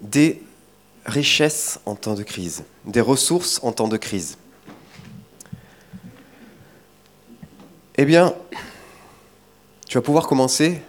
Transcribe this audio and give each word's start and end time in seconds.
des 0.00 0.42
richesses 1.04 1.80
en 1.86 1.94
temps 1.94 2.14
de 2.14 2.22
crise, 2.22 2.64
des 2.84 3.00
ressources 3.00 3.60
en 3.62 3.72
temps 3.72 3.88
de 3.88 3.96
crise. 3.96 4.36
Eh 7.96 8.04
bien, 8.04 8.34
tu 9.88 9.98
vas 9.98 10.02
pouvoir 10.02 10.26
commencer 10.26 10.80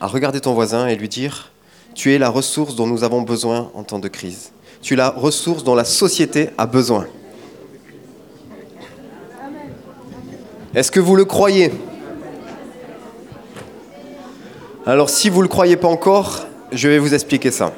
à 0.00 0.06
regarder 0.06 0.40
ton 0.40 0.54
voisin 0.54 0.86
et 0.86 0.94
lui 0.94 1.08
dire, 1.08 1.50
tu 1.94 2.12
es 2.12 2.18
la 2.18 2.28
ressource 2.28 2.76
dont 2.76 2.86
nous 2.86 3.02
avons 3.02 3.22
besoin 3.22 3.70
en 3.74 3.82
temps 3.82 3.98
de 3.98 4.08
crise. 4.08 4.52
Tu 4.82 4.94
es 4.94 4.96
la 4.96 5.10
ressource 5.10 5.64
dont 5.64 5.74
la 5.74 5.84
société 5.84 6.50
a 6.56 6.66
besoin. 6.66 7.06
Est-ce 10.74 10.92
que 10.92 11.00
vous 11.00 11.16
le 11.16 11.24
croyez? 11.24 11.72
Alors 14.86 15.10
si 15.10 15.28
vous 15.28 15.38
ne 15.38 15.42
le 15.42 15.48
croyez 15.48 15.76
pas 15.76 15.88
encore, 15.88 16.46
je 16.70 16.88
vais 16.88 16.98
vous 16.98 17.12
expliquer 17.12 17.50
ça. 17.50 17.72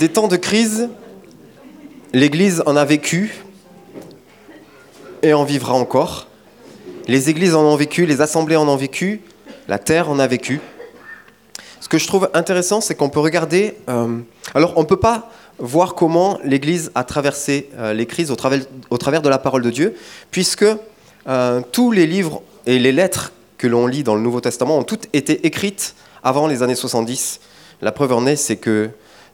Des 0.00 0.08
temps 0.08 0.28
de 0.28 0.36
crise, 0.36 0.88
l'Église 2.14 2.62
en 2.64 2.74
a 2.74 2.86
vécu 2.86 3.44
et 5.22 5.34
en 5.34 5.44
vivra 5.44 5.74
encore. 5.74 6.28
Les 7.06 7.28
églises 7.28 7.54
en 7.54 7.62
ont 7.64 7.76
vécu, 7.76 8.06
les 8.06 8.22
assemblées 8.22 8.56
en 8.56 8.66
ont 8.66 8.76
vécu, 8.76 9.20
la 9.68 9.78
terre 9.78 10.08
en 10.08 10.18
a 10.18 10.26
vécu. 10.26 10.62
Ce 11.82 11.88
que 11.90 11.98
je 11.98 12.06
trouve 12.06 12.30
intéressant, 12.32 12.80
c'est 12.80 12.94
qu'on 12.94 13.10
peut 13.10 13.20
regarder... 13.20 13.76
Euh, 13.90 14.20
alors, 14.54 14.72
on 14.76 14.80
ne 14.80 14.86
peut 14.86 14.96
pas 14.96 15.30
voir 15.58 15.94
comment 15.94 16.38
l'Église 16.44 16.90
a 16.94 17.04
traversé 17.04 17.68
euh, 17.76 17.92
les 17.92 18.06
crises 18.06 18.30
au 18.30 18.36
travers, 18.36 19.20
de 19.20 19.28
la 19.28 19.38
parole 19.38 19.60
de 19.60 19.70
Dieu, 19.70 19.94
puisque 20.30 20.64
euh, 21.28 21.60
tous 21.72 21.92
les 21.92 22.06
livres 22.06 22.40
et 22.64 22.78
les 22.78 22.92
lettres 22.92 23.32
que 23.58 23.66
l'on 23.66 23.86
lit 23.86 24.02
dans 24.02 24.14
le 24.14 24.22
Nouveau 24.22 24.40
Testament 24.40 24.78
ont 24.78 24.82
toutes 24.82 25.08
été 25.12 25.46
écrites 25.46 25.94
avant 26.24 26.46
les 26.46 26.62
années 26.62 26.74
70. 26.74 27.40
La 27.82 27.92
preuve 27.92 28.14
en 28.14 28.26
est, 28.26 28.36
c'est 28.36 28.56
que 28.56 28.88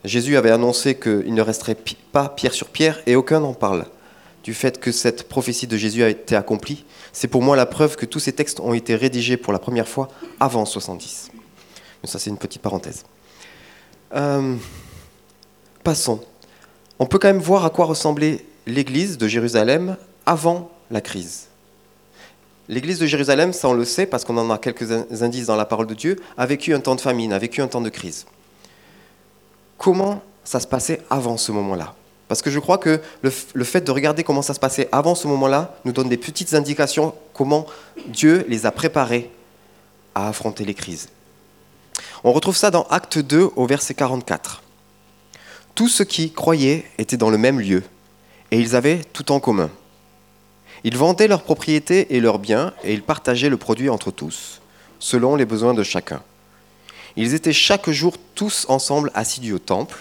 Jésus 0.06 0.36
avait 0.36 0.50
annoncé 0.50 0.98
qu'il 0.98 1.34
ne 1.34 1.42
resterait 1.42 1.76
pas 2.12 2.28
pierre 2.28 2.54
sur 2.54 2.68
pierre 2.68 3.00
et 3.06 3.16
aucun 3.16 3.40
n'en 3.40 3.54
parle 3.54 3.86
du 4.46 4.54
fait 4.54 4.78
que 4.78 4.92
cette 4.92 5.28
prophétie 5.28 5.66
de 5.66 5.76
Jésus 5.76 6.04
a 6.04 6.08
été 6.08 6.36
accomplie. 6.36 6.84
C'est 7.12 7.26
pour 7.26 7.42
moi 7.42 7.56
la 7.56 7.66
preuve 7.66 7.96
que 7.96 8.06
tous 8.06 8.20
ces 8.20 8.32
textes 8.32 8.60
ont 8.60 8.74
été 8.74 8.94
rédigés 8.94 9.36
pour 9.36 9.52
la 9.52 9.58
première 9.58 9.88
fois 9.88 10.08
avant 10.38 10.64
70. 10.64 11.32
Mais 12.00 12.08
ça, 12.08 12.20
c'est 12.20 12.30
une 12.30 12.38
petite 12.38 12.62
parenthèse. 12.62 13.04
Euh, 14.14 14.54
passons. 15.82 16.20
On 17.00 17.06
peut 17.06 17.18
quand 17.18 17.26
même 17.26 17.40
voir 17.40 17.64
à 17.64 17.70
quoi 17.70 17.86
ressemblait 17.86 18.44
l'église 18.68 19.18
de 19.18 19.26
Jérusalem 19.26 19.96
avant 20.26 20.70
la 20.92 21.00
crise. 21.00 21.48
L'église 22.68 23.00
de 23.00 23.06
Jérusalem, 23.06 23.52
ça 23.52 23.68
on 23.68 23.74
le 23.74 23.84
sait 23.84 24.06
parce 24.06 24.24
qu'on 24.24 24.36
en 24.38 24.50
a 24.50 24.58
quelques 24.58 24.92
indices 25.22 25.46
dans 25.46 25.56
la 25.56 25.64
parole 25.64 25.88
de 25.88 25.94
Dieu, 25.94 26.20
a 26.38 26.46
vécu 26.46 26.72
un 26.72 26.80
temps 26.80 26.94
de 26.94 27.00
famine, 27.00 27.32
a 27.32 27.38
vécu 27.40 27.62
un 27.62 27.68
temps 27.68 27.80
de 27.80 27.88
crise. 27.88 28.26
Comment 29.78 30.22
ça 30.44 30.60
se 30.60 30.66
passait 30.66 31.02
avant 31.10 31.36
ce 31.36 31.52
moment-là 31.52 31.94
Parce 32.28 32.42
que 32.42 32.50
je 32.50 32.58
crois 32.58 32.78
que 32.78 33.00
le, 33.22 33.64
fait 33.64 33.82
de 33.82 33.90
regarder 33.90 34.24
comment 34.24 34.42
ça 34.42 34.54
se 34.54 34.60
passait 34.60 34.88
avant 34.92 35.14
ce 35.14 35.26
moment-là 35.28 35.76
nous 35.84 35.92
donne 35.92 36.08
des 36.08 36.16
petites 36.16 36.54
indications 36.54 37.14
comment 37.34 37.66
Dieu 38.08 38.44
les 38.48 38.66
a 38.66 38.70
préparés 38.70 39.30
à 40.14 40.28
affronter 40.28 40.64
les 40.64 40.74
crises. 40.74 41.08
On 42.24 42.32
retrouve 42.32 42.56
ça 42.56 42.70
dans 42.70 42.84
Acte 42.84 43.18
2 43.18 43.50
au 43.56 43.66
verset 43.66 43.94
44. 43.94 44.62
Tous 45.74 45.88
ceux 45.88 46.04
qui 46.04 46.32
croyaient 46.32 46.84
étaient 46.98 47.18
dans 47.18 47.30
le 47.30 47.38
même 47.38 47.60
lieu 47.60 47.82
et 48.50 48.58
ils 48.58 48.74
avaient 48.76 49.02
tout 49.12 49.30
en 49.32 49.40
commun. 49.40 49.70
Ils 50.84 50.96
vendaient 50.96 51.28
leurs 51.28 51.42
propriétés 51.42 52.14
et 52.14 52.20
leurs 52.20 52.38
biens 52.38 52.72
et 52.84 52.94
ils 52.94 53.02
partageaient 53.02 53.48
le 53.48 53.56
produit 53.56 53.90
entre 53.90 54.10
tous, 54.10 54.60
selon 54.98 55.36
les 55.36 55.44
besoins 55.44 55.74
de 55.74 55.82
chacun. 55.82 56.22
Ils 57.16 57.34
étaient 57.34 57.52
chaque 57.52 57.88
jour 57.90 58.16
tous 58.34 58.66
ensemble 58.68 59.10
assidus 59.14 59.54
au 59.54 59.58
temple 59.58 59.98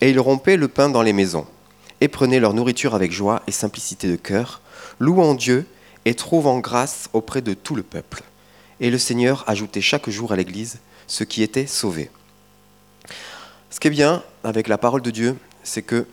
et 0.00 0.10
ils 0.10 0.20
rompaient 0.20 0.56
le 0.56 0.68
pain 0.68 0.88
dans 0.88 1.02
les 1.02 1.12
maisons 1.12 1.46
et 2.00 2.08
prenaient 2.08 2.40
leur 2.40 2.54
nourriture 2.54 2.94
avec 2.94 3.12
joie 3.12 3.42
et 3.46 3.52
simplicité 3.52 4.08
de 4.08 4.16
cœur, 4.16 4.60
louant 4.98 5.34
Dieu 5.34 5.66
et 6.04 6.14
trouvant 6.14 6.58
grâce 6.58 7.08
auprès 7.12 7.42
de 7.42 7.54
tout 7.54 7.74
le 7.74 7.82
peuple. 7.82 8.22
Et 8.80 8.90
le 8.90 8.98
Seigneur 8.98 9.44
ajoutait 9.46 9.82
chaque 9.82 10.08
jour 10.08 10.32
à 10.32 10.36
l'Église 10.36 10.78
ceux 11.06 11.24
qui 11.24 11.42
étaient 11.42 11.66
sauvés. 11.66 12.10
Ce 13.70 13.78
qui 13.78 13.88
est 13.88 13.90
bien 13.90 14.22
avec 14.42 14.68
la 14.68 14.78
parole 14.78 15.02
de 15.02 15.10
Dieu, 15.10 15.36
c'est 15.62 15.82
que 15.82 16.06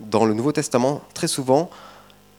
dans 0.00 0.24
le 0.24 0.34
Nouveau 0.34 0.52
Testament, 0.52 1.02
très 1.14 1.28
souvent, 1.28 1.70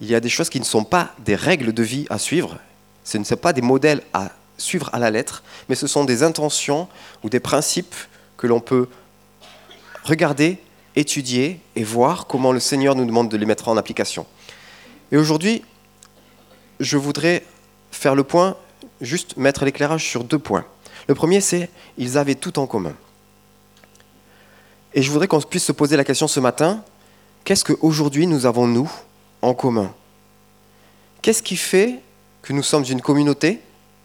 il 0.01 0.07
y 0.07 0.15
a 0.15 0.19
des 0.19 0.29
choses 0.29 0.49
qui 0.49 0.59
ne 0.59 0.65
sont 0.65 0.83
pas 0.83 1.13
des 1.19 1.35
règles 1.35 1.73
de 1.73 1.83
vie 1.83 2.05
à 2.09 2.19
suivre, 2.19 2.57
ce 3.03 3.17
ne 3.17 3.23
sont 3.23 3.37
pas 3.37 3.53
des 3.53 3.61
modèles 3.61 4.03
à 4.13 4.31
suivre 4.59 4.89
à 4.93 4.99
la 4.99 5.09
lettre, 5.09 5.43
mais 5.67 5.75
ce 5.75 5.87
sont 5.87 6.05
des 6.05 6.23
intentions 6.23 6.87
ou 7.23 7.29
des 7.29 7.39
principes 7.39 7.95
que 8.37 8.47
l'on 8.47 8.59
peut 8.59 8.87
regarder, 10.03 10.59
étudier 10.95 11.59
et 11.75 11.83
voir 11.83 12.27
comment 12.27 12.51
le 12.51 12.59
Seigneur 12.59 12.95
nous 12.95 13.05
demande 13.05 13.29
de 13.29 13.37
les 13.37 13.45
mettre 13.45 13.67
en 13.67 13.77
application. 13.77 14.25
Et 15.11 15.17
aujourd'hui, 15.17 15.63
je 16.79 16.97
voudrais 16.97 17.43
faire 17.91 18.15
le 18.15 18.23
point, 18.23 18.55
juste 19.01 19.37
mettre 19.37 19.65
l'éclairage 19.65 20.05
sur 20.05 20.23
deux 20.23 20.39
points. 20.39 20.65
Le 21.07 21.15
premier, 21.15 21.41
c'est 21.41 21.69
ils 21.97 22.17
avaient 22.17 22.35
tout 22.35 22.59
en 22.59 22.67
commun. 22.67 22.93
Et 24.93 25.01
je 25.01 25.11
voudrais 25.11 25.27
qu'on 25.27 25.41
puisse 25.41 25.65
se 25.65 25.71
poser 25.71 25.97
la 25.97 26.03
question 26.03 26.27
ce 26.27 26.39
matin, 26.39 26.83
qu'est-ce 27.43 27.63
qu'aujourd'hui 27.63 28.27
nous 28.27 28.45
avons, 28.45 28.67
nous, 28.67 28.91
en 29.41 29.53
commun? 29.53 29.93
Qu'est-ce 31.21 31.43
qui 31.43 31.57
fait 31.57 31.99
que 32.41 32.53
nous 32.53 32.63
sommes 32.63 32.85
une 32.85 33.01
communauté? 33.01 33.59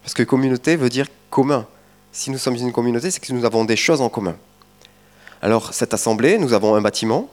Parce 0.05 0.13
que 0.15 0.23
communauté 0.23 0.77
veut 0.77 0.91
dire 0.91 1.07
commun. 1.31 1.67
Si 2.13 2.31
nous 2.31 2.39
sommes 2.39 2.57
une 2.57 2.73
communauté, 2.73 3.11
c'est 3.11 3.21
que 3.21 3.33
nous 3.33 3.45
avons 3.45 3.65
des 3.65 3.75
choses 3.75 4.03
en 4.03 4.11
commun. 4.11 4.37
Alors, 5.41 5.73
cette 5.73 5.95
assemblée, 5.95 6.39
nous 6.39 6.53
avons 6.53 6.75
un 6.75 6.83
bâtiment, 6.83 7.29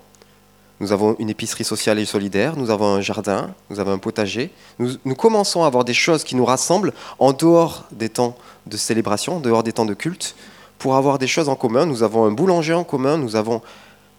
nous 0.80 0.94
avons 0.94 1.16
une 1.20 1.30
épicerie 1.30 1.66
sociale 1.66 2.00
et 2.00 2.06
solidaire, 2.06 2.56
nous 2.56 2.70
avons 2.70 2.96
un 2.96 3.02
jardin, 3.02 3.54
nous 3.70 3.80
avons 3.80 3.92
un 3.92 3.98
potager. 3.98 4.52
Nous, 4.80 5.16
commençons 5.16 5.64
à 5.64 5.68
avoir 5.68 5.84
des 5.84 5.94
choses 5.94 6.24
qui 6.24 6.36
nous 6.36 6.46
rassemblent 6.46 6.94
en 7.20 7.34
dehors 7.34 7.86
des 7.92 8.10
temps 8.10 8.36
de 8.66 8.78
célébration, 8.78 9.38
en 9.38 9.40
dehors 9.42 9.64
des 9.64 9.74
temps 9.74 9.86
de 9.86 9.94
culte, 9.94 10.36
pour 10.80 10.96
avoir 10.96 11.20
des 11.20 11.28
choses 11.28 11.50
en 11.50 11.56
commun. 11.56 11.86
Nous 11.86 12.04
avons 12.04 12.26
un 12.26 12.32
boulanger 12.32 12.74
en 12.74 12.86
commun, 12.86 13.18
nous 13.18 13.36
avons 13.36 13.62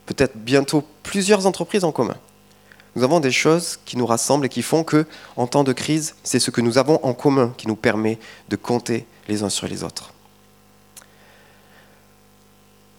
peut-être 0.07 0.37
bientôt 0.37 0.85
plusieurs 1.03 1.47
entreprises 1.47 1.85
en 1.85 1.91
commun. 1.91 2.17
Nous 2.95 3.05
avons 3.05 3.21
des 3.21 3.33
choses 3.33 3.79
qui 3.85 3.97
nous 3.97 4.07
rassemblent 4.07 4.47
et 4.47 4.51
qui 4.51 4.63
font 4.63 4.85
que, 4.85 5.07
en 5.37 5.47
temps 5.47 5.65
de 5.65 5.73
crise, 5.73 6.15
c'est 6.25 6.39
ce 6.39 6.51
que 6.51 6.61
nous 6.61 6.77
avons 6.77 7.01
en 7.03 7.15
commun 7.15 7.55
qui 7.57 7.67
nous 7.67 7.77
permet 7.77 8.19
de 8.51 8.57
compter 8.57 9.07
les 9.29 9.43
uns 9.43 9.49
sur 9.49 9.67
les 9.67 9.83
autres. 9.83 10.13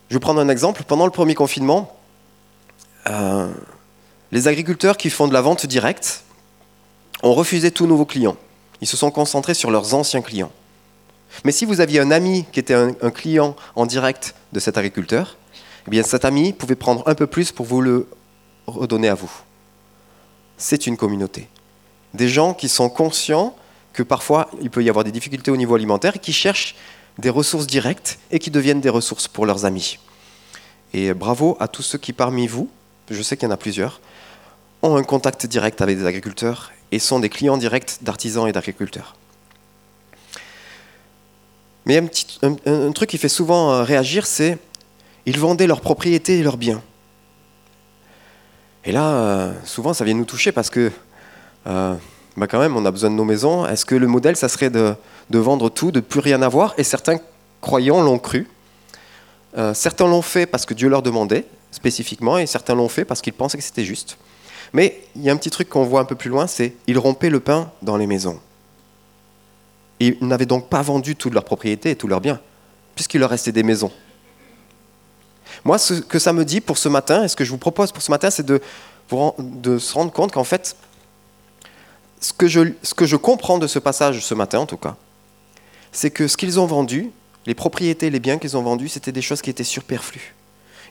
Je 0.10 0.16
vais 0.16 0.20
prendre 0.20 0.42
un 0.42 0.50
exemple. 0.50 0.84
Pendant 0.84 1.06
le 1.06 1.12
premier 1.12 1.36
confinement, 1.36 1.96
euh, 3.10 3.52
les 4.32 4.48
agriculteurs 4.48 4.98
qui 4.98 5.10
font 5.10 5.28
de 5.28 5.34
la 5.34 5.42
vente 5.42 5.66
directe 5.66 6.24
ont 7.22 7.34
refusé 7.34 7.72
tous 7.72 7.86
nouveaux 7.86 8.06
clients. 8.06 8.38
Ils 8.82 8.88
se 8.88 8.98
sont 8.98 9.12
concentrés 9.12 9.54
sur 9.54 9.70
leurs 9.70 9.94
anciens 9.94 10.22
clients. 10.22 10.52
Mais 11.46 11.52
si 11.52 11.66
vous 11.66 11.82
aviez 11.82 12.00
un 12.00 12.12
ami 12.12 12.46
qui 12.52 12.60
était 12.60 12.74
un, 12.74 13.12
client 13.12 13.56
en 13.76 13.86
direct 13.86 14.36
de 14.54 14.60
cet 14.60 14.78
agriculteur, 14.78 15.38
eh 15.92 16.04
cet 16.04 16.26
ami 16.26 16.54
pouvait 16.54 16.76
prendre 16.76 17.04
un 17.08 17.16
peu 17.16 17.28
plus 17.28 17.52
pour 17.52 17.66
vous 17.66 17.82
le 17.82 18.08
redonner 18.68 19.10
à 19.10 19.16
vous 19.16 19.32
c'est 20.58 20.88
une 20.88 20.98
communauté. 20.98 21.48
Des 22.14 22.30
gens 22.30 22.54
qui 22.54 22.70
sont 22.70 22.90
conscients 22.90 23.56
que 23.92 24.04
parfois 24.04 24.50
il 24.62 24.70
peut 24.70 24.84
y 24.84 24.90
avoir 24.90 25.04
des 25.04 25.12
difficultés 25.12 25.52
au 25.52 25.58
niveau 25.58 25.76
alimentaire 25.76 26.16
et 26.16 26.20
qui 26.20 26.34
cherchent 26.34 26.76
des 27.18 27.30
ressources 27.30 27.68
directes 27.68 28.20
et 28.32 28.40
qui 28.40 28.52
deviennent 28.52 28.82
des 28.82 28.90
ressources 28.90 29.28
pour 29.28 29.46
leurs 29.46 29.66
amis. 29.66 30.00
Et 30.94 31.14
bravo 31.14 31.58
à 31.60 31.68
tous 31.68 31.82
ceux 31.82 31.98
qui 31.98 32.14
parmi 32.14 32.48
vous, 32.48 32.70
je 33.10 33.22
sais 33.22 33.38
qu'il 33.38 33.48
y 33.48 33.52
en 33.52 33.54
a 33.54 33.58
plusieurs, 33.58 34.00
ont 34.82 34.96
un 34.96 35.04
contact 35.04 35.46
direct 35.46 35.82
avec 35.82 35.98
des 35.98 36.06
agriculteurs 36.06 36.72
et 36.92 37.00
sont 37.00 37.20
des 37.20 37.30
clients 37.30 37.58
directs 37.58 38.00
d'artisans 38.02 38.48
et 38.48 38.52
d'agriculteurs. 38.52 39.16
Mais 41.86 41.98
un, 41.98 42.92
truc 42.92 43.10
qui 43.10 43.18
fait 43.18 43.30
souvent 43.30 43.72
euh, 43.72 43.84
réagir, 43.84 44.26
c'est 44.26 44.58
ils 45.26 45.40
vendaient 45.40 45.68
leurs 45.68 45.82
propriétés 45.82 46.40
et 46.40 46.44
leurs 46.44 46.58
biens. 46.58 46.82
Et 48.86 48.92
là, 48.92 49.12
euh, 49.12 49.54
souvent, 49.64 49.94
ça 49.94 50.04
vient 50.04 50.14
nous 50.14 50.26
toucher 50.26 50.52
parce 50.52 50.70
que, 50.70 50.92
euh, 51.68 51.96
bah 52.36 52.48
quand 52.48 52.60
même, 52.60 52.76
on 52.76 52.86
a 52.86 52.92
besoin 52.92 53.10
de 53.10 53.16
nos 53.16 53.24
maisons. 53.24 53.66
Est-ce 53.66 53.86
que 53.86 53.96
le 53.96 54.08
modèle, 54.08 54.36
ça 54.36 54.50
serait 54.50 54.70
de, 54.70 54.96
vendre 55.30 55.70
tout, 55.70 55.92
de 55.92 56.00
plus 56.00 56.20
rien 56.20 56.42
avoir? 56.42 56.74
Et 56.78 56.84
certains 56.84 57.18
croyants 57.62 58.02
l'ont 58.02 58.20
cru. 58.20 58.48
Euh, 59.58 59.74
certains 59.74 60.08
l'ont 60.08 60.22
fait 60.22 60.46
parce 60.46 60.66
que 60.66 60.74
Dieu 60.74 60.90
leur 60.90 61.02
demandait 61.02 61.46
spécifiquement, 61.72 62.38
et 62.38 62.46
certains 62.46 62.76
l'ont 62.76 62.90
fait 62.90 63.06
parce 63.06 63.22
qu'ils 63.22 63.34
pensaient 63.34 63.58
que 63.58 63.64
c'était 63.64 63.86
juste. 63.86 64.18
Mais 64.74 65.02
il 65.16 65.24
y 65.24 65.30
a 65.30 65.34
un 65.34 65.38
petit 65.38 65.50
truc 65.50 65.70
qu'on 65.70 65.84
voit 65.84 66.02
un 66.02 66.06
peu 66.06 66.16
plus 66.16 66.30
loin, 66.30 66.48
c'est 66.48 66.76
ils 66.88 66.98
rompaient 66.98 67.30
le 67.30 67.40
pain 67.40 67.72
dans 67.82 67.98
les 67.98 68.08
maisons. 68.08 68.40
Ils 70.00 70.18
n'avaient 70.22 70.46
donc 70.46 70.70
pas 70.70 70.82
vendu 70.82 71.16
toute 71.16 71.34
leur 71.34 71.44
propriété 71.44 71.92
et 71.92 71.96
tous 71.96 72.08
leurs 72.08 72.22
biens, 72.22 72.40
puisqu'il 72.96 73.20
leur 73.20 73.30
restait 73.30 73.52
des 73.52 73.64
maisons. 73.64 73.92
Moi, 75.66 75.78
ce 75.78 75.94
que 75.94 76.20
ça 76.20 76.34
me 76.34 76.44
dit 76.44 76.62
pour 76.62 76.78
ce 76.78 76.90
matin, 76.90 77.24
et 77.24 77.28
ce 77.28 77.36
que 77.36 77.46
je 77.46 77.52
vous 77.52 77.58
propose 77.58 77.92
pour 77.92 78.02
ce 78.02 78.12
matin, 78.12 78.30
c'est 78.30 78.46
de, 78.46 78.62
se 79.10 79.94
rendre 79.94 80.12
compte 80.12 80.32
qu'en 80.32 80.44
fait, 80.44 80.76
ce 82.20 82.34
que, 82.34 82.48
je, 82.48 83.16
comprends 83.16 83.58
de 83.58 83.68
ce 83.68 83.80
passage 83.80 84.20
ce 84.26 84.34
matin, 84.34 84.60
en 84.60 84.66
tout 84.66 84.78
cas, 84.78 84.96
c'est 85.92 86.12
que 86.12 86.28
ce 86.28 86.38
qu'ils 86.38 86.60
ont 86.60 86.66
vendu 86.66 87.12
les 87.46 87.54
propriétés, 87.54 88.10
les 88.10 88.20
biens 88.20 88.38
qu'ils 88.38 88.58
ont 88.58 88.62
vendus, 88.62 88.90
c'était 88.90 89.12
des 89.12 89.22
choses 89.22 89.42
qui 89.42 89.50
étaient 89.50 89.64
superflues. 89.64 90.34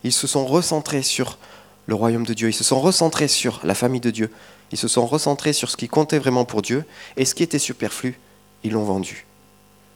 Ils 0.04 0.12
se 0.12 0.26
sont 0.26 0.46
recentrés 0.46 1.02
sur 1.02 1.38
le 1.86 1.94
royaume 1.94 2.24
de 2.24 2.34
Dieu, 2.34 2.48
ils 2.48 2.54
se 2.54 2.64
sont 2.64 2.80
recentrés 2.80 3.28
sur 3.28 3.60
la 3.64 3.74
famille 3.74 4.00
de 4.00 4.10
Dieu, 4.10 4.30
ils 4.70 4.78
se 4.78 4.88
sont 4.88 5.06
recentrés 5.06 5.52
sur 5.52 5.70
ce 5.70 5.76
qui 5.76 5.88
comptait 5.88 6.18
vraiment 6.18 6.44
pour 6.44 6.62
Dieu, 6.62 6.84
et 7.16 7.24
ce 7.24 7.34
qui 7.34 7.42
était 7.42 7.58
superflu, 7.58 8.18
ils 8.64 8.72
l'ont 8.72 8.84
vendu. 8.84 9.26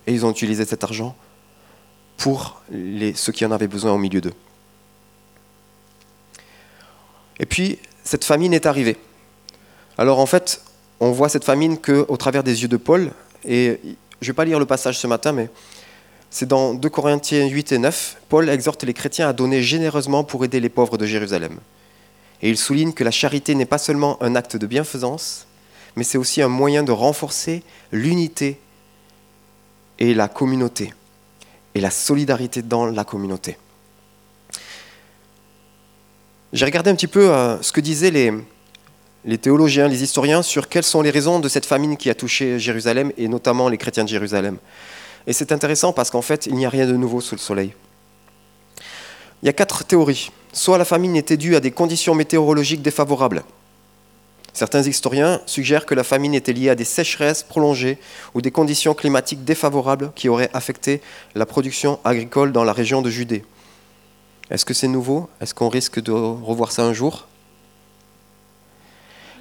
Et 0.06 0.12
ils 0.12 0.26
ont 0.26 0.30
utilisé 0.30 0.64
cet 0.64 0.84
argent 0.84 1.16
pour 2.16 2.62
ceux 3.14 3.32
qui 3.32 3.44
en 3.44 3.52
avaient 3.52 3.68
besoin 3.68 3.92
au 3.92 3.98
milieu 3.98 4.20
d'eux. 4.20 4.34
Et 7.40 7.46
puis, 7.46 7.78
cette 8.04 8.24
famine 8.24 8.54
est 8.54 8.66
arrivée. 8.66 8.96
Alors 9.98 10.18
en 10.18 10.26
fait, 10.26 10.62
on 11.00 11.10
voit 11.10 11.28
cette 11.28 11.44
famine 11.44 11.78
qu'au 11.78 12.16
travers 12.16 12.42
des 12.42 12.62
yeux 12.62 12.68
de 12.68 12.76
Paul, 12.76 13.10
et 13.44 13.80
je 13.82 13.88
ne 13.88 14.32
vais 14.32 14.32
pas 14.32 14.44
lire 14.44 14.58
le 14.58 14.66
passage 14.66 14.98
ce 14.98 15.06
matin, 15.06 15.32
mais 15.32 15.50
c'est 16.30 16.46
dans 16.46 16.74
2 16.74 16.88
Corinthiens 16.88 17.46
8 17.46 17.72
et 17.72 17.78
9, 17.78 18.16
Paul 18.28 18.48
exhorte 18.48 18.84
les 18.84 18.94
chrétiens 18.94 19.28
à 19.28 19.32
donner 19.32 19.62
généreusement 19.62 20.24
pour 20.24 20.44
aider 20.44 20.60
les 20.60 20.68
pauvres 20.68 20.98
de 20.98 21.06
Jérusalem. 21.06 21.58
Et 22.42 22.50
il 22.50 22.58
souligne 22.58 22.92
que 22.92 23.04
la 23.04 23.10
charité 23.10 23.54
n'est 23.54 23.66
pas 23.66 23.78
seulement 23.78 24.22
un 24.22 24.34
acte 24.34 24.56
de 24.56 24.66
bienfaisance, 24.66 25.46
mais 25.96 26.04
c'est 26.04 26.18
aussi 26.18 26.42
un 26.42 26.48
moyen 26.48 26.82
de 26.82 26.92
renforcer 26.92 27.62
l'unité 27.92 28.60
et 29.98 30.12
la 30.12 30.28
communauté, 30.28 30.92
et 31.74 31.80
la 31.80 31.90
solidarité 31.90 32.62
dans 32.62 32.86
la 32.86 33.04
communauté. 33.04 33.56
J'ai 36.52 36.64
regardé 36.64 36.90
un 36.90 36.94
petit 36.94 37.08
peu 37.08 37.30
euh, 37.30 37.60
ce 37.60 37.72
que 37.72 37.80
disaient 37.80 38.12
les, 38.12 38.32
les 39.24 39.38
théologiens, 39.38 39.88
les 39.88 40.02
historiens, 40.04 40.42
sur 40.42 40.68
quelles 40.68 40.84
sont 40.84 41.02
les 41.02 41.10
raisons 41.10 41.40
de 41.40 41.48
cette 41.48 41.66
famine 41.66 41.96
qui 41.96 42.08
a 42.08 42.14
touché 42.14 42.60
Jérusalem, 42.60 43.12
et 43.16 43.26
notamment 43.26 43.68
les 43.68 43.78
chrétiens 43.78 44.04
de 44.04 44.08
Jérusalem. 44.08 44.58
Et 45.26 45.32
c'est 45.32 45.50
intéressant 45.50 45.92
parce 45.92 46.10
qu'en 46.10 46.22
fait, 46.22 46.46
il 46.46 46.54
n'y 46.54 46.64
a 46.64 46.70
rien 46.70 46.86
de 46.86 46.92
nouveau 46.92 47.20
sous 47.20 47.34
le 47.34 47.40
soleil. 47.40 47.74
Il 49.42 49.46
y 49.46 49.48
a 49.48 49.52
quatre 49.52 49.84
théories. 49.84 50.30
Soit 50.52 50.78
la 50.78 50.84
famine 50.84 51.16
était 51.16 51.36
due 51.36 51.56
à 51.56 51.60
des 51.60 51.72
conditions 51.72 52.14
météorologiques 52.14 52.80
défavorables. 52.80 53.42
Certains 54.52 54.82
historiens 54.84 55.42
suggèrent 55.44 55.84
que 55.84 55.94
la 55.94 56.04
famine 56.04 56.34
était 56.34 56.52
liée 56.52 56.70
à 56.70 56.74
des 56.76 56.84
sécheresses 56.84 57.42
prolongées 57.42 57.98
ou 58.34 58.40
des 58.40 58.52
conditions 58.52 58.94
climatiques 58.94 59.44
défavorables 59.44 60.12
qui 60.14 60.28
auraient 60.28 60.48
affecté 60.54 61.02
la 61.34 61.44
production 61.44 61.98
agricole 62.04 62.52
dans 62.52 62.64
la 62.64 62.72
région 62.72 63.02
de 63.02 63.10
Judée. 63.10 63.44
Est-ce 64.50 64.64
que 64.64 64.74
c'est 64.74 64.88
nouveau? 64.88 65.28
Est-ce 65.40 65.54
qu'on 65.54 65.68
risque 65.68 66.00
de 66.00 66.12
revoir 66.12 66.70
ça 66.72 66.84
un 66.84 66.92
jour? 66.92 67.26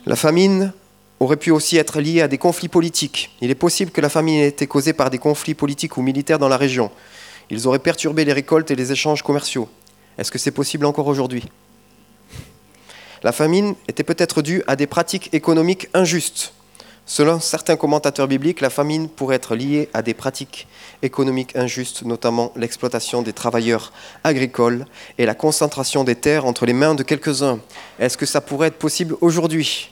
La 0.06 0.16
famine 0.16 0.74
aurait 1.20 1.38
pu 1.38 1.52
aussi 1.52 1.78
être 1.78 2.02
liée 2.02 2.22
à 2.22 2.28
des 2.28 2.38
conflits 2.38 2.68
politiques. 2.68 3.36
Il 3.42 3.52
est 3.52 3.56
possible 3.56 3.92
que 3.92 4.02
la 4.02 4.10
famine 4.10 4.40
ait 4.40 4.48
été 4.48 4.68
causée 4.68 4.94
par 4.94 5.10
des 5.10 5.18
conflits 5.18 5.54
politiques 5.54 5.98
ou 5.98 6.02
militaires 6.02 6.40
dans 6.40 6.48
la 6.48 6.58
région. 6.58 6.92
Ils 7.50 7.68
auraient 7.68 7.80
perturbé 7.80 8.26
les 8.26 8.34
récoltes 8.34 8.72
et 8.72 8.76
les 8.76 8.92
échanges 8.92 9.22
commerciaux. 9.22 9.70
Est-ce 10.18 10.32
que 10.32 10.40
c'est 10.40 10.52
possible 10.52 10.86
encore 10.86 11.08
aujourd'hui? 11.08 11.44
La 13.24 13.32
famine 13.32 13.76
était 13.88 14.04
peut-être 14.04 14.42
due 14.42 14.64
à 14.68 14.76
des 14.76 14.88
pratiques 14.88 15.34
économiques 15.34 15.88
injustes. 15.94 16.54
Selon 17.08 17.40
certains 17.40 17.76
commentateurs 17.76 18.28
bibliques, 18.28 18.62
la 18.62 18.72
famine 18.72 19.08
pourrait 19.10 19.36
être 19.36 19.56
liée 19.56 19.90
à 19.94 20.02
des 20.02 20.16
pratiques 20.16 20.68
économiques 21.04 21.56
injustes, 21.56 22.04
notamment 22.04 22.52
l'exploitation 22.56 23.22
des 23.22 23.34
travailleurs 23.34 23.94
agricoles 24.24 24.86
et 25.20 25.28
la 25.28 25.36
concentration 25.36 26.04
des 26.04 26.16
terres 26.16 26.46
entre 26.46 26.66
les 26.66 26.74
mains 26.74 26.96
de 26.96 27.04
quelques-uns. 27.04 27.60
Est-ce 28.00 28.18
que 28.18 28.26
ça 28.26 28.42
pourrait 28.42 28.70
être 28.70 28.80
possible 28.80 29.16
aujourd'hui? 29.22 29.92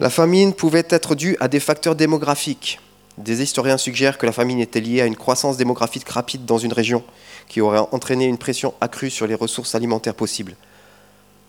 La 0.00 0.10
famine 0.10 0.54
pouvait 0.54 0.86
être 0.88 1.14
due 1.14 1.36
à 1.38 1.48
des 1.48 1.60
facteurs 1.60 1.94
démographiques. 1.94 2.80
Des 3.18 3.42
historiens 3.42 3.78
suggèrent 3.78 4.18
que 4.18 4.26
la 4.26 4.32
famine 4.32 4.60
était 4.60 4.80
liée 4.80 5.02
à 5.02 5.06
une 5.06 5.14
croissance 5.14 5.56
démographique 5.56 6.08
rapide 6.08 6.46
dans 6.46 6.58
une 6.58 6.72
région 6.72 7.04
qui 7.48 7.60
aurait 7.60 7.86
entraîné 7.92 8.24
une 8.24 8.38
pression 8.38 8.74
accrue 8.80 9.10
sur 9.10 9.26
les 9.26 9.36
ressources 9.36 9.74
alimentaires 9.74 10.14
possibles. 10.14 10.56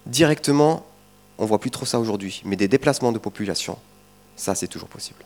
Directement, 0.05 0.85
on 1.37 1.45
voit 1.45 1.59
plus 1.59 1.71
trop 1.71 1.85
ça 1.85 1.99
aujourd'hui, 1.99 2.41
mais 2.45 2.55
des 2.55 2.67
déplacements 2.67 3.11
de 3.11 3.19
population, 3.19 3.77
ça 4.35 4.55
c'est 4.55 4.67
toujours 4.67 4.89
possible. 4.89 5.23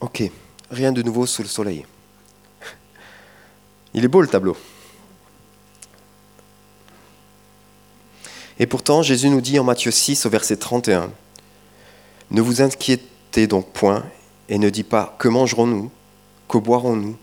Ok, 0.00 0.22
rien 0.70 0.92
de 0.92 1.02
nouveau 1.02 1.26
sous 1.26 1.42
le 1.42 1.48
soleil. 1.48 1.86
Il 3.94 4.04
est 4.04 4.08
beau 4.08 4.20
le 4.20 4.28
tableau. 4.28 4.56
Et 8.58 8.66
pourtant, 8.66 9.02
Jésus 9.02 9.28
nous 9.28 9.40
dit 9.40 9.58
en 9.58 9.64
Matthieu 9.64 9.90
6 9.90 10.26
au 10.26 10.30
verset 10.30 10.56
31, 10.56 11.10
Ne 12.30 12.40
vous 12.40 12.62
inquiétez 12.62 13.46
donc 13.46 13.68
point 13.72 14.04
et 14.48 14.58
ne 14.58 14.70
dites 14.70 14.88
pas 14.88 15.16
que 15.18 15.28
mangerons-nous, 15.28 15.90
que 16.48 16.58
boirons-nous, 16.58 17.16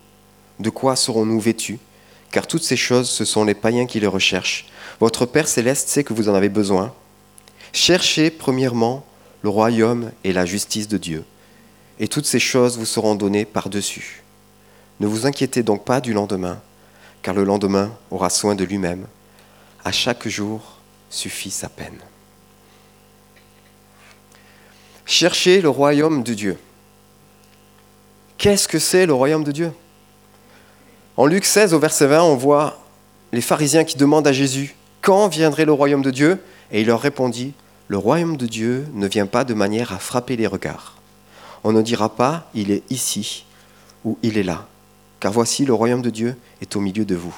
de 0.58 0.70
quoi 0.70 0.96
serons-nous 0.96 1.40
vêtus 1.40 1.78
Car 2.30 2.46
toutes 2.46 2.62
ces 2.62 2.76
choses, 2.76 3.08
ce 3.08 3.24
sont 3.24 3.44
les 3.44 3.54
païens 3.54 3.86
qui 3.86 4.00
les 4.00 4.06
recherchent. 4.06 4.66
Votre 5.00 5.24
Père 5.24 5.48
céleste 5.48 5.88
sait 5.88 6.04
que 6.04 6.12
vous 6.12 6.28
en 6.28 6.34
avez 6.34 6.50
besoin. 6.50 6.94
Cherchez 7.72 8.30
premièrement 8.30 9.04
le 9.42 9.48
royaume 9.48 10.12
et 10.24 10.34
la 10.34 10.44
justice 10.44 10.88
de 10.88 10.98
Dieu, 10.98 11.24
et 11.98 12.06
toutes 12.06 12.26
ces 12.26 12.38
choses 12.38 12.76
vous 12.76 12.84
seront 12.84 13.14
données 13.14 13.46
par-dessus. 13.46 14.22
Ne 15.00 15.06
vous 15.06 15.24
inquiétez 15.24 15.62
donc 15.62 15.86
pas 15.86 16.02
du 16.02 16.12
lendemain, 16.12 16.60
car 17.22 17.34
le 17.34 17.44
lendemain 17.44 17.90
aura 18.10 18.28
soin 18.28 18.54
de 18.54 18.64
lui-même. 18.64 19.06
À 19.82 19.92
chaque 19.92 20.28
jour, 20.28 20.60
suffit 21.08 21.50
sa 21.50 21.70
peine. 21.70 21.98
Cherchez 25.06 25.62
le 25.62 25.70
royaume 25.70 26.22
de 26.22 26.34
Dieu. 26.34 26.58
Qu'est-ce 28.36 28.68
que 28.68 28.78
c'est 28.78 29.06
le 29.06 29.14
royaume 29.14 29.44
de 29.44 29.52
Dieu? 29.52 29.72
En 31.16 31.24
Luc 31.24 31.46
16 31.46 31.72
au 31.72 31.78
verset 31.78 32.06
20, 32.06 32.22
on 32.22 32.36
voit 32.36 32.78
les 33.32 33.40
pharisiens 33.40 33.84
qui 33.84 33.96
demandent 33.96 34.26
à 34.26 34.32
Jésus 34.32 34.74
quand 35.00 35.28
viendrait 35.28 35.64
le 35.64 35.72
royaume 35.72 36.02
de 36.02 36.10
Dieu? 36.10 36.42
Et 36.70 36.80
il 36.80 36.86
leur 36.86 37.00
répondit, 37.00 37.54
le 37.88 37.98
royaume 37.98 38.36
de 38.36 38.46
Dieu 38.46 38.86
ne 38.92 39.08
vient 39.08 39.26
pas 39.26 39.44
de 39.44 39.54
manière 39.54 39.92
à 39.92 39.98
frapper 39.98 40.36
les 40.36 40.46
regards. 40.46 40.96
On 41.64 41.72
ne 41.72 41.82
dira 41.82 42.14
pas, 42.14 42.48
il 42.54 42.70
est 42.70 42.82
ici 42.90 43.44
ou 44.04 44.18
il 44.22 44.38
est 44.38 44.42
là, 44.42 44.66
car 45.18 45.32
voici 45.32 45.64
le 45.64 45.74
royaume 45.74 46.00
de 46.00 46.10
Dieu 46.10 46.36
est 46.62 46.76
au 46.76 46.80
milieu 46.80 47.04
de 47.04 47.14
vous. 47.14 47.34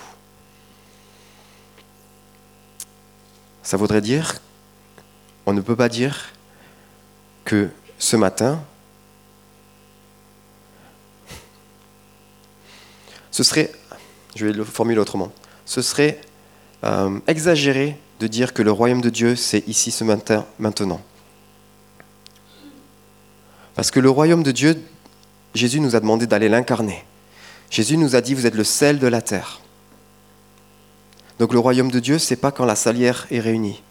Ça 3.62 3.76
voudrait 3.76 4.00
dire, 4.00 4.34
on 5.46 5.52
ne 5.52 5.60
peut 5.60 5.76
pas 5.76 5.88
dire 5.88 6.32
que 7.44 7.70
ce 7.98 8.16
matin, 8.16 8.62
ce 13.30 13.42
serait, 13.42 13.72
je 14.36 14.46
vais 14.46 14.52
le 14.52 14.64
formuler 14.64 15.00
autrement, 15.00 15.32
ce 15.64 15.82
serait 15.82 16.20
euh, 16.84 17.18
exagéré 17.26 17.96
de 18.20 18.26
dire 18.26 18.52
que 18.52 18.62
le 18.62 18.72
royaume 18.72 19.00
de 19.00 19.10
Dieu, 19.10 19.36
c'est 19.36 19.66
ici 19.68 19.90
ce 19.90 20.04
matin, 20.04 20.46
maintenant. 20.58 21.00
Parce 23.74 23.90
que 23.90 24.00
le 24.00 24.10
royaume 24.10 24.42
de 24.42 24.52
Dieu, 24.52 24.80
Jésus 25.54 25.80
nous 25.80 25.96
a 25.96 26.00
demandé 26.00 26.26
d'aller 26.26 26.48
l'incarner. 26.48 27.04
Jésus 27.70 27.96
nous 27.96 28.16
a 28.16 28.20
dit, 28.20 28.34
vous 28.34 28.46
êtes 28.46 28.54
le 28.54 28.64
sel 28.64 28.98
de 28.98 29.06
la 29.06 29.22
terre. 29.22 29.60
Donc 31.38 31.52
le 31.52 31.58
royaume 31.58 31.90
de 31.90 32.00
Dieu, 32.00 32.18
c'est 32.18 32.36
pas 32.36 32.52
quand 32.52 32.64
la 32.64 32.76
salière 32.76 33.26
est 33.30 33.40
réunie. 33.40 33.82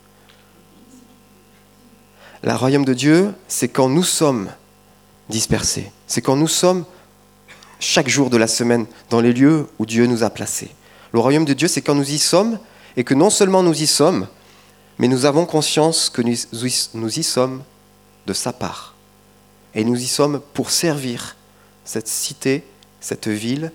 Le 2.43 2.53
royaume 2.53 2.86
de 2.86 2.93
Dieu, 2.93 3.33
c'est 3.48 3.67
quand 3.67 3.89
nous 3.89 4.03
sommes 4.03 4.50
dispersés. 5.29 5.91
C'est 6.07 6.21
quand 6.21 6.36
nous 6.36 6.48
sommes 6.48 6.86
chaque 7.79 8.07
jour 8.07 8.29
de 8.29 8.38
la 8.38 8.48
semaine 8.48 8.86
dans 9.10 9.21
les 9.21 9.33
lieux 9.33 9.67
où 9.79 9.86
Dieu 9.86 10.05
nous 10.05 10.24
a 10.24 10.29
placés. 10.29 10.71
Le 11.13 11.19
royaume 11.19 11.45
de 11.45 11.53
Dieu, 11.53 11.67
c'est 11.67 11.81
quand 11.81 11.95
nous 11.95 12.10
y 12.10 12.19
sommes 12.19 12.60
et 12.98 13.03
que 13.03 13.13
non 13.13 13.29
seulement 13.29 13.63
nous 13.63 13.81
y 13.81 13.88
sommes, 13.88 14.27
mais 14.98 15.07
nous 15.07 15.25
avons 15.25 15.45
conscience 15.45 16.10
que 16.10 16.21
nous, 16.21 17.19
y 17.19 17.24
sommes 17.24 17.63
de 18.27 18.33
sa 18.33 18.53
part. 18.53 18.95
Et 19.74 19.83
nous 19.83 20.00
y 20.00 20.07
sommes 20.07 20.41
pour 20.53 20.69
servir 20.69 21.36
cette 21.86 22.07
cité, 22.07 22.63
cette 23.00 23.27
ville, 23.27 23.71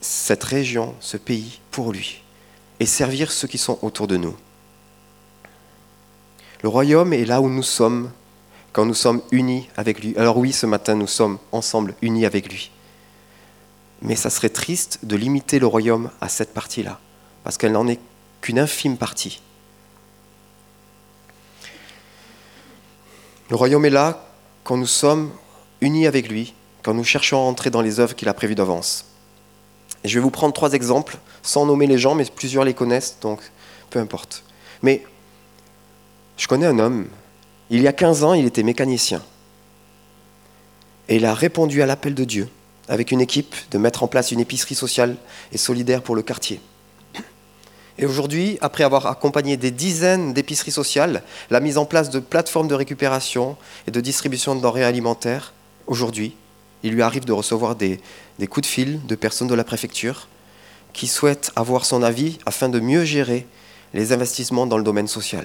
cette 0.00 0.42
région, 0.42 0.94
ce 1.00 1.16
pays 1.16 1.60
pour 1.70 1.92
lui 1.92 2.22
et 2.80 2.86
servir 2.86 3.30
ceux 3.30 3.46
qui 3.46 3.58
sont 3.58 3.78
autour 3.82 4.08
de 4.08 4.16
nous. 4.16 4.34
Le 6.62 6.68
royaume 6.68 7.12
est 7.12 7.26
là 7.26 7.40
où 7.40 7.48
nous 7.48 7.62
sommes 7.62 8.10
quand 8.72 8.86
nous 8.86 8.94
sommes 8.94 9.22
unis 9.30 9.68
avec 9.76 10.02
lui. 10.02 10.16
Alors 10.16 10.38
oui, 10.38 10.52
ce 10.52 10.66
matin, 10.66 10.94
nous 10.94 11.06
sommes 11.06 11.38
ensemble 11.52 11.94
unis 12.02 12.26
avec 12.26 12.50
lui. 12.50 12.70
Mais 14.02 14.16
ça 14.16 14.30
serait 14.30 14.48
triste 14.48 15.00
de 15.02 15.16
limiter 15.16 15.58
le 15.58 15.66
royaume 15.66 16.10
à 16.20 16.28
cette 16.28 16.54
partie-là, 16.54 16.98
parce 17.44 17.58
qu'elle 17.58 17.72
n'en 17.72 17.86
est 17.86 18.00
qu'une 18.40 18.58
infime 18.58 18.96
partie. 18.96 19.40
Le 23.50 23.56
royaume 23.56 23.84
est 23.84 23.90
là 23.90 24.26
quand 24.64 24.76
nous 24.76 24.86
sommes 24.86 25.32
unis 25.80 26.06
avec 26.06 26.28
lui, 26.28 26.54
quand 26.82 26.94
nous 26.94 27.04
cherchons 27.04 27.38
à 27.38 27.48
entrer 27.48 27.70
dans 27.70 27.82
les 27.82 28.00
œuvres 28.00 28.14
qu'il 28.14 28.28
a 28.28 28.34
prévues 28.34 28.54
d'avance. 28.54 29.06
Je 30.04 30.14
vais 30.14 30.20
vous 30.20 30.30
prendre 30.30 30.54
trois 30.54 30.72
exemples, 30.72 31.18
sans 31.42 31.66
nommer 31.66 31.86
les 31.86 31.98
gens, 31.98 32.14
mais 32.14 32.24
plusieurs 32.24 32.64
les 32.64 32.74
connaissent, 32.74 33.18
donc 33.20 33.40
peu 33.90 33.98
importe. 33.98 34.44
Mais 34.82 35.04
je 36.36 36.46
connais 36.46 36.66
un 36.66 36.78
homme, 36.78 37.08
il 37.68 37.82
y 37.82 37.88
a 37.88 37.92
15 37.92 38.24
ans, 38.24 38.34
il 38.34 38.46
était 38.46 38.62
mécanicien. 38.62 39.22
Et 41.08 41.16
il 41.16 41.26
a 41.26 41.34
répondu 41.34 41.82
à 41.82 41.86
l'appel 41.86 42.14
de 42.14 42.24
Dieu 42.24 42.48
avec 42.88 43.12
une 43.12 43.20
équipe 43.20 43.54
de 43.70 43.78
mettre 43.78 44.02
en 44.02 44.08
place 44.08 44.32
une 44.32 44.40
épicerie 44.40 44.74
sociale 44.74 45.16
et 45.52 45.58
solidaire 45.58 46.02
pour 46.02 46.16
le 46.16 46.22
quartier. 46.22 46.60
Et 48.00 48.06
aujourd'hui, 48.06 48.56
après 48.62 48.82
avoir 48.82 49.06
accompagné 49.06 49.58
des 49.58 49.70
dizaines 49.70 50.32
d'épiceries 50.32 50.70
sociales, 50.70 51.22
la 51.50 51.60
mise 51.60 51.76
en 51.76 51.84
place 51.84 52.08
de 52.08 52.18
plateformes 52.18 52.66
de 52.66 52.74
récupération 52.74 53.58
et 53.86 53.90
de 53.90 54.00
distribution 54.00 54.56
de 54.56 54.62
denrées 54.62 54.84
alimentaires, 54.84 55.52
aujourd'hui, 55.86 56.34
il 56.82 56.94
lui 56.94 57.02
arrive 57.02 57.26
de 57.26 57.32
recevoir 57.34 57.76
des, 57.76 58.00
des 58.38 58.46
coups 58.46 58.66
de 58.66 58.72
fil 58.72 59.06
de 59.06 59.14
personnes 59.14 59.48
de 59.48 59.54
la 59.54 59.64
préfecture 59.64 60.28
qui 60.94 61.06
souhaitent 61.06 61.52
avoir 61.56 61.84
son 61.84 62.02
avis 62.02 62.38
afin 62.46 62.70
de 62.70 62.80
mieux 62.80 63.04
gérer 63.04 63.46
les 63.92 64.12
investissements 64.12 64.66
dans 64.66 64.78
le 64.78 64.82
domaine 64.82 65.06
social. 65.06 65.44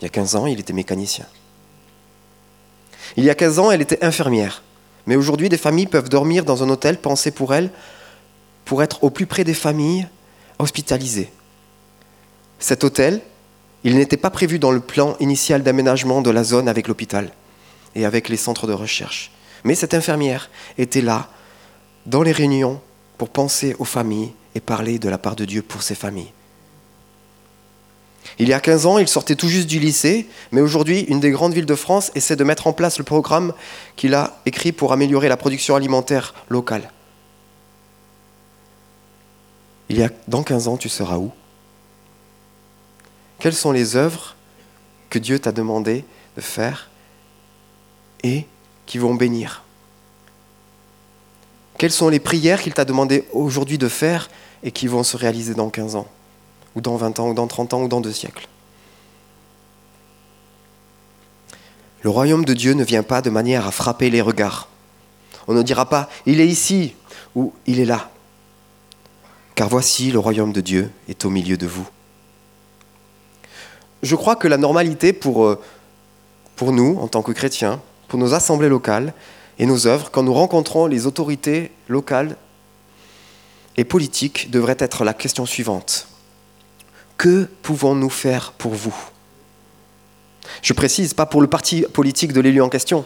Il 0.00 0.04
y 0.04 0.06
a 0.06 0.10
15 0.10 0.36
ans, 0.36 0.46
il 0.46 0.60
était 0.60 0.72
mécanicien. 0.72 1.26
Il 3.16 3.24
y 3.24 3.30
a 3.30 3.34
15 3.34 3.58
ans, 3.58 3.70
elle 3.72 3.82
était 3.82 4.04
infirmière. 4.04 4.62
Mais 5.06 5.16
aujourd'hui, 5.16 5.48
des 5.48 5.58
familles 5.58 5.88
peuvent 5.88 6.08
dormir 6.08 6.44
dans 6.44 6.62
un 6.62 6.68
hôtel 6.68 6.98
pensé 6.98 7.32
pour 7.32 7.54
elles, 7.54 7.70
pour 8.72 8.82
être 8.82 9.04
au 9.04 9.10
plus 9.10 9.26
près 9.26 9.44
des 9.44 9.52
familles 9.52 10.08
hospitalisées. 10.58 11.30
Cet 12.58 12.84
hôtel, 12.84 13.20
il 13.84 13.96
n'était 13.96 14.16
pas 14.16 14.30
prévu 14.30 14.58
dans 14.58 14.70
le 14.70 14.80
plan 14.80 15.14
initial 15.20 15.62
d'aménagement 15.62 16.22
de 16.22 16.30
la 16.30 16.42
zone 16.42 16.70
avec 16.70 16.88
l'hôpital 16.88 17.32
et 17.94 18.06
avec 18.06 18.30
les 18.30 18.38
centres 18.38 18.66
de 18.66 18.72
recherche. 18.72 19.30
Mais 19.64 19.74
cette 19.74 19.92
infirmière 19.92 20.48
était 20.78 21.02
là, 21.02 21.28
dans 22.06 22.22
les 22.22 22.32
réunions, 22.32 22.80
pour 23.18 23.28
penser 23.28 23.76
aux 23.78 23.84
familles 23.84 24.32
et 24.54 24.60
parler 24.60 24.98
de 24.98 25.10
la 25.10 25.18
part 25.18 25.36
de 25.36 25.44
Dieu 25.44 25.60
pour 25.60 25.82
ces 25.82 25.94
familles. 25.94 26.32
Il 28.38 28.48
y 28.48 28.54
a 28.54 28.60
15 28.60 28.86
ans, 28.86 28.96
il 28.96 29.06
sortait 29.06 29.36
tout 29.36 29.48
juste 29.48 29.68
du 29.68 29.80
lycée, 29.80 30.30
mais 30.50 30.62
aujourd'hui, 30.62 31.00
une 31.08 31.20
des 31.20 31.30
grandes 31.30 31.52
villes 31.52 31.66
de 31.66 31.74
France 31.74 32.10
essaie 32.14 32.36
de 32.36 32.44
mettre 32.44 32.68
en 32.68 32.72
place 32.72 32.96
le 32.96 33.04
programme 33.04 33.52
qu'il 33.96 34.14
a 34.14 34.40
écrit 34.46 34.72
pour 34.72 34.94
améliorer 34.94 35.28
la 35.28 35.36
production 35.36 35.76
alimentaire 35.76 36.32
locale. 36.48 36.90
Il 39.92 39.98
y 39.98 40.02
a, 40.02 40.08
dans 40.26 40.42
15 40.42 40.68
ans, 40.68 40.76
tu 40.78 40.88
seras 40.88 41.18
où? 41.18 41.30
Quelles 43.38 43.54
sont 43.54 43.72
les 43.72 43.94
œuvres 43.94 44.36
que 45.10 45.18
Dieu 45.18 45.38
t'a 45.38 45.52
demandé 45.52 46.06
de 46.34 46.40
faire 46.40 46.88
et 48.22 48.46
qui 48.86 48.96
vont 48.96 49.14
bénir? 49.14 49.64
Quelles 51.76 51.92
sont 51.92 52.08
les 52.08 52.20
prières 52.20 52.62
qu'il 52.62 52.72
t'a 52.72 52.86
demandé 52.86 53.28
aujourd'hui 53.34 53.76
de 53.76 53.88
faire 53.88 54.30
et 54.62 54.70
qui 54.70 54.86
vont 54.86 55.02
se 55.02 55.18
réaliser 55.18 55.52
dans 55.52 55.68
15 55.68 55.96
ans? 55.96 56.08
Ou 56.74 56.80
dans 56.80 56.96
20 56.96 57.20
ans, 57.20 57.28
ou 57.28 57.34
dans 57.34 57.46
30 57.46 57.74
ans, 57.74 57.82
ou 57.82 57.88
dans 57.88 58.00
deux 58.00 58.12
siècles? 58.12 58.48
Le 62.00 62.08
royaume 62.08 62.46
de 62.46 62.54
Dieu 62.54 62.72
ne 62.72 62.82
vient 62.82 63.02
pas 63.02 63.20
de 63.20 63.28
manière 63.28 63.66
à 63.66 63.70
frapper 63.72 64.08
les 64.08 64.22
regards. 64.22 64.68
On 65.48 65.52
ne 65.52 65.62
dira 65.62 65.86
pas 65.86 66.08
il 66.24 66.40
est 66.40 66.48
ici 66.48 66.94
ou 67.34 67.52
il 67.66 67.78
est 67.78 67.84
là. 67.84 68.08
Car 69.54 69.68
voici 69.68 70.10
le 70.10 70.18
royaume 70.18 70.52
de 70.52 70.60
Dieu 70.60 70.90
est 71.08 71.24
au 71.24 71.30
milieu 71.30 71.56
de 71.56 71.66
vous. 71.66 71.86
Je 74.02 74.16
crois 74.16 74.36
que 74.36 74.48
la 74.48 74.56
normalité 74.56 75.12
pour, 75.12 75.44
euh, 75.44 75.60
pour 76.56 76.72
nous, 76.72 76.98
en 76.98 77.08
tant 77.08 77.22
que 77.22 77.32
chrétiens, 77.32 77.80
pour 78.08 78.18
nos 78.18 78.34
assemblées 78.34 78.68
locales 78.68 79.14
et 79.58 79.66
nos 79.66 79.86
œuvres, 79.86 80.10
quand 80.10 80.22
nous 80.22 80.34
rencontrons 80.34 80.86
les 80.86 81.06
autorités 81.06 81.70
locales 81.88 82.36
et 83.76 83.84
politiques, 83.84 84.50
devrait 84.50 84.76
être 84.78 85.04
la 85.04 85.14
question 85.14 85.46
suivante. 85.46 86.08
Que 87.16 87.48
pouvons-nous 87.62 88.10
faire 88.10 88.52
pour 88.52 88.74
vous? 88.74 88.94
Je 90.62 90.72
précise, 90.72 91.14
pas 91.14 91.26
pour 91.26 91.40
le 91.40 91.46
parti 91.46 91.82
politique 91.92 92.32
de 92.32 92.40
l'élu 92.40 92.60
en 92.60 92.68
question, 92.68 93.04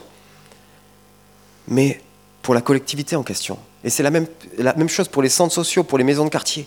mais 1.69 2.01
pour 2.43 2.55
la 2.55 2.61
collectivité 2.61 3.17
en 3.17 3.23
question. 3.23 3.59
Et 3.87 3.91
c'est 3.91 4.03
la 4.03 4.11
même, 4.11 4.89
chose 4.89 5.07
pour 5.07 5.23
les 5.23 5.29
centres 5.29 5.55
sociaux, 5.55 5.85
pour 5.85 5.97
les 5.97 6.03
maisons 6.03 6.25
de 6.25 6.29
quartier. 6.29 6.67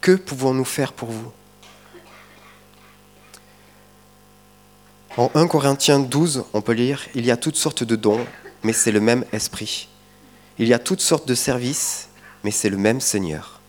Que 0.00 0.12
pouvons-nous 0.12 0.64
faire 0.64 0.94
pour 0.94 1.10
vous? 1.10 1.30
En 5.18 5.30
1 5.34 5.46
Corinthiens 5.48 6.00
12, 6.00 6.46
on 6.54 6.62
peut 6.62 6.72
lire, 6.72 7.02
Il 7.14 7.26
y 7.26 7.30
a 7.30 7.36
toutes 7.36 7.56
sortes 7.56 7.84
de 7.84 7.94
dons, 7.94 8.24
mais 8.62 8.72
c'est 8.72 8.90
le 8.90 9.00
même 9.00 9.26
esprit. 9.32 9.90
Il 10.58 10.66
y 10.66 10.72
a 10.72 10.78
toutes 10.78 11.02
sortes 11.02 11.28
de 11.28 11.34
services, 11.34 12.08
mais 12.42 12.52
c'est 12.52 12.70
le 12.70 12.78
même 12.78 13.02
Seigneur. 13.02 13.60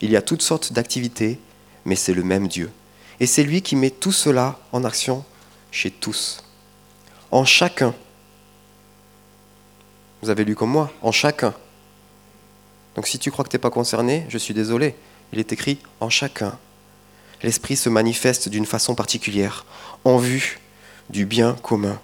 Il 0.00 0.10
y 0.10 0.16
a 0.16 0.22
toutes 0.22 0.40
sortes 0.40 0.72
d'activités, 0.72 1.38
mais 1.84 1.96
c'est 1.96 2.14
le 2.14 2.22
même 2.22 2.48
Dieu. 2.48 2.70
Et 3.20 3.26
c'est 3.26 3.42
lui 3.42 3.60
qui 3.60 3.76
met 3.76 3.90
tout 3.90 4.10
cela 4.10 4.58
en 4.72 4.84
action 4.84 5.22
chez 5.70 5.90
tous, 5.90 6.42
en 7.30 7.44
chacun. 7.44 7.94
Vous 10.22 10.30
avez 10.30 10.44
lu 10.44 10.54
comme 10.54 10.70
moi, 10.70 10.92
en 11.02 11.12
chacun. 11.12 11.54
Donc 12.94 13.06
si 13.06 13.18
tu 13.18 13.30
crois 13.30 13.44
que 13.44 13.50
tu 13.50 13.56
n'es 13.56 13.60
pas 13.60 13.70
concerné, 13.70 14.24
je 14.28 14.38
suis 14.38 14.54
désolé. 14.54 14.94
Il 15.32 15.38
est 15.38 15.52
écrit 15.52 15.78
en 16.00 16.08
chacun. 16.08 16.58
L'Esprit 17.42 17.76
se 17.76 17.88
manifeste 17.88 18.48
d'une 18.48 18.66
façon 18.66 18.94
particulière, 18.94 19.66
en 20.04 20.18
vue 20.18 20.60
du 21.10 21.26
bien 21.26 21.54
commun. 21.62 22.00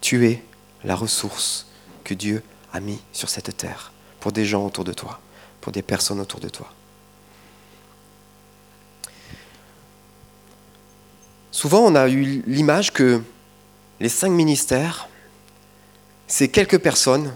Tu 0.00 0.26
es 0.26 0.42
la 0.84 0.96
ressource 0.96 1.66
que 2.04 2.14
Dieu 2.14 2.42
a 2.72 2.80
mis 2.80 3.00
sur 3.12 3.28
cette 3.28 3.56
terre 3.56 3.92
pour 4.20 4.32
des 4.32 4.46
gens 4.46 4.64
autour 4.64 4.84
de 4.84 4.92
toi 4.92 5.20
pour 5.60 5.72
des 5.72 5.82
personnes 5.82 6.20
autour 6.20 6.40
de 6.40 6.48
toi. 6.48 6.72
Souvent, 11.50 11.80
on 11.80 11.94
a 11.94 12.08
eu 12.08 12.42
l'image 12.46 12.92
que 12.92 13.20
les 14.00 14.08
cinq 14.08 14.30
ministères, 14.30 15.08
c'est 16.26 16.48
quelques 16.48 16.78
personnes 16.78 17.34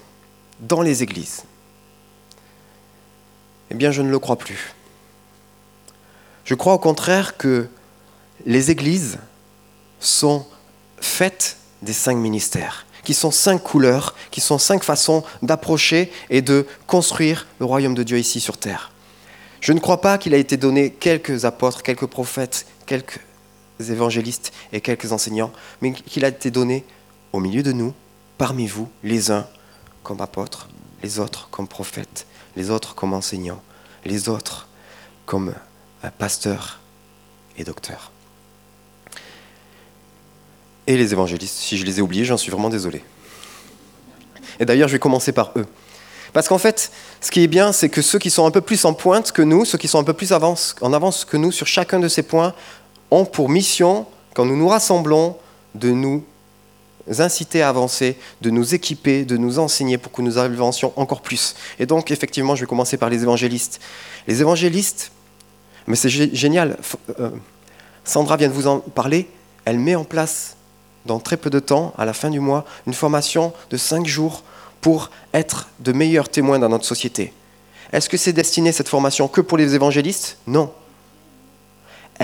dans 0.61 0.83
les 0.83 1.03
églises. 1.03 1.43
Eh 3.71 3.75
bien, 3.75 3.91
je 3.91 4.03
ne 4.03 4.11
le 4.11 4.19
crois 4.19 4.37
plus. 4.37 4.75
Je 6.45 6.55
crois 6.55 6.75
au 6.75 6.79
contraire 6.79 7.37
que 7.37 7.69
les 8.45 8.71
églises 8.71 9.19
sont 10.01 10.47
faites 11.01 11.57
des 11.83 11.93
cinq 11.93 12.17
ministères 12.17 12.87
qui 13.05 13.15
sont 13.15 13.31
cinq 13.31 13.63
couleurs, 13.63 14.15
qui 14.31 14.41
sont 14.41 14.59
cinq 14.59 14.85
façons 14.85 15.25
d'approcher 15.43 16.13
et 16.31 16.43
de 16.43 16.67
construire 16.87 17.47
le 17.59 17.67
royaume 17.67 17.95
de 17.95 18.03
Dieu 18.03 18.19
ici 18.19 18.41
sur 18.41 18.59
terre. 18.59 18.93
Je 19.61 19.73
ne 19.73 19.81
crois 19.81 20.01
pas 20.01 20.19
qu'il 20.19 20.35
a 20.35 20.39
été 20.39 20.57
donné 20.57 20.91
quelques 20.91 21.45
apôtres, 21.45 21.83
quelques 21.83 22.07
prophètes, 22.07 22.67
quelques 22.87 23.21
évangélistes 23.91 24.53
et 24.73 24.81
quelques 24.81 25.13
enseignants, 25.13 25.53
mais 25.81 25.93
qu'il 25.93 26.25
a 26.25 26.29
été 26.29 26.51
donné 26.51 26.85
au 27.33 27.41
milieu 27.41 27.63
de 27.63 27.73
nous, 27.73 27.95
parmi 28.39 28.67
vous, 28.67 28.89
les 29.03 29.31
uns 29.31 29.47
comme 30.03 30.21
apôtres, 30.21 30.69
les 31.03 31.19
autres 31.19 31.49
comme 31.51 31.69
prophètes, 31.69 32.27
les 32.57 32.71
autres 32.71 32.95
comme 32.95 33.15
enseignants, 33.15 33.63
les 34.05 34.29
autres 34.29 34.69
comme 35.27 35.55
pasteurs 36.19 36.81
et 37.57 37.65
docteurs 37.65 38.13
et 40.87 40.97
les 40.97 41.13
évangélistes. 41.13 41.57
Si 41.57 41.79
je 41.79 41.85
les 41.85 41.99
ai 41.99 42.03
oubliés, 42.03 42.25
j'en 42.25 42.37
suis 42.37 42.51
vraiment 42.51 42.69
désolé. 42.69 43.03
Et 44.61 44.65
d'ailleurs, 44.65 44.89
je 44.89 44.95
vais 44.95 44.99
commencer 44.99 45.33
par 45.33 45.53
eux. 45.57 45.67
Parce 46.33 46.49
qu'en 46.49 46.59
fait, 46.59 46.91
ce 47.21 47.31
qui 47.31 47.43
est 47.43 47.49
bien, 47.49 47.73
c'est 47.73 47.89
que 47.89 48.01
ceux 48.01 48.19
qui 48.19 48.31
sont 48.31 48.47
un 48.47 48.51
peu 48.51 48.63
plus 48.63 48.85
en 48.85 48.95
pointe 48.95 49.33
que 49.33 49.43
nous, 49.43 49.65
ceux 49.65 49.79
qui 49.79 49.89
sont 49.89 49.99
un 49.99 50.05
peu 50.05 50.15
plus 50.15 50.33
en 50.33 50.93
avance 50.93 51.25
que 51.25 51.37
nous 51.37 51.53
sur 51.53 51.67
chacun 51.67 52.01
de 52.01 52.09
ces 52.09 52.23
points, 52.23 52.55
ont 53.13 53.25
pour 53.25 53.49
mission, 53.49 54.07
quand 54.35 54.45
nous 54.45 54.57
nous 54.57 54.69
rassemblons, 54.69 55.37
de 55.75 55.91
nous 55.91 56.25
inciter 57.19 57.63
à 57.63 57.69
avancer, 57.69 58.17
de 58.41 58.51
nous 58.51 58.75
équiper, 58.75 59.25
de 59.25 59.37
nous 59.37 59.59
enseigner 59.59 59.99
pour 59.99 60.13
que 60.13 60.23
nous 60.23 60.39
avancions 60.39 60.93
encore 60.97 61.21
plus. 61.21 61.55
Et 61.79 61.87
donc, 61.87 62.11
effectivement, 62.11 62.55
je 62.55 62.63
vais 62.63 62.67
commencer 62.67 62.97
par 62.97 63.11
les 63.11 63.23
évangélistes. 63.23 63.81
Les 64.27 64.41
évangélistes, 64.41 65.13
mais 65.87 65.97
c'est 65.97 66.09
génial, 66.09 66.79
euh, 67.19 67.31
Sandra 68.05 68.37
vient 68.37 68.49
de 68.49 68.53
vous 68.53 68.67
en 68.67 68.79
parler, 68.79 69.29
elle 69.65 69.79
met 69.79 69.95
en 69.95 70.05
place 70.05 70.57
dans 71.05 71.19
très 71.19 71.37
peu 71.37 71.51
de 71.51 71.59
temps, 71.59 71.93
à 71.99 72.05
la 72.05 72.13
fin 72.13 72.31
du 72.31 72.41
mois, 72.41 72.65
une 72.87 72.95
formation 72.95 73.53
de 73.71 73.77
cinq 73.77 74.07
jours 74.07 74.45
pour 74.81 75.11
être 75.35 75.69
de 75.81 75.93
meilleurs 75.93 76.29
témoins 76.29 76.59
dans 76.59 76.69
notre 76.69 76.85
société. 76.85 77.33
Est-ce 77.93 78.09
que 78.09 78.17
c'est 78.17 78.33
destiné 78.33 78.73
cette 78.73 78.89
formation 78.89 79.29
que 79.29 79.41
pour 79.41 79.59
les 79.59 79.75
évangélistes? 79.75 80.39
Non. 80.47 80.73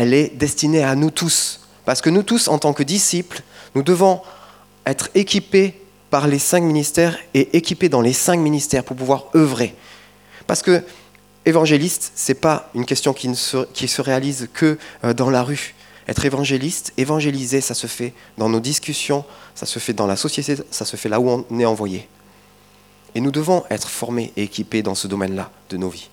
Elle 0.01 0.15
est 0.15 0.29
destinée 0.37 0.85
à 0.85 0.95
nous 0.95 1.11
tous. 1.11 1.59
Parce 1.85 2.01
que 2.01 2.09
nous 2.09 2.23
tous, 2.23 2.47
en 2.47 2.61
tant 2.61 2.73
que 2.73 2.85
disciples, 2.85 3.43
nous 3.75 3.83
devons 3.83 4.21
être 4.87 5.11
équipés 5.17 5.75
par 6.09 6.29
les 6.29 6.39
cinq 6.39 6.63
ministères 6.63 7.19
et 7.35 7.57
équipés 7.57 7.89
dans 7.89 8.01
les 8.01 8.13
cinq 8.13 8.37
ministères 8.39 8.85
pour 8.85 8.97
pouvoir 8.97 9.25
œuvrer. 9.35 9.75
Parce 10.47 10.63
que 10.63 10.85
évangéliste, 11.45 12.13
ce 12.15 12.31
n'est 12.31 12.39
pas 12.39 12.71
une 12.77 12.87
question 12.87 13.13
qui, 13.13 13.29
qui 13.75 13.89
se 13.89 14.01
réalise 14.01 14.49
que 14.55 14.79
euh, 15.03 15.15
dans 15.15 15.31
la 15.31 15.43
rue. 15.43 15.75
Être 16.07 16.25
évangéliste, 16.25 16.93
évangéliser, 16.97 17.61
ça 17.61 17.75
se 17.75 17.89
fait 17.89 18.13
dans 18.37 18.49
nos 18.49 18.61
discussions, 18.61 19.25
ça 19.57 19.67
se 19.67 19.81
fait 19.81 19.95
dans 19.95 20.07
la 20.07 20.15
société, 20.15 20.55
ça 20.71 20.85
se 20.85 20.95
fait 20.95 21.09
là 21.09 21.19
où 21.19 21.29
on 21.29 21.59
est 21.59 21.65
envoyé. 21.65 22.09
Et 23.17 23.21
nous 23.21 23.33
devons 23.33 23.65
être 23.69 23.91
formés 23.91 24.33
et 24.37 24.45
équipés 24.45 24.85
dans 24.85 24.95
ce 24.95 25.09
domaine-là 25.09 25.51
de 25.71 25.77
nos 25.77 25.89
vies. 25.89 26.09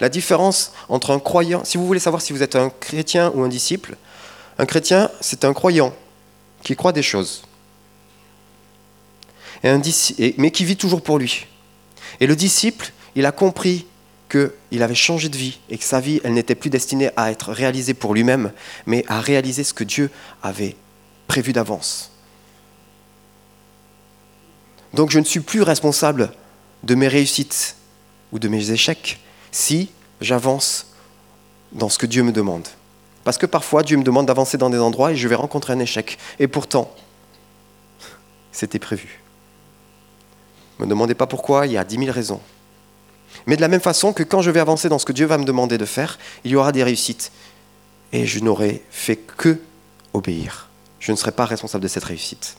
La 0.00 0.08
différence 0.08 0.72
entre 0.88 1.10
un 1.12 1.18
croyant, 1.18 1.64
si 1.64 1.76
vous 1.76 1.86
voulez 1.86 2.00
savoir 2.00 2.22
si 2.22 2.32
vous 2.32 2.42
êtes 2.42 2.56
un 2.56 2.70
chrétien 2.70 3.30
ou 3.34 3.42
un 3.42 3.48
disciple, 3.48 3.96
Un 4.58 4.66
chrétien, 4.66 5.10
c'est 5.20 5.44
un 5.44 5.52
croyant 5.52 5.94
qui 6.62 6.76
croit 6.76 6.92
des 6.92 7.02
choses, 7.02 7.42
et 9.62 9.68
un 9.68 9.80
mais 10.38 10.50
qui 10.50 10.64
vit 10.64 10.76
toujours 10.76 11.02
pour 11.02 11.18
lui. 11.18 11.46
Et 12.20 12.26
le 12.26 12.36
disciple, 12.36 12.92
il 13.16 13.26
a 13.26 13.32
compris 13.32 13.86
qu'il 14.30 14.82
avait 14.82 14.94
changé 14.94 15.28
de 15.28 15.36
vie 15.36 15.58
et 15.70 15.78
que 15.78 15.84
sa 15.84 16.00
vie, 16.00 16.20
elle 16.24 16.34
n'était 16.34 16.54
plus 16.54 16.70
destinée 16.70 17.10
à 17.16 17.30
être 17.30 17.52
réalisée 17.52 17.94
pour 17.94 18.14
lui-même, 18.14 18.52
mais 18.86 19.04
à 19.08 19.20
réaliser 19.20 19.64
ce 19.64 19.74
que 19.74 19.84
Dieu 19.84 20.10
avait 20.42 20.76
prévu 21.26 21.52
d'avance. 21.52 22.10
Donc 24.92 25.10
je 25.10 25.18
ne 25.18 25.24
suis 25.24 25.40
plus 25.40 25.62
responsable 25.62 26.32
de 26.82 26.94
mes 26.94 27.08
réussites 27.08 27.76
ou 28.32 28.38
de 28.38 28.48
mes 28.48 28.70
échecs 28.70 29.18
si 29.54 29.88
j'avance 30.20 30.88
dans 31.72 31.88
ce 31.88 31.96
que 31.96 32.06
Dieu 32.06 32.24
me 32.24 32.32
demande. 32.32 32.66
Parce 33.22 33.38
que 33.38 33.46
parfois 33.46 33.82
Dieu 33.82 33.96
me 33.96 34.02
demande 34.02 34.26
d'avancer 34.26 34.58
dans 34.58 34.68
des 34.68 34.78
endroits 34.78 35.12
et 35.12 35.16
je 35.16 35.28
vais 35.28 35.36
rencontrer 35.36 35.72
un 35.72 35.78
échec. 35.78 36.18
Et 36.40 36.48
pourtant, 36.48 36.92
c'était 38.52 38.80
prévu. 38.80 39.22
Ne 40.78 40.84
me 40.84 40.90
demandez 40.90 41.14
pas 41.14 41.26
pourquoi, 41.26 41.66
il 41.66 41.72
y 41.72 41.78
a 41.78 41.84
dix 41.84 41.98
mille 41.98 42.10
raisons. 42.10 42.40
Mais 43.46 43.56
de 43.56 43.60
la 43.60 43.68
même 43.68 43.80
façon 43.80 44.12
que 44.12 44.24
quand 44.24 44.42
je 44.42 44.50
vais 44.50 44.60
avancer 44.60 44.88
dans 44.88 44.98
ce 44.98 45.04
que 45.04 45.12
Dieu 45.12 45.26
va 45.26 45.38
me 45.38 45.44
demander 45.44 45.78
de 45.78 45.86
faire, 45.86 46.18
il 46.44 46.50
y 46.50 46.56
aura 46.56 46.72
des 46.72 46.82
réussites. 46.82 47.30
Et 48.12 48.26
je 48.26 48.40
n'aurai 48.40 48.82
fait 48.90 49.16
que 49.16 49.60
obéir. 50.12 50.68
Je 50.98 51.12
ne 51.12 51.16
serai 51.16 51.32
pas 51.32 51.44
responsable 51.44 51.82
de 51.82 51.88
cette 51.88 52.04
réussite. 52.04 52.56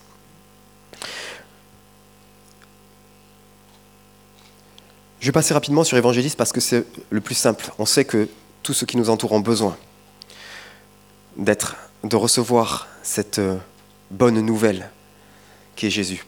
Je 5.20 5.26
vais 5.26 5.32
passer 5.32 5.54
rapidement 5.54 5.84
sur 5.84 5.96
évangéliste 5.96 6.36
parce 6.36 6.52
que 6.52 6.60
c'est 6.60 6.84
le 7.10 7.20
plus 7.20 7.34
simple. 7.34 7.70
On 7.78 7.86
sait 7.86 8.04
que 8.04 8.28
tous 8.62 8.74
ceux 8.74 8.86
qui 8.86 8.96
nous 8.96 9.10
entourent 9.10 9.32
ont 9.32 9.40
besoin 9.40 9.76
d'être, 11.36 11.76
de 12.04 12.16
recevoir 12.16 12.88
cette 13.02 13.38
euh, 13.38 13.56
bonne 14.10 14.40
nouvelle 14.40 14.90
qui 15.74 15.86
est 15.86 15.90
Jésus. 15.90 16.24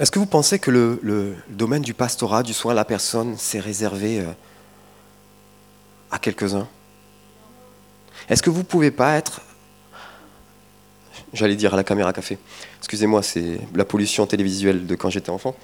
Est-ce 0.00 0.10
que 0.10 0.18
vous 0.18 0.26
pensez 0.26 0.58
que 0.58 0.70
le, 0.70 1.36
domaine 1.48 1.82
du 1.82 1.94
pastorat, 1.94 2.42
du 2.42 2.52
soin 2.52 2.72
à 2.72 2.74
la 2.74 2.84
personne, 2.84 3.36
s'est 3.36 3.60
réservé 3.60 4.20
euh, 4.20 4.32
à 6.10 6.18
quelques-uns? 6.18 6.66
Est-ce 8.28 8.42
que 8.42 8.50
vous 8.50 8.58
ne 8.58 8.64
pouvez 8.64 8.90
pas 8.90 9.16
être... 9.16 9.40
J'allais 11.32 11.56
dire 11.56 11.74
à 11.74 11.76
la 11.76 11.84
caméra 11.84 12.12
café. 12.12 12.38
Excusez-moi, 12.78 13.22
c'est 13.22 13.60
la 13.74 13.84
pollution 13.84 14.26
télévisuelle 14.26 14.86
de 14.86 14.94
quand 14.94 15.10
j'étais 15.10 15.30
enfant. 15.30 15.54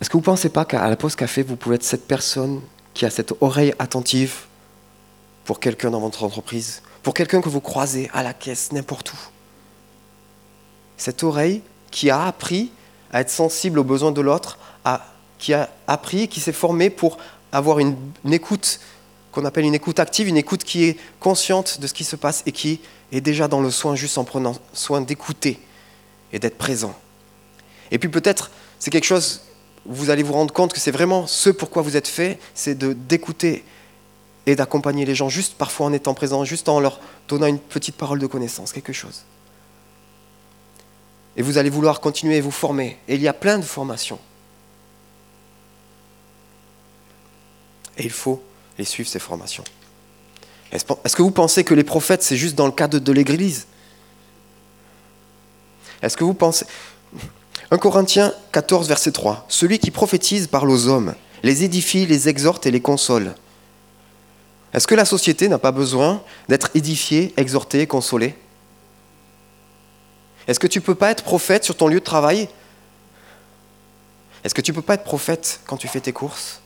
Est-ce 0.00 0.10
que 0.10 0.14
vous 0.14 0.20
ne 0.20 0.24
pensez 0.24 0.48
pas 0.48 0.64
qu'à 0.64 0.88
la 0.88 0.96
pause 0.96 1.16
café, 1.16 1.42
vous 1.42 1.56
pouvez 1.56 1.76
être 1.76 1.82
cette 1.82 2.06
personne 2.06 2.60
qui 2.94 3.06
a 3.06 3.10
cette 3.10 3.32
oreille 3.40 3.74
attentive 3.78 4.44
pour 5.44 5.60
quelqu'un 5.60 5.90
dans 5.90 6.00
votre 6.00 6.24
entreprise, 6.24 6.82
pour 7.02 7.14
quelqu'un 7.14 7.40
que 7.40 7.48
vous 7.48 7.60
croisez 7.60 8.10
à 8.12 8.22
la 8.22 8.34
caisse, 8.34 8.72
n'importe 8.72 9.12
où? 9.12 9.16
Cette 10.96 11.22
oreille 11.22 11.62
qui 11.90 12.10
a 12.10 12.26
appris 12.26 12.72
à 13.12 13.20
être 13.20 13.30
sensible 13.30 13.78
aux 13.78 13.84
besoins 13.84 14.12
de 14.12 14.20
l'autre, 14.20 14.58
qui 15.38 15.54
a 15.54 15.70
appris, 15.86 16.28
qui 16.28 16.40
s'est 16.40 16.52
formé 16.52 16.90
pour 16.90 17.18
avoir 17.52 17.78
une, 17.78 17.96
écoute 18.30 18.80
qu'on 19.32 19.44
appelle 19.44 19.64
une 19.64 19.74
écoute 19.74 19.98
active, 20.00 20.28
une 20.28 20.36
écoute 20.36 20.64
qui 20.64 20.84
est 20.84 20.96
consciente 21.20 21.80
de 21.80 21.86
ce 21.86 21.94
qui 21.94 22.04
se 22.04 22.16
passe 22.16 22.42
et 22.46 22.52
qui 22.52 22.80
est 23.12 23.20
déjà 23.20 23.48
dans 23.48 23.60
le 23.60 23.70
soin 23.70 23.94
juste 23.94 24.18
en 24.18 24.24
prenant 24.24 24.56
soin 24.72 25.00
d'écouter 25.00 25.60
et 26.32 26.38
d'être 26.38 26.58
présent. 26.58 26.94
Et 27.90 27.98
puis 27.98 28.08
peut-être, 28.08 28.50
c'est 28.78 28.90
quelque 28.90 29.04
chose, 29.04 29.42
vous 29.88 30.10
allez 30.10 30.22
vous 30.22 30.32
rendre 30.32 30.52
compte 30.52 30.72
que 30.72 30.80
c'est 30.80 30.90
vraiment 30.90 31.26
ce 31.26 31.50
pourquoi 31.50 31.82
vous 31.82 31.96
êtes 31.96 32.08
fait, 32.08 32.38
c'est 32.54 32.78
d'écouter 32.78 33.64
et 34.46 34.54
d'accompagner 34.56 35.04
les 35.04 35.14
gens 35.14 35.28
juste 35.28 35.54
parfois 35.54 35.86
en 35.86 35.92
étant 35.92 36.14
présent, 36.14 36.44
juste 36.44 36.68
en 36.68 36.80
leur 36.80 37.00
donnant 37.28 37.46
une 37.46 37.58
petite 37.58 37.96
parole 37.96 38.18
de 38.18 38.26
connaissance, 38.26 38.72
quelque 38.72 38.92
chose. 38.92 39.24
Et 41.36 41.42
vous 41.42 41.58
allez 41.58 41.70
vouloir 41.70 42.00
continuer 42.00 42.38
à 42.38 42.40
vous 42.40 42.50
former. 42.50 42.98
Et 43.08 43.16
il 43.16 43.20
y 43.20 43.28
a 43.28 43.34
plein 43.34 43.58
de 43.58 43.64
formations. 43.64 44.18
Et 47.98 48.04
il 48.04 48.10
faut 48.10 48.42
les 48.78 48.84
suivre, 48.84 49.08
ces 49.08 49.18
formations. 49.18 49.64
Est-ce 50.72 51.16
que 51.16 51.22
vous 51.22 51.30
pensez 51.30 51.64
que 51.64 51.74
les 51.74 51.84
prophètes, 51.84 52.22
c'est 52.22 52.36
juste 52.36 52.54
dans 52.54 52.66
le 52.66 52.72
cadre 52.72 52.98
de 52.98 53.12
l'Église? 53.12 53.66
Est-ce 56.02 56.16
que 56.16 56.24
vous 56.24 56.34
pensez... 56.34 56.66
1 57.70 57.78
Corinthiens 57.78 58.32
14, 58.52 58.86
verset 58.88 59.12
3. 59.12 59.44
Celui 59.48 59.78
qui 59.78 59.90
prophétise 59.90 60.46
parle 60.46 60.70
aux 60.70 60.86
hommes, 60.86 61.14
les 61.42 61.64
édifie, 61.64 62.06
les 62.06 62.28
exhorte 62.28 62.66
et 62.66 62.70
les 62.70 62.80
console. 62.80 63.34
Est-ce 64.72 64.86
que 64.86 64.94
la 64.94 65.04
société 65.04 65.48
n'a 65.48 65.58
pas 65.58 65.72
besoin 65.72 66.22
d'être 66.48 66.70
édifiée, 66.74 67.34
exhortée, 67.36 67.86
consolée? 67.86 68.36
Est-ce 70.46 70.60
que 70.60 70.66
tu 70.66 70.78
ne 70.78 70.84
peux 70.84 70.94
pas 70.94 71.10
être 71.10 71.24
prophète 71.24 71.64
sur 71.64 71.76
ton 71.76 71.88
lieu 71.88 71.98
de 71.98 72.04
travail? 72.04 72.48
Est-ce 74.44 74.54
que 74.54 74.60
tu 74.60 74.70
ne 74.70 74.76
peux 74.76 74.82
pas 74.82 74.94
être 74.94 75.04
prophète 75.04 75.60
quand 75.66 75.76
tu 75.76 75.88
fais 75.88 76.00
tes 76.00 76.12
courses? 76.12 76.60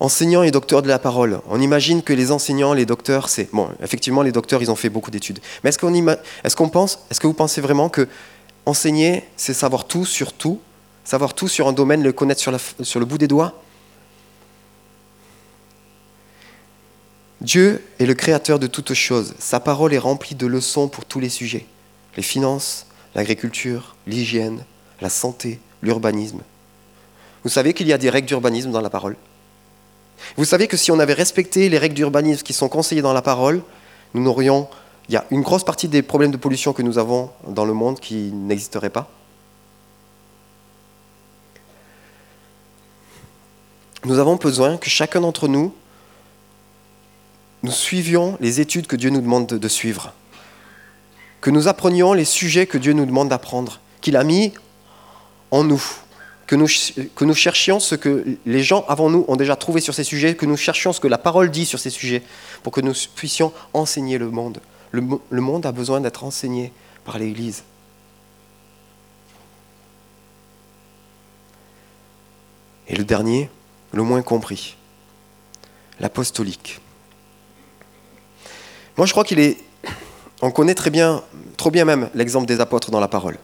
Enseignants 0.00 0.42
et 0.42 0.50
docteurs 0.50 0.80
de 0.80 0.88
la 0.88 0.98
parole. 0.98 1.40
On 1.48 1.60
imagine 1.60 2.02
que 2.02 2.14
les 2.14 2.32
enseignants, 2.32 2.72
les 2.72 2.86
docteurs, 2.86 3.28
c'est... 3.28 3.50
Bon, 3.52 3.68
effectivement, 3.82 4.22
les 4.22 4.32
docteurs, 4.32 4.62
ils 4.62 4.70
ont 4.70 4.76
fait 4.76 4.88
beaucoup 4.88 5.10
d'études. 5.10 5.40
Mais 5.62 5.70
est-ce 5.70 6.56
qu'on 6.56 6.68
pense, 6.70 7.00
est-ce 7.10 7.20
que 7.20 7.26
vous 7.26 7.34
pensez 7.34 7.60
vraiment 7.60 7.90
que 7.90 8.08
enseigner, 8.64 9.24
c'est 9.36 9.52
savoir 9.52 9.86
tout 9.86 10.06
sur 10.06 10.32
tout 10.32 10.58
Savoir 11.04 11.34
tout 11.34 11.48
sur 11.48 11.68
un 11.68 11.72
domaine, 11.72 12.02
le 12.02 12.12
connaître 12.12 12.40
sur, 12.40 12.56
sur 12.82 13.00
le 13.00 13.06
bout 13.06 13.18
des 13.18 13.28
doigts? 13.28 13.60
Dieu 17.40 17.82
est 17.98 18.06
le 18.06 18.14
créateur 18.14 18.58
de 18.58 18.66
toutes 18.66 18.94
choses. 18.94 19.34
Sa 19.38 19.60
parole 19.60 19.92
est 19.92 19.98
remplie 19.98 20.34
de 20.34 20.46
leçons 20.46 20.88
pour 20.88 21.04
tous 21.04 21.20
les 21.20 21.30
sujets. 21.30 21.66
Les 22.16 22.22
finances, 22.22 22.86
l'agriculture, 23.14 23.96
l'hygiène, 24.06 24.64
la 25.00 25.10
santé, 25.10 25.58
l'urbanisme. 25.82 26.40
Vous 27.42 27.50
savez 27.50 27.74
qu'il 27.74 27.86
y 27.86 27.92
a 27.92 27.98
des 27.98 28.10
règles 28.10 28.28
d'urbanisme 28.28 28.70
dans 28.70 28.82
la 28.82 28.90
parole? 28.90 29.16
Vous 30.36 30.44
savez 30.44 30.68
que 30.68 30.76
si 30.76 30.90
on 30.90 30.98
avait 30.98 31.14
respecté 31.14 31.68
les 31.68 31.78
règles 31.78 31.94
d'urbanisme 31.94 32.42
qui 32.42 32.52
sont 32.52 32.68
conseillées 32.68 33.02
dans 33.02 33.12
la 33.12 33.22
parole, 33.22 33.62
nous 34.14 34.22
n'aurions... 34.22 34.68
Il 35.08 35.14
y 35.14 35.16
a 35.16 35.24
une 35.32 35.42
grosse 35.42 35.64
partie 35.64 35.88
des 35.88 36.02
problèmes 36.02 36.30
de 36.30 36.36
pollution 36.36 36.72
que 36.72 36.82
nous 36.82 36.98
avons 36.98 37.30
dans 37.48 37.64
le 37.64 37.72
monde 37.72 37.98
qui 37.98 38.30
n'existeraient 38.32 38.90
pas. 38.90 39.10
Nous 44.04 44.18
avons 44.18 44.36
besoin 44.36 44.76
que 44.76 44.88
chacun 44.88 45.20
d'entre 45.20 45.48
nous 45.48 45.74
nous 47.62 47.72
suivions 47.72 48.38
les 48.40 48.60
études 48.60 48.86
que 48.86 48.96
Dieu 48.96 49.10
nous 49.10 49.20
demande 49.20 49.46
de, 49.46 49.68
suivre, 49.68 50.14
que 51.40 51.50
nous 51.50 51.68
apprenions 51.68 52.12
les 52.12 52.24
sujets 52.24 52.66
que 52.66 52.78
Dieu 52.78 52.92
nous 52.92 53.04
demande 53.04 53.28
d'apprendre, 53.28 53.80
qu'il 54.00 54.16
a 54.16 54.24
mis 54.24 54.54
en 55.50 55.64
nous, 55.64 55.82
que 56.50 57.24
nous, 57.24 57.34
cherchions 57.34 57.78
ce 57.78 57.94
que 57.94 58.36
les 58.44 58.62
gens 58.64 58.84
avant 58.88 59.08
nous 59.08 59.24
ont 59.28 59.36
déjà 59.36 59.54
trouvé 59.54 59.80
sur 59.80 59.94
ces 59.94 60.02
sujets, 60.02 60.34
que 60.34 60.46
nous 60.46 60.56
cherchions 60.56 60.92
ce 60.92 60.98
que 60.98 61.06
la 61.06 61.16
parole 61.16 61.52
dit 61.52 61.64
sur 61.64 61.78
ces 61.78 61.90
sujets, 61.90 62.24
pour 62.64 62.72
que 62.72 62.80
nous 62.80 62.92
puissions 63.14 63.52
enseigner 63.72 64.18
le 64.18 64.32
monde. 64.32 64.60
Le, 64.90 65.00
le 65.30 65.40
monde 65.40 65.64
a 65.64 65.70
besoin 65.70 66.00
d'être 66.00 66.24
enseigné 66.24 66.72
par 67.04 67.20
l'Église. 67.20 67.62
Et 72.88 72.96
le 72.96 73.04
dernier, 73.04 73.48
le 73.92 74.02
moins 74.02 74.22
compris, 74.22 74.76
l'apostolique. 76.00 76.80
Moi, 78.96 79.06
je 79.06 79.12
crois 79.12 79.22
qu'il 79.22 79.38
est. 79.38 79.56
On 80.42 80.50
connaît 80.50 80.74
très 80.74 80.90
bien, 80.90 81.22
trop 81.56 81.70
bien 81.70 81.84
même, 81.84 82.10
l'exemple 82.12 82.46
des 82.46 82.58
apôtres 82.58 82.90
dans 82.90 82.98
la 82.98 83.06
parole. 83.06 83.38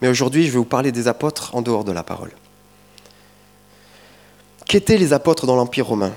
Mais 0.00 0.08
aujourd'hui, 0.08 0.46
je 0.46 0.52
vais 0.52 0.58
vous 0.58 0.64
parler 0.64 0.92
des 0.92 1.08
apôtres 1.08 1.54
en 1.54 1.62
dehors 1.62 1.84
de 1.84 1.92
la 1.92 2.02
parole. 2.02 2.32
Qu'étaient 4.66 4.98
les 4.98 5.12
apôtres 5.12 5.46
dans 5.46 5.56
l'Empire 5.56 5.86
romain? 5.86 6.12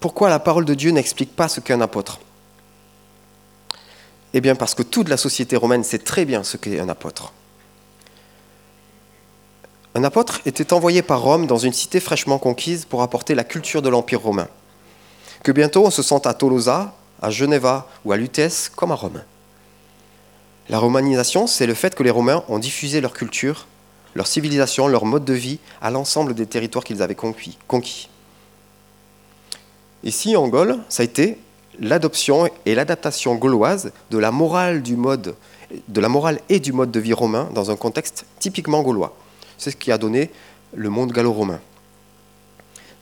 Pourquoi 0.00 0.30
la 0.30 0.38
parole 0.38 0.64
de 0.64 0.74
Dieu 0.74 0.90
n'explique 0.90 1.34
pas 1.34 1.48
ce 1.48 1.60
qu'est 1.60 1.72
un 1.72 1.80
apôtre? 1.80 2.20
Eh 4.34 4.40
bien, 4.40 4.54
parce 4.54 4.74
que 4.74 4.82
toute 4.82 5.08
la 5.08 5.16
société 5.16 5.56
romaine 5.56 5.84
sait 5.84 5.98
très 5.98 6.24
bien 6.24 6.44
ce 6.44 6.56
qu'est 6.56 6.78
un 6.78 6.88
apôtre. 6.88 7.32
Un 9.94 10.04
apôtre 10.04 10.40
était 10.46 10.72
envoyé 10.72 11.02
par 11.02 11.22
Rome 11.22 11.46
dans 11.46 11.56
une 11.56 11.72
cité 11.72 11.98
fraîchement 11.98 12.38
conquise 12.38 12.84
pour 12.84 13.02
apporter 13.02 13.34
la 13.34 13.44
culture 13.44 13.82
de 13.82 13.88
l'Empire 13.88 14.20
romain 14.20 14.48
que 15.42 15.52
bientôt 15.52 15.86
on 15.86 15.90
se 15.90 16.02
sente 16.02 16.26
à 16.26 16.34
Tolosa, 16.34 16.94
à 17.20 17.30
Geneva 17.30 17.88
ou 18.04 18.12
à 18.12 18.16
Lutèce 18.16 18.70
comme 18.74 18.92
à 18.92 18.94
Rome. 18.94 19.22
La 20.70 20.78
romanisation, 20.78 21.46
c'est 21.46 21.66
le 21.66 21.72
fait 21.72 21.94
que 21.94 22.02
les 22.02 22.10
Romains 22.10 22.44
ont 22.48 22.58
diffusé 22.58 23.00
leur 23.00 23.14
culture, 23.14 23.66
leur 24.14 24.26
civilisation, 24.26 24.86
leur 24.86 25.06
mode 25.06 25.24
de 25.24 25.32
vie 25.32 25.60
à 25.80 25.90
l'ensemble 25.90 26.34
des 26.34 26.46
territoires 26.46 26.84
qu'ils 26.84 27.00
avaient 27.00 27.14
conquis. 27.14 28.08
Ici, 30.04 30.36
en 30.36 30.48
Gaule, 30.48 30.78
ça 30.90 31.02
a 31.02 31.04
été 31.04 31.38
l'adoption 31.80 32.50
et 32.66 32.74
l'adaptation 32.74 33.34
gauloise 33.36 33.92
de 34.10 34.18
la 34.18 34.30
morale 34.30 34.82
du 34.82 34.96
mode, 34.96 35.36
de 35.88 36.00
la 36.00 36.08
morale 36.08 36.40
et 36.50 36.60
du 36.60 36.72
mode 36.72 36.90
de 36.90 37.00
vie 37.00 37.14
romain 37.14 37.48
dans 37.54 37.70
un 37.70 37.76
contexte 37.76 38.26
typiquement 38.38 38.82
gaulois. 38.82 39.16
C'est 39.56 39.70
ce 39.70 39.76
qui 39.76 39.90
a 39.90 39.96
donné 39.96 40.30
le 40.74 40.90
monde 40.90 41.12
gallo-romain. 41.12 41.60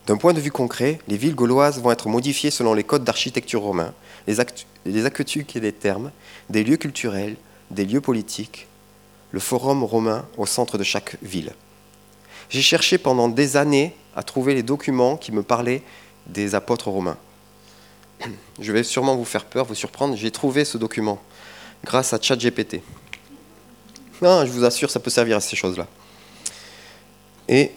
D'un 0.06 0.16
point 0.16 0.34
de 0.34 0.40
vue 0.40 0.52
concret, 0.52 1.00
les 1.08 1.16
villes 1.16 1.34
gauloises 1.34 1.80
vont 1.80 1.90
être 1.90 2.08
modifiées 2.08 2.52
selon 2.52 2.74
les 2.74 2.84
codes 2.84 3.02
d'architecture 3.02 3.62
romains, 3.62 3.92
les, 4.28 4.36
les 4.84 5.04
et 5.04 5.60
les 5.60 5.72
termes, 5.72 6.12
des 6.48 6.62
lieux 6.62 6.76
culturels, 6.76 7.36
des 7.70 7.84
lieux 7.84 8.00
politiques, 8.00 8.66
le 9.32 9.40
forum 9.40 9.84
romain 9.84 10.26
au 10.36 10.46
centre 10.46 10.78
de 10.78 10.84
chaque 10.84 11.16
ville. 11.22 11.52
J'ai 12.48 12.62
cherché 12.62 12.98
pendant 12.98 13.28
des 13.28 13.56
années 13.56 13.94
à 14.14 14.22
trouver 14.22 14.54
les 14.54 14.62
documents 14.62 15.16
qui 15.16 15.32
me 15.32 15.42
parlaient 15.42 15.82
des 16.26 16.54
apôtres 16.54 16.88
romains. 16.88 17.18
Je 18.60 18.72
vais 18.72 18.82
sûrement 18.82 19.16
vous 19.16 19.24
faire 19.24 19.44
peur, 19.44 19.64
vous 19.64 19.74
surprendre. 19.74 20.16
J'ai 20.16 20.30
trouvé 20.30 20.64
ce 20.64 20.78
document 20.78 21.20
grâce 21.84 22.12
à 22.12 22.20
ChatGPT. 22.20 22.82
Non, 24.22 24.46
je 24.46 24.50
vous 24.50 24.64
assure, 24.64 24.90
ça 24.90 24.98
peut 24.98 25.10
servir 25.10 25.36
à 25.36 25.40
ces 25.40 25.56
choses-là. 25.56 25.86
Et 27.48 27.72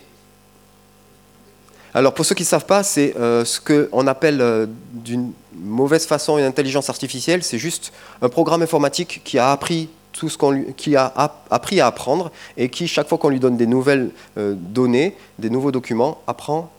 alors, 1.93 2.13
pour 2.13 2.25
ceux 2.25 2.35
qui 2.35 2.43
ne 2.43 2.47
savent 2.47 2.65
pas, 2.65 2.83
c'est 2.83 3.15
euh, 3.17 3.43
ce 3.45 3.59
qu'on 3.59 4.05
appelle 4.07 4.41
euh, 4.41 4.67
d'une 4.93 5.31
mauvaise 5.55 6.05
façon 6.05 6.37
une 6.37 6.43
intelligence 6.43 6.89
artificielle. 6.89 7.43
C'est 7.43 7.57
juste 7.57 7.91
un 8.21 8.29
programme 8.29 8.61
informatique 8.61 9.21
qui 9.23 9.39
a 9.39 9.51
appris 9.51 9.89
tout 10.11 10.29
ce 10.29 10.37
qu'on 10.37 10.53
a 10.95 11.31
appris 11.49 11.79
à 11.79 11.87
apprendre 11.87 12.31
et 12.57 12.69
qui, 12.69 12.87
chaque 12.87 13.07
fois 13.07 13.17
qu'on 13.17 13.29
lui 13.29 13.39
donne 13.39 13.57
des 13.57 13.67
nouvelles 13.67 14.11
euh, 14.37 14.53
données, 14.55 15.15
des 15.39 15.49
nouveaux 15.49 15.71
documents, 15.71 16.21
apprend, 16.27 16.71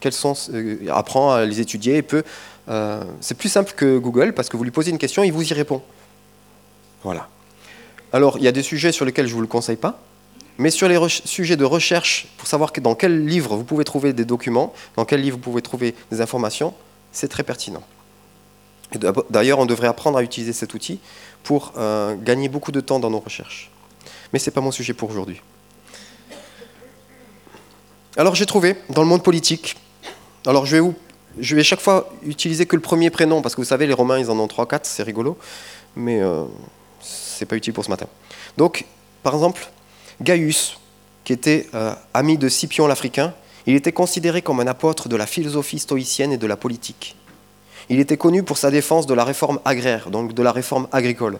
quels 0.00 0.12
sont, 0.12 0.34
apprend 0.90 1.32
à 1.32 1.44
les 1.44 1.60
étudier 1.60 1.96
et 1.96 2.02
peut. 2.02 2.22
c'est 3.20 3.36
plus 3.36 3.48
simple 3.48 3.72
que 3.74 3.98
Google 3.98 4.34
parce 4.34 4.50
que 4.50 4.56
vous 4.56 4.62
lui 4.62 4.70
posez 4.70 4.90
une 4.90 4.98
question, 4.98 5.24
il 5.24 5.32
vous 5.32 5.50
y 5.50 5.54
répond. 5.54 5.82
Voilà. 7.02 7.26
Alors, 8.12 8.36
il 8.36 8.44
y 8.44 8.48
a 8.48 8.52
des 8.52 8.62
sujets 8.62 8.92
sur 8.92 9.06
lesquels 9.06 9.26
je 9.26 9.32
ne 9.32 9.36
vous 9.36 9.40
le 9.40 9.48
conseille 9.48 9.76
pas. 9.76 9.98
Mais 10.58 10.70
sur 10.70 10.88
les 10.88 10.98
sujets 11.08 11.56
de 11.56 11.64
recherche, 11.64 12.26
pour 12.36 12.48
savoir 12.48 12.72
dans 12.72 12.96
quel 12.96 13.24
livre 13.24 13.56
vous 13.56 13.64
pouvez 13.64 13.84
trouver 13.84 14.12
des 14.12 14.24
documents, 14.24 14.74
dans 14.96 15.04
quel 15.04 15.22
livre 15.22 15.36
vous 15.36 15.42
pouvez 15.42 15.62
trouver 15.62 15.94
des 16.10 16.20
informations, 16.20 16.74
c'est 17.12 17.28
très 17.28 17.44
pertinent. 17.44 17.82
D'ailleurs, 19.30 19.60
on 19.60 19.66
devrait 19.66 19.86
apprendre 19.86 20.18
à 20.18 20.22
utiliser 20.22 20.52
cet 20.52 20.74
outil 20.74 20.98
pour 21.44 21.72
euh, 21.76 22.16
gagner 22.16 22.48
beaucoup 22.48 22.72
de 22.72 22.80
temps 22.80 22.98
dans 22.98 23.10
nos 23.10 23.20
recherches. 23.20 23.70
Mais 24.32 24.38
ce 24.38 24.50
n'est 24.50 24.54
pas 24.54 24.60
mon 24.60 24.72
sujet 24.72 24.94
pour 24.94 25.10
aujourd'hui. 25.10 25.40
Alors 28.16 28.34
j'ai 28.34 28.46
trouvé 28.46 28.74
dans 28.90 29.02
le 29.02 29.08
monde 29.08 29.22
politique, 29.22 29.76
alors 30.44 30.66
je 30.66 30.76
vais, 30.76 30.80
où, 30.80 30.94
je 31.38 31.54
vais 31.54 31.62
chaque 31.62 31.80
fois 31.80 32.12
utiliser 32.26 32.66
que 32.66 32.74
le 32.74 32.82
premier 32.82 33.10
prénom, 33.10 33.42
parce 33.42 33.54
que 33.54 33.60
vous 33.60 33.66
savez, 33.66 33.86
les 33.86 33.94
Romains, 33.94 34.18
ils 34.18 34.28
en 34.28 34.38
ont 34.40 34.48
3-4, 34.48 34.80
c'est 34.82 35.04
rigolo, 35.04 35.38
mais 35.94 36.20
euh, 36.20 36.42
ce 37.00 37.44
n'est 37.44 37.46
pas 37.46 37.54
utile 37.54 37.72
pour 37.72 37.84
ce 37.84 37.90
matin. 37.90 38.06
Donc, 38.56 38.86
par 39.22 39.34
exemple, 39.34 39.70
Gaius, 40.20 40.78
qui 41.24 41.32
était 41.32 41.68
euh, 41.74 41.94
ami 42.14 42.38
de 42.38 42.48
Scipion 42.48 42.86
l'Africain, 42.86 43.34
il 43.66 43.74
était 43.74 43.92
considéré 43.92 44.42
comme 44.42 44.60
un 44.60 44.66
apôtre 44.66 45.08
de 45.08 45.16
la 45.16 45.26
philosophie 45.26 45.78
stoïcienne 45.78 46.32
et 46.32 46.38
de 46.38 46.46
la 46.46 46.56
politique. 46.56 47.16
Il 47.90 48.00
était 48.00 48.16
connu 48.16 48.42
pour 48.42 48.58
sa 48.58 48.70
défense 48.70 49.06
de 49.06 49.14
la 49.14 49.24
réforme 49.24 49.60
agraire, 49.64 50.10
donc 50.10 50.34
de 50.34 50.42
la 50.42 50.52
réforme 50.52 50.88
agricole. 50.92 51.38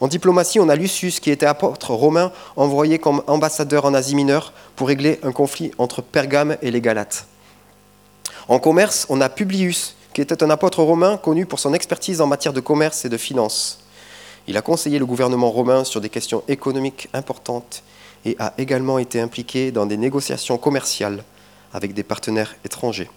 En 0.00 0.08
diplomatie, 0.08 0.60
on 0.60 0.68
a 0.68 0.76
Lucius, 0.76 1.20
qui 1.20 1.30
était 1.30 1.46
apôtre 1.46 1.92
romain 1.94 2.32
envoyé 2.56 2.98
comme 2.98 3.22
ambassadeur 3.26 3.84
en 3.84 3.94
Asie 3.94 4.16
mineure 4.16 4.52
pour 4.76 4.88
régler 4.88 5.20
un 5.22 5.32
conflit 5.32 5.70
entre 5.78 6.02
Pergame 6.02 6.56
et 6.62 6.70
les 6.70 6.80
Galates. 6.80 7.26
En 8.48 8.58
commerce, 8.58 9.06
on 9.08 9.20
a 9.20 9.28
Publius, 9.28 9.96
qui 10.12 10.20
était 10.20 10.42
un 10.42 10.50
apôtre 10.50 10.82
romain 10.82 11.16
connu 11.16 11.46
pour 11.46 11.58
son 11.58 11.74
expertise 11.74 12.20
en 12.20 12.26
matière 12.26 12.52
de 12.52 12.60
commerce 12.60 13.04
et 13.04 13.08
de 13.08 13.16
finance. 13.16 13.83
Il 14.46 14.56
a 14.56 14.62
conseillé 14.62 14.98
le 14.98 15.06
gouvernement 15.06 15.50
romain 15.50 15.84
sur 15.84 16.00
des 16.00 16.08
questions 16.08 16.42
économiques 16.48 17.08
importantes 17.14 17.82
et 18.24 18.36
a 18.38 18.54
également 18.58 18.98
été 18.98 19.20
impliqué 19.20 19.70
dans 19.70 19.86
des 19.86 19.96
négociations 19.96 20.58
commerciales 20.58 21.24
avec 21.72 21.94
des 21.94 22.02
partenaires 22.02 22.54
étrangers. 22.64 23.10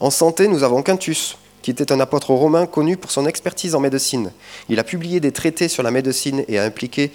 En 0.00 0.10
santé, 0.10 0.48
nous 0.48 0.64
avons 0.64 0.82
Quintus, 0.82 1.38
qui 1.62 1.70
était 1.70 1.92
un 1.92 2.00
apôtre 2.00 2.34
romain 2.34 2.66
connu 2.66 2.96
pour 2.96 3.10
son 3.10 3.26
expertise 3.26 3.74
en 3.74 3.80
médecine. 3.80 4.32
Il 4.68 4.78
a 4.78 4.84
publié 4.84 5.18
des 5.20 5.32
traités 5.32 5.68
sur 5.68 5.82
la 5.82 5.90
médecine 5.90 6.44
et 6.46 6.58
a 6.58 6.64
impliqué, 6.64 7.10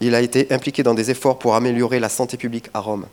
il 0.00 0.14
a 0.14 0.22
été 0.22 0.50
impliqué 0.50 0.82
dans 0.82 0.94
des 0.94 1.10
efforts 1.10 1.38
pour 1.38 1.54
améliorer 1.54 2.00
la 2.00 2.08
santé 2.08 2.36
publique 2.36 2.70
à 2.72 2.80
Rome. 2.80 3.06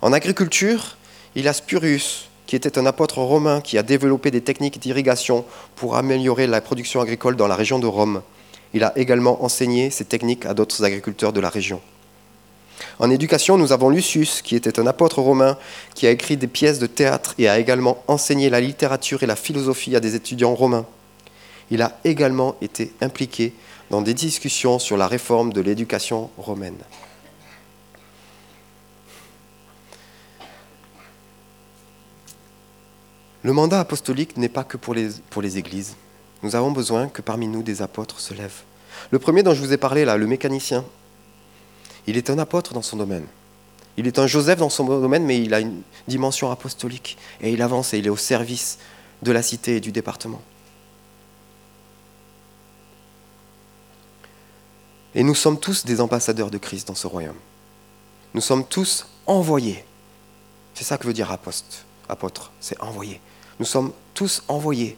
En 0.00 0.14
agriculture, 0.14 0.96
il 1.34 1.48
a 1.48 1.52
Spurius, 1.52 2.29
qui 2.50 2.56
était 2.56 2.80
un 2.80 2.86
apôtre 2.86 3.18
romain 3.18 3.60
qui 3.60 3.78
a 3.78 3.84
développé 3.84 4.32
des 4.32 4.40
techniques 4.40 4.80
d'irrigation 4.80 5.44
pour 5.76 5.94
améliorer 5.94 6.48
la 6.48 6.60
production 6.60 7.00
agricole 7.00 7.36
dans 7.36 7.46
la 7.46 7.54
région 7.54 7.78
de 7.78 7.86
Rome. 7.86 8.22
Il 8.74 8.82
a 8.82 8.92
également 8.98 9.44
enseigné 9.44 9.88
ces 9.90 10.04
techniques 10.04 10.46
à 10.46 10.52
d'autres 10.52 10.82
agriculteurs 10.82 11.32
de 11.32 11.38
la 11.38 11.48
région. 11.48 11.80
En 12.98 13.08
éducation, 13.08 13.56
nous 13.56 13.70
avons 13.70 13.88
Lucius, 13.88 14.42
qui 14.42 14.56
était 14.56 14.80
un 14.80 14.88
apôtre 14.88 15.20
romain, 15.20 15.56
qui 15.94 16.08
a 16.08 16.10
écrit 16.10 16.36
des 16.36 16.48
pièces 16.48 16.80
de 16.80 16.88
théâtre 16.88 17.36
et 17.38 17.48
a 17.48 17.56
également 17.60 18.02
enseigné 18.08 18.50
la 18.50 18.60
littérature 18.60 19.22
et 19.22 19.26
la 19.26 19.36
philosophie 19.36 19.94
à 19.94 20.00
des 20.00 20.16
étudiants 20.16 20.56
romains. 20.56 20.86
Il 21.70 21.82
a 21.82 22.00
également 22.02 22.56
été 22.60 22.92
impliqué 23.00 23.52
dans 23.90 24.02
des 24.02 24.14
discussions 24.14 24.80
sur 24.80 24.96
la 24.96 25.06
réforme 25.06 25.52
de 25.52 25.60
l'éducation 25.60 26.30
romaine. 26.36 26.78
Le 33.42 33.52
mandat 33.52 33.80
apostolique 33.80 34.36
n'est 34.36 34.50
pas 34.50 34.64
que 34.64 34.76
pour 34.76 34.94
les, 34.94 35.58
églises. 35.58 35.96
Nous 36.42 36.56
avons 36.56 36.72
besoin 36.72 37.08
que 37.08 37.22
parmi 37.22 37.48
nous 37.48 37.62
des 37.62 37.80
apôtres 37.82 38.20
se 38.20 38.34
lèvent. 38.34 38.62
Le 39.10 39.18
premier 39.18 39.42
dont 39.42 39.54
je 39.54 39.60
vous 39.60 39.72
ai 39.72 39.78
parlé 39.78 40.04
là, 40.04 40.16
le 40.16 40.26
mécanicien, 40.26 40.84
il 42.06 42.16
est 42.16 42.28
un 42.28 42.38
apôtre 42.38 42.74
dans 42.74 42.82
son 42.82 42.96
domaine. 42.96 43.26
Il 43.96 44.06
est 44.06 44.18
un 44.18 44.26
Joseph 44.26 44.58
dans 44.58 44.70
son 44.70 44.84
domaine, 44.84 45.24
mais 45.24 45.42
il 45.42 45.54
a 45.54 45.60
une 45.60 45.82
dimension 46.06 46.50
apostolique. 46.50 47.16
Et 47.40 47.52
il 47.52 47.62
avance 47.62 47.94
et 47.94 47.98
il 47.98 48.06
est 48.06 48.10
au 48.10 48.16
service 48.16 48.78
de 49.22 49.32
la 49.32 49.42
cité 49.42 49.76
et 49.76 49.80
du 49.80 49.92
département. 49.92 50.40
Et 55.14 55.22
nous 55.22 55.34
sommes 55.34 55.58
tous 55.58 55.84
des 55.84 56.00
ambassadeurs 56.00 56.50
de 56.50 56.58
Christ 56.58 56.88
dans 56.88 56.94
ce 56.94 57.06
royaume. 57.06 57.36
Nous 58.34 58.40
sommes 58.40 58.64
tous 58.64 59.06
envoyés. 59.26 59.84
C'est 60.74 60.84
ça 60.84 60.98
que 60.98 61.06
veut 61.06 61.12
dire 61.12 61.32
aposte, 61.32 61.84
apôtre, 62.08 62.52
c'est 62.60 62.80
envoyé. 62.80 63.20
Nous 63.60 63.66
sommes 63.66 63.92
tous 64.14 64.42
envoyés, 64.48 64.96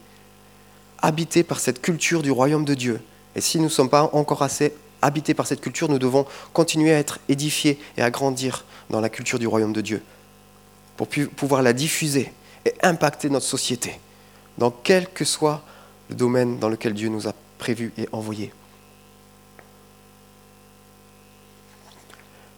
habités 0.99 1.43
par 1.43 1.59
cette 1.59 1.81
culture 1.81 2.23
du 2.23 2.31
royaume 2.31 2.63
de 2.63 2.73
Dieu. 2.73 3.01
Et 3.35 3.41
si 3.41 3.57
nous 3.57 3.65
ne 3.65 3.69
sommes 3.69 3.89
pas 3.89 4.09
encore 4.13 4.41
assez 4.41 4.73
habités 5.01 5.33
par 5.33 5.47
cette 5.47 5.59
culture, 5.59 5.89
nous 5.89 5.99
devons 5.99 6.25
continuer 6.53 6.93
à 6.93 6.97
être 6.97 7.19
édifiés 7.27 7.77
et 7.97 8.01
à 8.01 8.09
grandir 8.09 8.63
dans 8.89 9.01
la 9.01 9.09
culture 9.09 9.37
du 9.37 9.47
royaume 9.47 9.73
de 9.73 9.81
Dieu 9.81 10.01
pour 10.95 11.09
pouvoir 11.35 11.61
la 11.61 11.73
diffuser 11.73 12.31
et 12.63 12.73
impacter 12.83 13.29
notre 13.29 13.45
société 13.45 13.99
dans 14.57 14.71
quel 14.71 15.09
que 15.09 15.25
soit 15.25 15.61
le 16.09 16.15
domaine 16.15 16.57
dans 16.57 16.69
lequel 16.69 16.93
Dieu 16.93 17.09
nous 17.09 17.27
a 17.27 17.33
prévus 17.57 17.91
et 17.97 18.07
envoyés. 18.13 18.53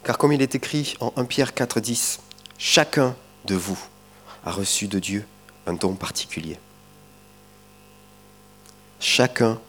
Car 0.04 0.20
comme 0.20 0.34
il 0.34 0.42
est 0.44 0.54
écrit 0.54 0.94
en 1.00 1.12
1 1.16 1.26
Pierre 1.26 1.56
4, 1.56 1.80
10, 1.80 2.20
chacun 2.60 3.16
de 3.46 3.56
vous 3.56 3.80
a 4.46 4.52
reçu 4.52 4.88
de 4.88 5.00
Dieu 5.00 5.26
un 5.66 5.74
don 5.74 5.96
particulier. 5.96 6.58
Chacun 9.00 9.60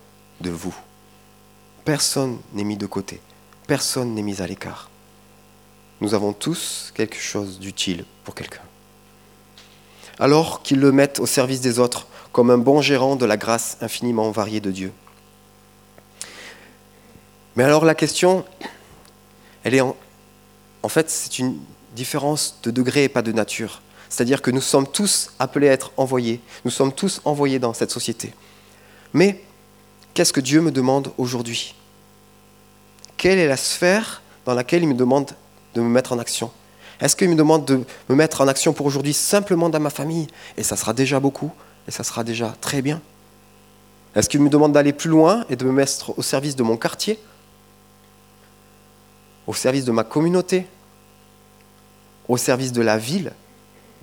de 0.40 0.50
vous. 0.50 0.74
Personne 1.84 2.38
n'est 2.52 2.64
mis 2.64 2.76
de 2.76 2.86
côté. 2.86 3.20
Personne 3.66 4.14
n'est 4.14 4.22
mis 4.22 4.40
à 4.42 4.46
l'écart. 4.46 4.90
Nous 6.00 6.14
avons 6.14 6.32
tous 6.32 6.92
quelque 6.94 7.18
chose 7.18 7.58
d'utile 7.58 8.04
pour 8.24 8.34
quelqu'un. 8.34 8.62
Alors 10.18 10.62
qu'ils 10.62 10.80
le 10.80 10.92
mettent 10.92 11.20
au 11.20 11.26
service 11.26 11.60
des 11.60 11.78
autres 11.78 12.06
comme 12.32 12.50
un 12.50 12.58
bon 12.58 12.80
gérant 12.82 13.16
de 13.16 13.24
la 13.24 13.36
grâce 13.36 13.78
infiniment 13.80 14.30
variée 14.30 14.60
de 14.60 14.70
Dieu. 14.70 14.92
Mais 17.56 17.64
alors 17.64 17.84
la 17.84 17.94
question, 17.94 18.44
elle 19.64 19.74
est 19.74 19.80
en, 19.80 19.96
en 20.82 20.88
fait, 20.88 21.10
c'est 21.10 21.38
une 21.38 21.58
différence 21.94 22.58
de 22.62 22.70
degré 22.70 23.04
et 23.04 23.08
pas 23.08 23.22
de 23.22 23.32
nature. 23.32 23.80
C'est-à-dire 24.08 24.42
que 24.42 24.50
nous 24.50 24.60
sommes 24.60 24.86
tous 24.86 25.30
appelés 25.38 25.68
à 25.68 25.72
être 25.72 25.92
envoyés. 25.96 26.40
Nous 26.64 26.70
sommes 26.70 26.92
tous 26.92 27.20
envoyés 27.24 27.58
dans 27.58 27.74
cette 27.74 27.90
société. 27.90 28.32
Mais 29.12 29.42
qu'est-ce 30.14 30.32
que 30.32 30.40
Dieu 30.40 30.60
me 30.60 30.70
demande 30.70 31.12
aujourd'hui? 31.18 31.74
Quelle 33.16 33.38
est 33.38 33.48
la 33.48 33.56
sphère 33.56 34.22
dans 34.44 34.54
laquelle 34.54 34.82
il 34.82 34.88
me 34.88 34.94
demande 34.94 35.32
de 35.74 35.80
me 35.80 35.88
mettre 35.88 36.12
en 36.12 36.18
action? 36.18 36.50
Est-ce 37.00 37.16
qu'il 37.16 37.28
me 37.28 37.34
demande 37.34 37.64
de 37.64 37.84
me 38.08 38.14
mettre 38.14 38.40
en 38.40 38.48
action 38.48 38.72
pour 38.72 38.86
aujourd'hui 38.86 39.12
simplement 39.12 39.68
dans 39.68 39.80
ma 39.80 39.90
famille? 39.90 40.28
Et 40.56 40.62
ça 40.62 40.76
sera 40.76 40.92
déjà 40.92 41.20
beaucoup, 41.20 41.50
et 41.88 41.90
ça 41.90 42.04
sera 42.04 42.24
déjà 42.24 42.54
très 42.60 42.82
bien. 42.82 43.00
Est-ce 44.14 44.30
qu'il 44.30 44.40
me 44.40 44.48
demande 44.48 44.72
d'aller 44.72 44.94
plus 44.94 45.10
loin 45.10 45.44
et 45.50 45.56
de 45.56 45.64
me 45.64 45.72
mettre 45.72 46.18
au 46.18 46.22
service 46.22 46.56
de 46.56 46.62
mon 46.62 46.78
quartier? 46.78 47.18
Au 49.46 49.52
service 49.52 49.84
de 49.84 49.92
ma 49.92 50.04
communauté? 50.04 50.66
Au 52.28 52.38
service 52.38 52.72
de 52.72 52.80
la 52.80 52.96
ville? 52.96 53.32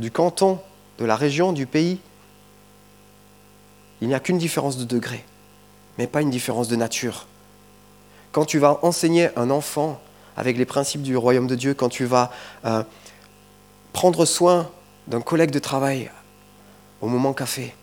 Du 0.04 0.12
canton, 0.12 0.60
de 1.00 1.06
la 1.06 1.16
région, 1.16 1.54
du 1.54 1.66
pays. 1.66 1.98
Il 4.02 4.10
n'y 4.10 4.14
a 4.14 4.20
qu'une 4.20 4.38
différence 4.38 4.78
de 4.78 4.84
degré, 4.84 5.24
mais 5.98 6.08
pas 6.08 6.22
une 6.22 6.30
différence 6.30 6.68
de 6.68 6.76
nature. 6.76 7.26
Quand 8.34 8.44
tu 8.44 8.60
vas 8.60 8.80
enseigner 8.82 9.30
un 9.38 9.50
enfant 9.50 10.02
avec 10.36 10.58
les 10.58 10.66
principes 10.66 11.04
du 11.04 11.16
royaume 11.16 11.48
de 11.48 11.56
Dieu, 11.56 11.74
quand 11.74 11.88
tu 11.88 12.04
vas 12.04 12.32
euh, 12.66 12.84
prendre 13.94 14.26
soin 14.26 14.70
d'un 15.08 15.22
collègue 15.22 15.52
de 15.52 15.60
travail 15.60 16.12
au 17.00 17.08
moment 17.08 17.34
café. 17.34 17.74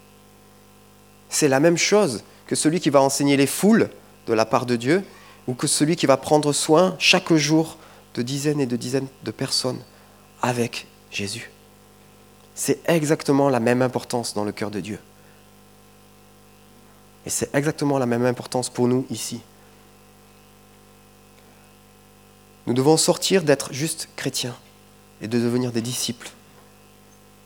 C'est 1.31 1.49
la 1.49 1.61
même 1.61 1.79
chose 1.79 2.23
que 2.47 2.55
celui 2.55 2.81
qui 2.81 2.91
va 2.91 3.01
enseigner 3.01 3.39
les 3.39 3.47
foules 3.47 3.89
de 4.27 4.35
la 4.35 4.45
part 4.45 4.67
de 4.67 4.77
Dieu 4.77 5.05
ou 5.47 5.55
que 5.55 5.67
celui 5.67 5.97
qui 5.97 6.05
va 6.05 6.19
prendre 6.19 6.53
soin 6.53 6.97
chaque 6.99 7.33
jour 7.33 7.79
de 8.15 8.21
dizaines 8.21 8.61
et 8.61 8.67
de 8.67 8.77
dizaines 8.77 9.09
de 9.25 9.31
personnes 9.31 9.81
avec 10.43 10.87
Jésus. 11.11 11.51
C'est 12.63 12.87
exactement 12.91 13.49
la 13.49 13.59
même 13.59 13.81
importance 13.81 14.35
dans 14.35 14.45
le 14.45 14.53
cœur 14.53 14.71
de 14.71 14.81
Dieu. 14.81 14.99
Et 17.25 17.31
c'est 17.31 17.49
exactement 17.55 17.99
la 17.99 18.05
même 18.05 18.27
importance 18.27 18.69
pour 18.69 18.87
nous 18.87 19.07
ici. 19.09 19.41
Nous 22.67 22.75
devons 22.75 22.99
sortir 22.99 23.45
d'être 23.45 23.73
juste 23.73 24.11
chrétiens 24.15 24.55
et 25.23 25.27
de 25.27 25.39
devenir 25.39 25.73
des 25.73 25.81
disciples. 25.81 26.29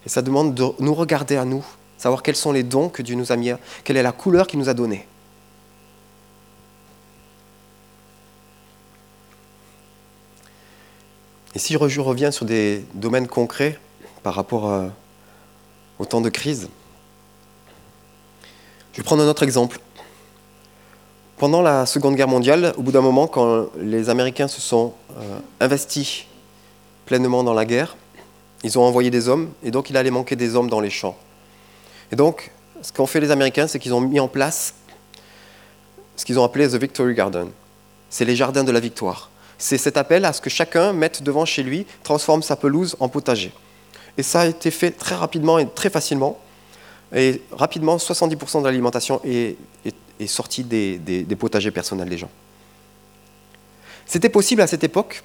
Et 0.04 0.08
ça 0.08 0.20
demande 0.20 0.52
de 0.52 0.64
nous 0.80 0.94
regarder 0.94 1.36
à 1.36 1.44
nous, 1.44 1.64
savoir 1.96 2.24
quels 2.24 2.34
sont 2.34 2.50
les 2.50 2.64
dons 2.64 2.88
que 2.88 3.00
Dieu 3.00 3.14
nous 3.14 3.30
a 3.30 3.36
mis, 3.36 3.52
quelle 3.84 3.96
est 3.96 4.02
la 4.02 4.10
couleur 4.10 4.48
qu'il 4.48 4.58
nous 4.58 4.68
a 4.68 4.74
donnée. 4.74 5.06
Et 11.54 11.60
si 11.60 11.74
je 11.74 12.00
reviens 12.00 12.32
sur 12.32 12.46
des 12.46 12.84
domaines 12.94 13.28
concrets 13.28 13.78
par 14.24 14.34
rapport 14.34 14.68
euh, 14.72 14.88
au 15.98 16.04
temps 16.04 16.20
de 16.20 16.28
crise, 16.28 16.68
je 18.92 18.98
vais 18.98 19.02
prendre 19.02 19.22
un 19.22 19.28
autre 19.28 19.42
exemple. 19.42 19.80
Pendant 21.36 21.62
la 21.62 21.84
Seconde 21.84 22.14
Guerre 22.14 22.28
mondiale, 22.28 22.72
au 22.76 22.82
bout 22.82 22.92
d'un 22.92 23.00
moment, 23.00 23.26
quand 23.26 23.66
les 23.76 24.08
Américains 24.08 24.46
se 24.46 24.60
sont 24.60 24.94
euh, 25.18 25.38
investis 25.60 26.26
pleinement 27.06 27.42
dans 27.42 27.54
la 27.54 27.64
guerre, 27.64 27.96
ils 28.62 28.78
ont 28.78 28.82
envoyé 28.82 29.10
des 29.10 29.28
hommes, 29.28 29.50
et 29.62 29.70
donc 29.70 29.90
il 29.90 29.96
allait 29.96 30.10
manquer 30.10 30.36
des 30.36 30.54
hommes 30.54 30.70
dans 30.70 30.80
les 30.80 30.90
champs. 30.90 31.16
Et 32.12 32.16
donc, 32.16 32.52
ce 32.82 32.92
qu'ont 32.92 33.06
fait 33.06 33.20
les 33.20 33.30
Américains, 33.30 33.66
c'est 33.66 33.78
qu'ils 33.78 33.94
ont 33.94 34.00
mis 34.00 34.20
en 34.20 34.28
place 34.28 34.74
ce 36.16 36.24
qu'ils 36.24 36.38
ont 36.38 36.44
appelé 36.44 36.68
The 36.68 36.76
Victory 36.76 37.14
Garden. 37.14 37.50
C'est 38.08 38.24
les 38.24 38.36
jardins 38.36 38.62
de 38.62 38.70
la 38.70 38.80
victoire 38.80 39.30
c'est 39.58 39.78
cet 39.78 39.96
appel 39.96 40.24
à 40.24 40.32
ce 40.32 40.40
que 40.40 40.50
chacun 40.50 40.92
mette 40.92 41.22
devant 41.22 41.44
chez 41.44 41.62
lui, 41.62 41.86
transforme 42.02 42.42
sa 42.42 42.56
pelouse 42.56 42.96
en 43.00 43.08
potager. 43.08 43.52
Et 44.16 44.22
ça 44.22 44.42
a 44.42 44.46
été 44.46 44.70
fait 44.70 44.90
très 44.90 45.14
rapidement 45.14 45.58
et 45.58 45.68
très 45.68 45.90
facilement. 45.90 46.38
Et 47.14 47.42
rapidement, 47.52 47.96
70% 47.96 48.60
de 48.60 48.66
l'alimentation 48.66 49.20
est, 49.24 49.56
sortie 50.26 50.64
des, 50.64 51.36
potagers 51.38 51.70
personnels 51.70 52.08
des 52.08 52.18
gens. 52.18 52.30
C'était 54.06 54.28
possible 54.28 54.62
à 54.62 54.66
cette 54.66 54.84
époque 54.84 55.22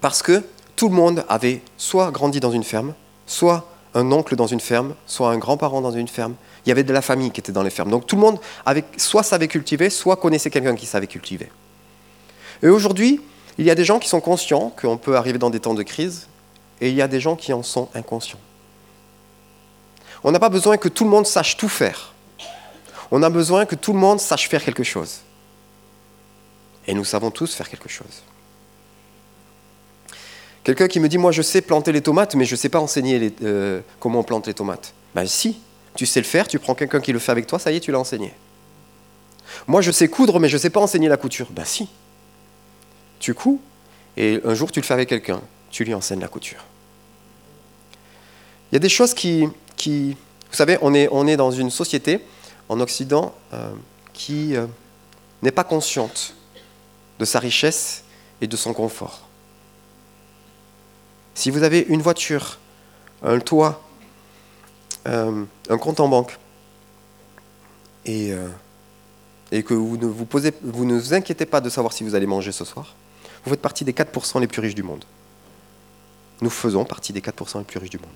parce 0.00 0.22
que 0.22 0.42
tout 0.76 0.88
le 0.88 0.94
monde 0.94 1.24
avait 1.28 1.62
soit 1.76 2.10
grandi 2.10 2.40
dans 2.40 2.50
une 2.50 2.64
ferme, 2.64 2.94
soit 3.26 3.68
un 3.94 4.10
oncle 4.10 4.36
dans 4.36 4.46
une 4.46 4.60
ferme, 4.60 4.94
soit 5.06 5.30
un 5.30 5.38
grand-parent 5.38 5.80
dans 5.80 5.92
une 5.92 6.08
ferme. 6.08 6.34
Il 6.64 6.68
y 6.68 6.72
avait 6.72 6.84
de 6.84 6.92
la 6.92 7.02
famille 7.02 7.30
qui 7.30 7.40
était 7.40 7.52
dans 7.52 7.62
les 7.62 7.70
fermes. 7.70 7.90
Donc 7.90 8.06
tout 8.06 8.16
le 8.16 8.22
monde 8.22 8.38
soit 8.96 9.22
savait 9.22 9.48
cultiver, 9.48 9.90
soit 9.90 10.16
connaissait 10.16 10.50
quelqu'un 10.50 10.74
qui 10.74 10.86
savait 10.86 11.06
cultiver. 11.06 11.50
Et 12.62 12.68
aujourd'hui, 12.68 13.20
il 13.58 13.66
y 13.66 13.70
a 13.70 13.74
des 13.74 13.84
gens 13.84 13.98
qui 13.98 14.08
sont 14.08 14.20
conscients 14.20 14.72
qu'on 14.80 14.96
peut 14.96 15.16
arriver 15.16 15.38
dans 15.38 15.50
des 15.50 15.60
temps 15.60 15.74
de 15.74 15.82
crise, 15.82 16.28
et 16.82 16.88
il 16.88 16.96
y 16.96 17.00
a 17.00 17.06
des 17.06 17.20
gens 17.20 17.36
qui 17.36 17.52
en 17.52 17.62
sont 17.62 17.88
inconscients. 17.94 18.40
On 20.24 20.32
n'a 20.32 20.40
pas 20.40 20.48
besoin 20.48 20.76
que 20.76 20.88
tout 20.88 21.04
le 21.04 21.10
monde 21.10 21.26
sache 21.26 21.56
tout 21.56 21.68
faire. 21.68 22.12
On 23.12 23.22
a 23.22 23.30
besoin 23.30 23.66
que 23.66 23.76
tout 23.76 23.92
le 23.92 24.00
monde 24.00 24.18
sache 24.18 24.48
faire 24.48 24.64
quelque 24.64 24.82
chose. 24.82 25.20
Et 26.88 26.94
nous 26.94 27.04
savons 27.04 27.30
tous 27.30 27.54
faire 27.54 27.68
quelque 27.68 27.88
chose. 27.88 28.24
Quelqu'un 30.64 30.88
qui 30.88 30.98
me 30.98 31.08
dit, 31.08 31.18
moi 31.18 31.30
je 31.30 31.40
sais 31.40 31.60
planter 31.60 31.92
les 31.92 32.02
tomates, 32.02 32.34
mais 32.34 32.44
je 32.44 32.54
ne 32.54 32.58
sais 32.58 32.68
pas 32.68 32.80
enseigner 32.80 33.32
euh, 33.44 33.80
comment 34.00 34.18
on 34.18 34.24
plante 34.24 34.48
les 34.48 34.54
tomates. 34.54 34.92
Ben 35.14 35.26
si, 35.26 35.60
tu 35.94 36.04
sais 36.04 36.20
le 36.20 36.26
faire, 36.26 36.48
tu 36.48 36.58
prends 36.58 36.74
quelqu'un 36.74 37.00
qui 37.00 37.12
le 37.12 37.20
fait 37.20 37.30
avec 37.30 37.46
toi, 37.46 37.60
ça 37.60 37.70
y 37.70 37.76
est, 37.76 37.80
tu 37.80 37.92
l'as 37.92 38.00
enseigné. 38.00 38.34
Moi 39.68 39.82
je 39.82 39.92
sais 39.92 40.08
coudre, 40.08 40.40
mais 40.40 40.48
je 40.48 40.56
ne 40.56 40.60
sais 40.60 40.70
pas 40.70 40.80
enseigner 40.80 41.08
la 41.08 41.16
couture. 41.16 41.46
Ben 41.52 41.64
si, 41.64 41.88
tu 43.20 43.34
couds, 43.34 43.60
et 44.16 44.40
un 44.44 44.54
jour 44.54 44.72
tu 44.72 44.80
le 44.80 44.84
fais 44.84 44.94
avec 44.94 45.08
quelqu'un, 45.08 45.40
tu 45.70 45.84
lui 45.84 45.94
enseignes 45.94 46.20
la 46.20 46.28
couture. 46.28 46.64
Il 48.72 48.76
y 48.76 48.76
a 48.76 48.80
des 48.80 48.88
choses 48.88 49.12
qui... 49.12 49.44
vous 49.44 50.16
savez, 50.50 50.78
on 50.80 50.94
est, 50.94 51.06
on 51.12 51.24
dans 51.36 51.50
une 51.50 51.70
société 51.70 52.24
en 52.70 52.80
Occident 52.80 53.34
euh, 53.52 53.70
qui 54.14 54.56
euh, 54.56 54.66
n'est 55.42 55.52
pas 55.52 55.62
consciente 55.62 56.34
de 57.18 57.26
sa 57.26 57.38
richesse 57.38 58.02
et 58.40 58.46
de 58.46 58.56
son 58.56 58.72
confort. 58.72 59.28
Si 61.34 61.50
vous 61.50 61.64
avez 61.64 61.80
une 61.80 62.00
voiture, 62.00 62.58
un 63.22 63.40
toit, 63.40 63.82
euh, 65.06 65.44
un 65.68 65.78
compte 65.78 66.00
en 66.00 66.08
banque, 66.08 66.38
et, 68.06 68.34
que 69.50 69.74
vous 69.74 69.98
ne 69.98 70.06
vous, 70.06 70.26
vous 70.62 70.84
ne 70.86 70.98
vous 70.98 71.12
inquiétez 71.12 71.44
pas 71.44 71.60
de 71.60 71.68
savoir 71.68 71.92
si 71.92 72.04
vous 72.04 72.14
allez 72.14 72.26
manger 72.26 72.52
ce 72.52 72.64
soir, 72.64 72.94
vous 73.44 73.50
faites 73.50 73.60
partie 73.60 73.84
des 73.84 73.92
4% 73.92 74.40
les 74.40 74.46
plus 74.46 74.62
riches 74.62 74.74
du 74.74 74.82
monde. 74.82 75.04
Nous 76.40 76.50
faisons 76.50 76.86
partie 76.86 77.12
des 77.12 77.20
4% 77.20 77.58
les 77.58 77.64
plus 77.64 77.78
riches 77.78 77.90
du 77.90 77.98
monde. 77.98 78.08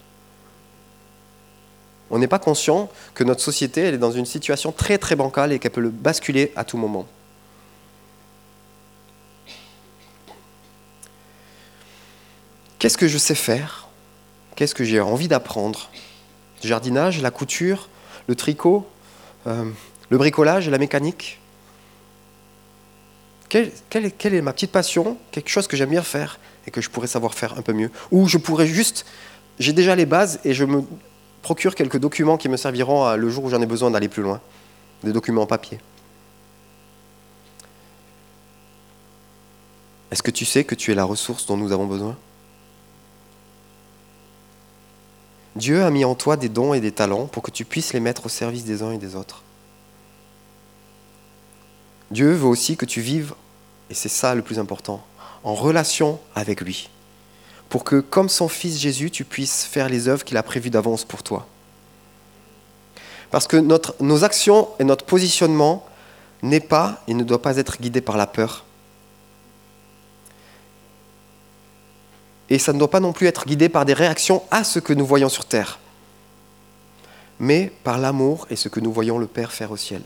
On 2.10 2.18
n'est 2.18 2.28
pas 2.28 2.38
conscient 2.38 2.88
que 3.14 3.24
notre 3.24 3.40
société 3.40 3.82
est 3.82 3.98
dans 3.98 4.12
une 4.12 4.26
situation 4.26 4.72
très 4.72 4.98
très 4.98 5.16
bancale 5.16 5.52
et 5.52 5.58
qu'elle 5.58 5.72
peut 5.72 5.80
le 5.80 5.90
basculer 5.90 6.52
à 6.56 6.64
tout 6.64 6.78
moment. 6.78 7.06
Qu'est-ce 12.78 12.98
que 12.98 13.08
je 13.08 13.18
sais 13.18 13.34
faire? 13.34 13.88
Qu'est-ce 14.54 14.74
que 14.74 14.84
j'ai 14.84 15.00
envie 15.00 15.28
d'apprendre? 15.28 15.90
Le 16.62 16.68
jardinage, 16.68 17.20
la 17.20 17.30
couture, 17.30 17.88
le 18.28 18.34
tricot, 18.34 18.86
euh, 19.46 19.68
le 20.08 20.18
bricolage, 20.18 20.68
la 20.68 20.78
mécanique? 20.78 21.40
Quelle, 23.48 23.72
est, 23.94 24.42
ma 24.42 24.52
petite 24.52 24.72
passion, 24.72 25.16
quelque 25.30 25.48
chose 25.48 25.66
que 25.66 25.76
j'aime 25.76 25.90
bien 25.90 26.02
faire 26.02 26.38
et 26.66 26.70
que 26.70 26.80
je 26.80 26.90
pourrais 26.90 27.06
savoir 27.06 27.34
faire 27.34 27.56
un 27.56 27.62
peu 27.62 27.72
mieux. 27.72 27.90
Ou 28.10 28.28
je 28.28 28.38
pourrais 28.38 28.66
juste, 28.66 29.06
j'ai 29.58 29.72
déjà 29.72 29.94
les 29.94 30.06
bases 30.06 30.40
et 30.44 30.52
je 30.52 30.64
me 30.64 30.82
procure 31.46 31.76
quelques 31.76 31.98
documents 31.98 32.38
qui 32.38 32.48
me 32.48 32.56
serviront 32.56 33.14
le 33.14 33.30
jour 33.30 33.44
où 33.44 33.50
j'en 33.50 33.62
ai 33.62 33.66
besoin 33.66 33.92
d'aller 33.92 34.08
plus 34.08 34.24
loin. 34.24 34.40
Des 35.04 35.12
documents 35.12 35.42
en 35.42 35.46
papier. 35.46 35.78
Est-ce 40.10 40.24
que 40.24 40.32
tu 40.32 40.44
sais 40.44 40.64
que 40.64 40.74
tu 40.74 40.90
es 40.90 40.96
la 40.96 41.04
ressource 41.04 41.46
dont 41.46 41.56
nous 41.56 41.70
avons 41.70 41.86
besoin? 41.86 42.16
Dieu 45.54 45.84
a 45.84 45.90
mis 45.90 46.04
en 46.04 46.16
toi 46.16 46.36
des 46.36 46.48
dons 46.48 46.74
et 46.74 46.80
des 46.80 46.90
talents 46.90 47.26
pour 47.26 47.44
que 47.44 47.52
tu 47.52 47.64
puisses 47.64 47.92
les 47.92 48.00
mettre 48.00 48.26
au 48.26 48.28
service 48.28 48.64
des 48.64 48.82
uns 48.82 48.90
et 48.90 48.98
des 48.98 49.14
autres. 49.14 49.44
Dieu 52.10 52.32
veut 52.32 52.48
aussi 52.48 52.76
que 52.76 52.86
tu 52.86 53.00
vives, 53.00 53.34
et 53.88 53.94
c'est 53.94 54.08
ça 54.08 54.34
le 54.34 54.42
plus 54.42 54.58
important, 54.58 55.00
en 55.44 55.54
relation 55.54 56.18
avec 56.34 56.60
lui, 56.60 56.90
pour 57.68 57.84
que, 57.84 58.00
comme 58.00 58.28
son 58.28 58.48
Fils 58.48 58.78
Jésus, 58.78 59.10
tu 59.10 59.24
puisses 59.24 59.64
faire 59.64 59.88
les 59.88 60.08
œuvres 60.08 60.24
qu'il 60.24 60.36
a 60.36 60.42
prévues 60.42 60.70
d'avance 60.70 61.04
pour 61.04 61.22
toi. 61.22 61.46
Parce 63.30 63.46
que 63.46 63.56
nos 63.56 64.24
actions 64.24 64.68
et 64.78 64.84
notre 64.84 65.04
positionnement 65.04 65.86
n'est 66.42 66.60
pas 66.60 67.02
et 67.08 67.14
ne 67.14 67.24
doit 67.24 67.42
pas 67.42 67.56
être 67.56 67.80
guidé 67.80 68.00
par 68.00 68.16
la 68.16 68.26
peur. 68.26 68.64
Et 72.48 72.58
ça 72.58 72.72
ne 72.72 72.78
doit 72.78 72.90
pas 72.90 73.00
non 73.00 73.12
plus 73.12 73.26
être 73.26 73.44
guidé 73.46 73.68
par 73.68 73.84
des 73.84 73.94
réactions 73.94 74.42
à 74.50 74.62
ce 74.62 74.78
que 74.78 74.92
nous 74.92 75.04
voyons 75.04 75.28
sur 75.28 75.44
terre, 75.44 75.80
mais 77.40 77.72
par 77.82 77.98
l'amour 77.98 78.46
et 78.50 78.56
ce 78.56 78.68
que 78.68 78.78
nous 78.78 78.92
voyons 78.92 79.18
le 79.18 79.26
Père 79.26 79.52
faire 79.52 79.72
au 79.72 79.76
ciel. 79.76 80.02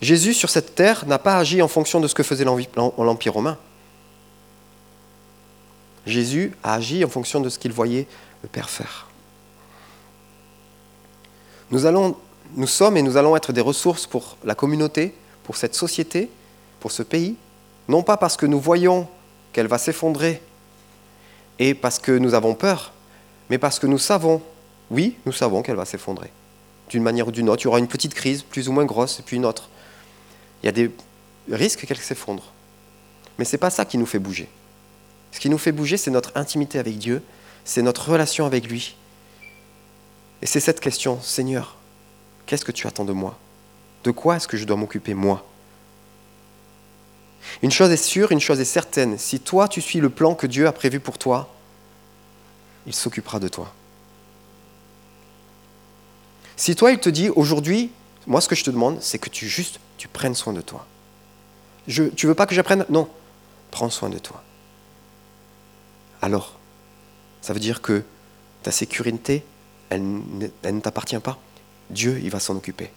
Jésus, 0.00 0.34
sur 0.34 0.50
cette 0.50 0.74
terre, 0.74 1.06
n'a 1.06 1.18
pas 1.18 1.36
agi 1.36 1.62
en 1.62 1.68
fonction 1.68 2.00
de 2.00 2.08
ce 2.08 2.14
que 2.14 2.22
faisait 2.22 2.44
l'Empire 2.44 3.32
romain. 3.32 3.56
Jésus 6.08 6.52
a 6.62 6.74
agi 6.74 7.04
en 7.04 7.08
fonction 7.08 7.40
de 7.40 7.48
ce 7.48 7.58
qu'il 7.58 7.72
voyait 7.72 8.06
le 8.42 8.48
Père 8.48 8.70
faire. 8.70 9.08
Nous, 11.70 12.66
sommes 12.66 12.96
et 12.96 13.02
nous 13.02 13.16
allons 13.16 13.36
être 13.36 13.52
des 13.52 13.60
ressources 13.60 14.06
pour 14.06 14.36
la 14.44 14.54
communauté, 14.54 15.14
pour 15.44 15.56
cette 15.56 15.74
société, 15.74 16.30
pour 16.80 16.92
ce 16.92 17.02
pays, 17.02 17.36
non 17.88 18.02
pas 18.02 18.16
parce 18.16 18.36
que 18.36 18.46
nous 18.46 18.60
voyons 18.60 19.06
qu'elle 19.52 19.66
va 19.66 19.78
s'effondrer 19.78 20.40
et 21.58 21.74
parce 21.74 21.98
que 21.98 22.12
nous 22.12 22.34
avons 22.34 22.54
peur, 22.54 22.92
mais 23.50 23.58
parce 23.58 23.78
que 23.78 23.86
nous 23.86 23.98
savons, 23.98 24.40
oui, 24.90 25.16
nous 25.26 25.32
savons 25.32 25.62
qu'elle 25.62 25.76
va 25.76 25.84
s'effondrer. 25.84 26.30
D'une 26.88 27.02
manière 27.02 27.28
ou 27.28 27.32
d'une 27.32 27.50
autre, 27.50 27.62
il 27.62 27.64
y 27.64 27.68
aura 27.68 27.80
une 27.80 27.88
petite 27.88 28.14
crise, 28.14 28.42
plus 28.42 28.68
ou 28.68 28.72
moins 28.72 28.84
grosse, 28.86 29.20
et 29.20 29.22
puis 29.22 29.36
une 29.36 29.44
autre 29.44 29.68
il 30.62 30.66
y 30.66 30.68
a 30.68 30.72
des 30.72 30.90
risques 31.50 31.86
qu'elle 31.86 31.98
s'effondre. 31.98 32.52
Mais 33.38 33.44
ce 33.44 33.52
n'est 33.52 33.60
pas 33.60 33.70
ça 33.70 33.84
qui 33.84 33.98
nous 33.98 34.06
fait 34.06 34.18
bouger. 34.18 34.48
Ce 35.32 35.40
qui 35.40 35.48
nous 35.48 35.58
fait 35.58 35.72
bouger, 35.72 35.96
c'est 35.96 36.10
notre 36.10 36.32
intimité 36.34 36.78
avec 36.78 36.98
Dieu, 36.98 37.22
c'est 37.64 37.82
notre 37.82 38.10
relation 38.10 38.46
avec 38.46 38.66
lui. 38.66 38.96
Et 40.42 40.46
c'est 40.46 40.60
cette 40.60 40.80
question, 40.80 41.20
Seigneur, 41.20 41.76
qu'est-ce 42.46 42.64
que 42.64 42.72
tu 42.72 42.86
attends 42.86 43.04
de 43.04 43.12
moi? 43.12 43.38
De 44.04 44.10
quoi 44.10 44.36
est-ce 44.36 44.48
que 44.48 44.56
je 44.56 44.64
dois 44.64 44.76
m'occuper 44.76 45.14
moi? 45.14 45.44
Une 47.62 47.70
chose 47.70 47.90
est 47.90 47.96
sûre, 47.96 48.32
une 48.32 48.40
chose 48.40 48.60
est 48.60 48.64
certaine, 48.64 49.18
si 49.18 49.40
toi 49.40 49.68
tu 49.68 49.80
suis 49.80 50.00
le 50.00 50.10
plan 50.10 50.34
que 50.34 50.46
Dieu 50.46 50.66
a 50.66 50.72
prévu 50.72 51.00
pour 51.00 51.18
toi, 51.18 51.54
il 52.86 52.94
s'occupera 52.94 53.38
de 53.38 53.48
toi. 53.48 53.72
Si 56.56 56.74
toi, 56.74 56.90
il 56.90 56.98
te 56.98 57.08
dit 57.08 57.28
aujourd'hui, 57.28 57.92
moi, 58.26 58.40
ce 58.40 58.48
que 58.48 58.56
je 58.56 58.64
te 58.64 58.70
demande, 58.70 59.00
c'est 59.00 59.18
que 59.18 59.28
tu 59.28 59.48
juste, 59.48 59.78
tu 59.96 60.08
prennes 60.08 60.34
soin 60.34 60.52
de 60.52 60.60
toi. 60.60 60.86
Je, 61.86 62.04
tu 62.04 62.26
veux 62.26 62.34
pas 62.34 62.46
que 62.46 62.54
j'apprenne? 62.54 62.84
Non, 62.88 63.08
prends 63.70 63.90
soin 63.90 64.08
de 64.08 64.18
toi. 64.18 64.42
Alors, 66.22 66.58
ça 67.40 67.52
veut 67.52 67.60
dire 67.60 67.80
que 67.80 68.02
ta 68.62 68.70
sécurité, 68.70 69.44
elle, 69.90 70.02
ne 70.02 70.80
t'appartient 70.80 71.18
pas. 71.18 71.38
Dieu, 71.90 72.20
il 72.22 72.30
va 72.30 72.40
s'en 72.40 72.56
occuper. 72.56 72.90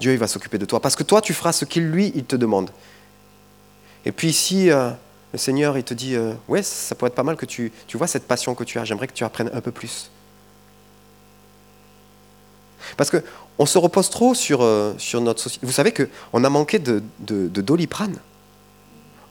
Dieu, 0.00 0.12
il 0.12 0.18
va 0.18 0.26
s'occuper 0.26 0.58
de 0.58 0.64
toi. 0.64 0.80
Parce 0.80 0.96
que 0.96 1.02
toi, 1.02 1.20
tu 1.20 1.34
feras 1.34 1.52
ce 1.52 1.64
qu'il, 1.64 1.88
lui, 1.90 2.12
il 2.14 2.24
te 2.24 2.36
demande. 2.36 2.70
Et 4.04 4.12
puis 4.12 4.32
si 4.32 4.70
euh, 4.70 4.90
le 5.32 5.38
Seigneur, 5.38 5.76
il 5.78 5.84
te 5.84 5.94
dit, 5.94 6.16
euh, 6.16 6.32
ouais, 6.48 6.62
ça 6.62 6.94
pourrait 6.94 7.08
être 7.08 7.14
pas 7.14 7.22
mal 7.22 7.36
que 7.36 7.46
tu, 7.46 7.72
vois 7.94 8.06
cette 8.06 8.26
passion 8.26 8.54
que 8.54 8.64
tu 8.64 8.78
as, 8.78 8.84
j'aimerais 8.84 9.06
que 9.06 9.12
tu 9.12 9.24
apprennes 9.24 9.50
un 9.52 9.60
peu 9.60 9.72
plus. 9.72 10.10
Parce 12.96 13.10
qu'on 13.10 13.66
se 13.66 13.78
repose 13.78 14.10
trop 14.10 14.34
sur, 14.34 14.62
euh, 14.62 14.94
notre 15.14 15.40
société. 15.40 15.66
Vous 15.66 15.72
savez 15.72 15.92
qu'on 15.92 16.44
a 16.44 16.48
manqué 16.48 16.78
de, 16.78 17.02
de, 17.20 17.60
doliprane. 17.60 18.18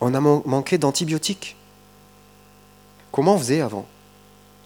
On 0.02 0.14
a 0.14 0.20
manqué 0.20 0.78
d'antibiotiques. 0.78 1.58
Comment 3.20 3.34
on 3.34 3.38
faisait 3.38 3.60
avant? 3.60 3.86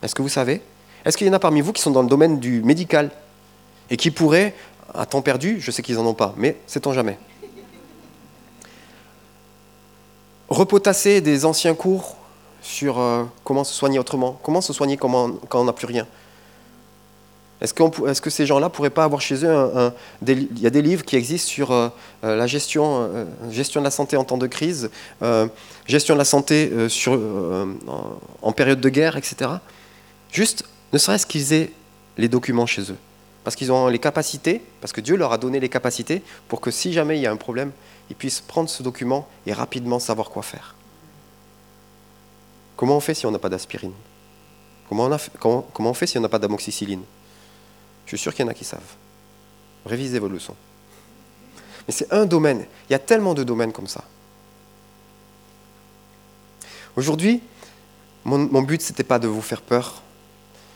Est-ce 0.04 0.14
que 0.14 0.22
vous 0.22 0.30
savez? 0.30 0.62
Est-ce 1.04 1.18
qu'il 1.18 1.26
y 1.26 1.30
en 1.32 1.34
a 1.34 1.40
parmi 1.40 1.62
vous 1.62 1.74
qui 1.74 1.82
sont 1.82 1.90
dans 1.90 2.04
le 2.04 2.08
domaine 2.08 2.40
du 2.40 2.62
médical 2.62 3.10
et 3.90 3.98
qui 3.98 4.12
pourraient, 4.12 4.54
à 4.94 5.08
temps 5.08 5.24
perdu, 5.24 5.60
je 5.60 5.72
sais 5.72 5.82
qu'ils 5.82 5.96
n'en 5.96 6.06
ont 6.06 6.14
pas, 6.14 6.36
mais 6.38 6.58
sait-on 6.68 6.94
jamais. 6.94 7.18
Repotasser 10.50 11.20
des 11.20 11.46
anciens 11.46 11.74
cours 11.74 12.16
sur 12.62 13.00
euh, 13.00 13.24
comment 13.44 13.64
se 13.64 13.74
soigner 13.74 13.98
autrement, 13.98 14.40
comment 14.44 14.62
se 14.62 14.72
soigner 14.72 14.98
quand 14.98 15.40
on 15.52 15.64
n'a 15.64 15.74
plus 15.74 15.88
rien. 15.88 16.06
Est-ce, 17.64 18.22
que 18.22 18.30
ces 18.30 18.46
gens-là 18.46 18.68
pourraient 18.68 18.90
pas 18.90 19.06
avoir 19.06 19.22
chez 19.22 19.46
eux 19.46 19.70
Il 20.28 20.60
y 20.60 20.68
a 20.68 20.70
des 20.70 20.82
livres 20.82 21.06
qui 21.06 21.16
existent 21.16 21.48
sur 21.48 21.72
euh, 21.72 21.88
euh, 22.26 22.36
la 22.36 22.46
gestion, 22.46 23.10
euh, 23.16 23.24
gestion 23.52 23.80
de 23.80 23.86
la 23.86 23.92
santé 23.92 24.18
en 24.18 24.26
temps 24.26 24.38
de 24.38 24.48
crise, 24.48 24.90
gestion 25.88 26.14
de 26.14 26.20
la 26.20 26.26
santé 26.26 26.70
en, 28.42 28.52
période 28.52 28.82
de 28.82 28.90
guerre, 28.90 29.16
etc. 29.16 29.50
Juste, 30.30 30.66
ne 30.92 30.98
serait-ce 30.98 31.26
qu'ils 31.26 31.54
aient 31.54 31.72
les 32.18 32.28
documents 32.28 32.66
chez 32.66 32.82
eux. 32.92 32.98
Parce 33.46 33.56
qu'ils 33.56 33.72
ont 33.72 33.88
les 33.88 34.00
capacités, 34.00 34.62
parce 34.82 34.92
que 34.92 35.00
Dieu 35.00 35.16
leur 35.16 35.32
a 35.32 35.38
donné 35.38 35.62
les 35.62 35.70
capacités 35.70 36.22
pour 36.50 36.60
que 36.60 36.70
si 36.70 36.92
jamais 36.92 37.18
il 37.18 37.22
y 37.22 37.28
a 37.28 37.32
un 37.32 37.38
problème, 37.38 37.72
ils 38.10 38.16
puissent 38.18 38.42
prendre 38.42 38.70
ce 38.70 38.84
document 38.84 39.26
et 39.46 39.54
rapidement 39.54 40.00
savoir 40.00 40.30
quoi 40.30 40.44
faire. 40.44 40.76
Comment 42.76 42.98
on 42.98 43.02
fait 43.02 43.14
si 43.14 43.26
on 43.26 43.32
n'a 43.32 43.40
pas 43.40 43.50
d'aspirine? 43.50 43.94
Comment 44.90 45.10
on 45.80 45.94
fait 45.94 46.08
si 46.08 46.18
on 46.18 46.22
n'a 46.22 46.30
pas 46.30 46.40
d'amoxicilline? 46.40 47.04
Je 48.06 48.16
suis 48.16 48.18
sûr 48.18 48.34
qu'il 48.34 48.46
y 48.46 48.48
en 48.48 48.52
a 48.52 48.54
qui 48.54 48.66
savent. 48.66 48.82
Révisez 49.86 50.20
vos 50.20 50.28
leçons. 50.28 50.56
Mais 51.88 51.94
c'est 51.94 52.12
un 52.14 52.26
domaine. 52.26 52.66
Il 52.90 52.94
y 52.94 52.96
a 52.96 53.00
tellement 53.00 53.34
de 53.34 53.44
domaines 53.44 53.74
comme 53.74 53.88
ça. 53.88 54.04
Aujourd'hui, 56.96 57.42
mon, 58.24 58.62
but, 58.62 58.82
ce 58.82 58.92
n'était 58.92 59.04
pas 59.04 59.20
de 59.20 59.28
vous 59.28 59.42
faire 59.42 59.62
peur, 59.62 60.02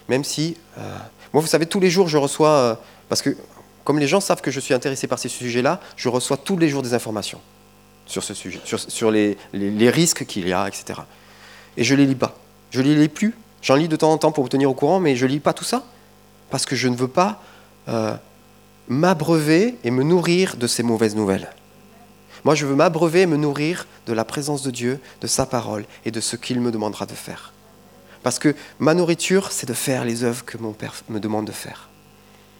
même 0.09 0.23
si, 0.23 0.57
euh, 0.77 0.97
moi, 1.31 1.41
vous 1.41 1.47
savez, 1.47 1.65
tous 1.65 1.79
les 1.79 1.89
jours, 1.89 2.07
je 2.07 2.17
reçois, 2.17 2.49
euh, 2.49 2.75
parce 3.07 3.21
que 3.21 3.37
comme 3.83 3.99
les 3.99 4.07
gens 4.07 4.19
savent 4.19 4.41
que 4.41 4.51
je 4.51 4.59
suis 4.59 4.73
intéressé 4.73 5.07
par 5.07 5.19
ces 5.19 5.29
sujets-là, 5.29 5.79
je 5.95 6.09
reçois 6.09 6.35
tous 6.35 6.57
les 6.57 6.67
jours 6.67 6.81
des 6.81 6.93
informations 6.93 7.39
sur 8.05 8.23
ce 8.23 8.33
sujet, 8.33 8.59
sur, 8.65 9.11
les, 9.11 9.37
les, 9.53 9.89
risques 9.89 10.25
qu'il 10.25 10.47
y 10.47 10.53
a, 10.53 10.67
etc. 10.67 11.01
Et 11.77 11.83
je 11.83 11.93
ne 11.93 11.99
les 11.99 12.05
lis 12.05 12.15
pas. 12.15 12.35
Je 12.71 12.81
ne 12.81 12.87
les 12.87 12.95
lis 12.95 13.09
plus. 13.09 13.33
J'en 13.61 13.75
lis 13.75 13.87
de 13.87 13.95
temps 13.95 14.11
en 14.11 14.17
temps 14.17 14.31
pour 14.31 14.43
vous 14.43 14.49
tenir 14.49 14.69
au 14.69 14.73
courant, 14.73 14.99
mais 14.99 15.15
je 15.15 15.25
ne 15.25 15.31
lis 15.31 15.39
pas 15.39 15.53
tout 15.53 15.63
ça 15.63 15.85
parce 16.49 16.65
que 16.65 16.75
je 16.75 16.87
ne 16.87 16.95
veux 16.95 17.07
pas 17.07 17.41
euh, 17.87 18.15
m'abreuver 18.87 19.77
et 19.83 19.91
me 19.91 20.03
nourrir 20.03 20.57
de 20.57 20.67
ces 20.67 20.83
mauvaises 20.83 21.15
nouvelles. 21.15 21.49
Moi, 22.43 22.55
je 22.55 22.65
veux 22.65 22.75
m'abreuver 22.75 23.21
et 23.21 23.25
me 23.25 23.37
nourrir 23.37 23.87
de 24.05 24.13
la 24.13 24.23
présence 24.23 24.61
de 24.63 24.71
Dieu, 24.71 24.99
de 25.21 25.27
sa 25.27 25.45
parole 25.45 25.85
et 26.05 26.11
de 26.11 26.19
ce 26.19 26.35
qu'il 26.35 26.61
me 26.61 26.71
demandera 26.71 27.05
de 27.05 27.13
faire. 27.13 27.53
Parce 28.23 28.39
que 28.39 28.55
ma 28.79 28.93
nourriture, 28.93 29.51
c'est 29.51 29.67
de 29.67 29.73
faire 29.73 30.05
les 30.05 30.23
œuvres 30.23 30.45
que 30.45 30.57
mon 30.57 30.73
Père 30.73 30.93
me 31.09 31.19
demande 31.19 31.45
de 31.45 31.51
faire. 31.51 31.89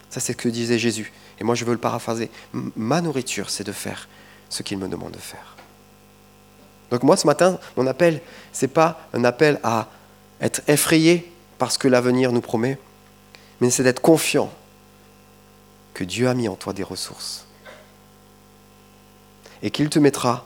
Ça, 0.09 0.19
c'est 0.19 0.33
ce 0.33 0.37
que 0.37 0.49
disait 0.49 0.79
Jésus. 0.79 1.11
Et 1.39 1.43
moi, 1.43 1.55
je 1.55 1.65
veux 1.65 1.73
le 1.73 1.77
paraphraser. 1.77 2.29
Ma 2.53 3.01
nourriture, 3.01 3.49
c'est 3.49 3.65
de 3.65 3.71
faire 3.71 4.07
ce 4.49 4.63
qu'il 4.63 4.77
me 4.77 4.87
demande 4.87 5.11
de 5.11 5.19
faire. 5.19 5.55
Donc 6.89 7.03
moi, 7.03 7.17
ce 7.17 7.27
matin, 7.27 7.59
mon 7.75 7.85
appel, 7.85 8.21
ce 8.53 8.65
n'est 8.65 8.71
pas 8.71 9.07
un 9.13 9.23
appel 9.25 9.59
à 9.63 9.87
être 10.41 10.61
effrayé 10.67 11.31
parce 11.57 11.77
que 11.77 11.87
l'avenir 11.87 12.31
nous 12.31 12.41
promet, 12.41 12.77
mais 13.61 13.69
c'est 13.69 13.83
d'être 13.83 14.01
confiant 14.01 14.51
que 15.93 16.03
Dieu 16.03 16.29
a 16.29 16.33
mis 16.33 16.47
en 16.47 16.55
toi 16.55 16.73
des 16.73 16.83
ressources 16.83 17.45
et 19.61 19.71
qu'il 19.71 19.89
te 19.89 19.99
mettra 19.99 20.45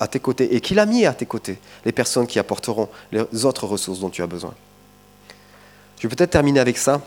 à 0.00 0.08
tes 0.08 0.18
côtés 0.18 0.56
et 0.56 0.60
qu'il 0.60 0.80
a 0.80 0.86
mis 0.86 1.06
à 1.06 1.14
tes 1.14 1.26
côtés 1.26 1.58
les 1.84 1.92
personnes 1.92 2.26
qui 2.26 2.38
apporteront 2.38 2.88
les 3.12 3.44
autres 3.44 3.66
ressources 3.66 4.00
dont 4.00 4.10
tu 4.10 4.22
as 4.22 4.26
besoin. 4.26 4.54
Je 5.98 6.08
vais 6.08 6.14
peut-être 6.14 6.30
terminer 6.30 6.60
avec 6.60 6.78
ça. 6.78 7.00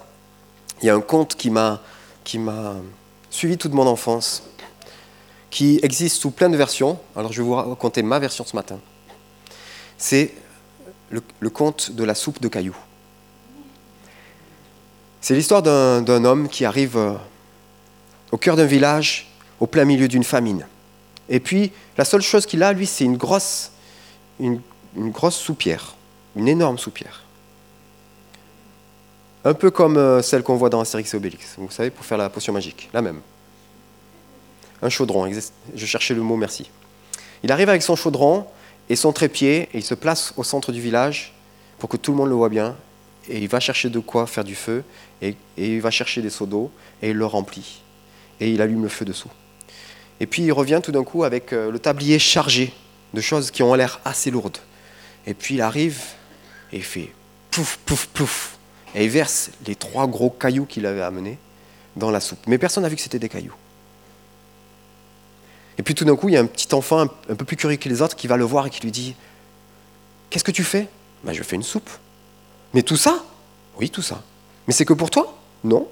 Il 0.81 0.85
y 0.85 0.89
a 0.89 0.95
un 0.95 1.01
conte 1.01 1.35
qui 1.35 1.49
m'a, 1.49 1.81
qui 2.23 2.39
m'a 2.39 2.75
suivi 3.29 3.57
toute 3.57 3.73
mon 3.73 3.87
enfance, 3.87 4.43
qui 5.49 5.79
existe 5.83 6.17
sous 6.21 6.31
plein 6.31 6.49
de 6.49 6.57
versions. 6.57 6.97
Alors 7.15 7.33
je 7.33 7.41
vais 7.41 7.47
vous 7.47 7.55
raconter 7.55 8.03
ma 8.03 8.19
version 8.19 8.45
ce 8.45 8.55
matin. 8.55 8.79
C'est 9.97 10.33
le, 11.09 11.21
le 11.39 11.49
conte 11.49 11.91
de 11.91 12.03
la 12.03 12.15
soupe 12.15 12.41
de 12.41 12.47
cailloux. 12.47 12.77
C'est 15.21 15.35
l'histoire 15.35 15.61
d'un 15.61 16.25
homme 16.25 16.49
qui 16.49 16.65
arrive 16.65 16.97
euh, 16.97 17.13
au 18.31 18.37
cœur 18.37 18.55
d'un 18.55 18.65
village, 18.65 19.31
au 19.59 19.67
plein 19.67 19.85
milieu 19.85 20.07
d'une 20.07 20.23
famine. 20.23 20.65
Et 21.29 21.39
puis, 21.39 21.71
la 21.95 22.05
seule 22.05 22.23
chose 22.23 22.47
qu'il 22.47 22.63
a, 22.63 22.73
lui, 22.73 22.87
c'est 22.87 23.03
une 23.03 23.17
grosse, 23.17 23.71
une, 24.39 24.59
grosse 24.95 25.35
soupière, 25.35 25.95
une 26.35 26.47
énorme 26.47 26.79
soupière. 26.79 27.23
Un 29.45 29.53
peu 29.53 29.69
comme 29.69 29.97
euh, 29.97 30.23
celle 30.23 30.41
qu'on 30.41 30.55
voit 30.55 30.71
dans 30.71 30.79
Astérix 30.79 31.13
et 31.13 31.17
Obélix, 31.17 31.55
vous 31.59 31.69
savez, 31.69 31.91
pour 31.91 32.03
faire 32.03 32.17
la 32.17 32.29
potion 32.29 32.51
magique, 32.51 32.89
la 32.91 33.03
même. 33.03 33.21
Un 34.81 34.89
chaudron, 34.89 35.31
je 35.75 35.85
cherchais 35.85 36.15
le 36.15 36.21
mot, 36.21 36.35
merci. 36.35 36.71
Il 37.43 37.51
arrive 37.51 37.69
avec 37.69 37.83
son 37.83 37.95
chaudron 37.95 38.47
et 38.89 38.95
son 38.95 39.13
trépied, 39.13 39.69
et 39.71 39.77
il 39.77 39.83
se 39.83 39.93
place 39.93 40.33
au 40.35 40.43
centre 40.43 40.71
du 40.71 40.81
village 40.81 41.33
pour 41.77 41.89
que 41.89 41.97
tout 41.97 42.11
le 42.11 42.17
monde 42.17 42.29
le 42.29 42.35
voit 42.35 42.49
bien, 42.49 42.75
et 43.29 43.39
il 43.39 43.47
va 43.47 43.59
chercher 43.59 43.89
de 43.89 43.99
quoi 43.99 44.27
faire 44.27 44.43
du 44.43 44.55
feu, 44.55 44.83
et, 45.21 45.35
il 45.57 45.81
va 45.81 45.91
chercher 45.91 46.21
des 46.21 46.29
seaux 46.29 46.45
d'eau, 46.45 46.71
et 47.01 47.11
il 47.11 47.15
le 47.15 47.25
remplit, 47.25 47.81
et 48.39 48.49
il 48.49 48.61
allume 48.61 48.83
le 48.83 48.89
feu 48.89 49.05
dessous. 49.05 49.29
Et 50.19 50.25
puis 50.27 50.43
il 50.43 50.51
revient 50.51 50.79
tout 50.83 50.91
d'un 50.91 51.03
coup 51.03 51.23
avec 51.23 51.53
euh, 51.53 51.71
le 51.71 51.79
tablier 51.79 52.19
chargé 52.19 52.73
de 53.13 53.21
choses 53.21 53.51
qui 53.51 53.63
ont 53.63 53.73
l'air 53.73 53.99
assez 54.05 54.31
lourdes. 54.31 54.57
Et 55.25 55.33
puis 55.33 55.55
il 55.55 55.61
arrive, 55.61 56.01
et 56.71 56.77
il 56.77 56.83
fait 56.83 57.11
pouf, 57.49 57.77
pouf, 57.85 58.07
pouf, 58.07 58.57
et 58.95 59.05
il 59.05 59.09
verse 59.09 59.51
les 59.67 59.75
trois 59.75 60.07
gros 60.07 60.29
cailloux 60.29 60.65
qu'il 60.65 60.85
avait 60.85 61.01
amenés 61.01 61.37
dans 61.95 62.11
la 62.11 62.19
soupe. 62.19 62.39
Mais 62.47 62.57
personne 62.57 62.83
n'a 62.83 62.89
vu 62.89 62.95
que 62.95 63.01
c'était 63.01 63.19
des 63.19 63.29
cailloux. 63.29 63.55
Et 65.77 65.83
puis 65.83 65.95
tout 65.95 66.05
d'un 66.05 66.15
coup, 66.15 66.29
il 66.29 66.33
y 66.33 66.37
a 66.37 66.41
un 66.41 66.45
petit 66.45 66.73
enfant 66.75 66.99
un, 66.99 67.35
peu 67.35 67.45
plus 67.45 67.55
curieux 67.55 67.77
que 67.77 67.89
les 67.89 68.01
autres 68.01 68.15
qui 68.15 68.27
va 68.27 68.37
le 68.37 68.43
voir 68.43 68.67
et 68.67 68.69
qui 68.69 68.81
lui 68.81 68.91
dit 68.91 69.15
Qu'est-ce 70.29 70.43
que 70.43 70.51
tu 70.51 70.63
fais? 70.63 70.87
Ben, 71.23 71.33
Je 71.33 71.43
fais 71.43 71.55
une 71.55 71.63
soupe. 71.63 71.89
Mais 72.73 72.83
tout 72.83 72.97
ça 72.97 73.23
Oui, 73.79 73.89
tout 73.89 74.01
ça. 74.01 74.21
Mais 74.67 74.73
c'est 74.73 74.85
que 74.85 74.93
pour 74.93 75.09
toi 75.09 75.37
Non. 75.63 75.87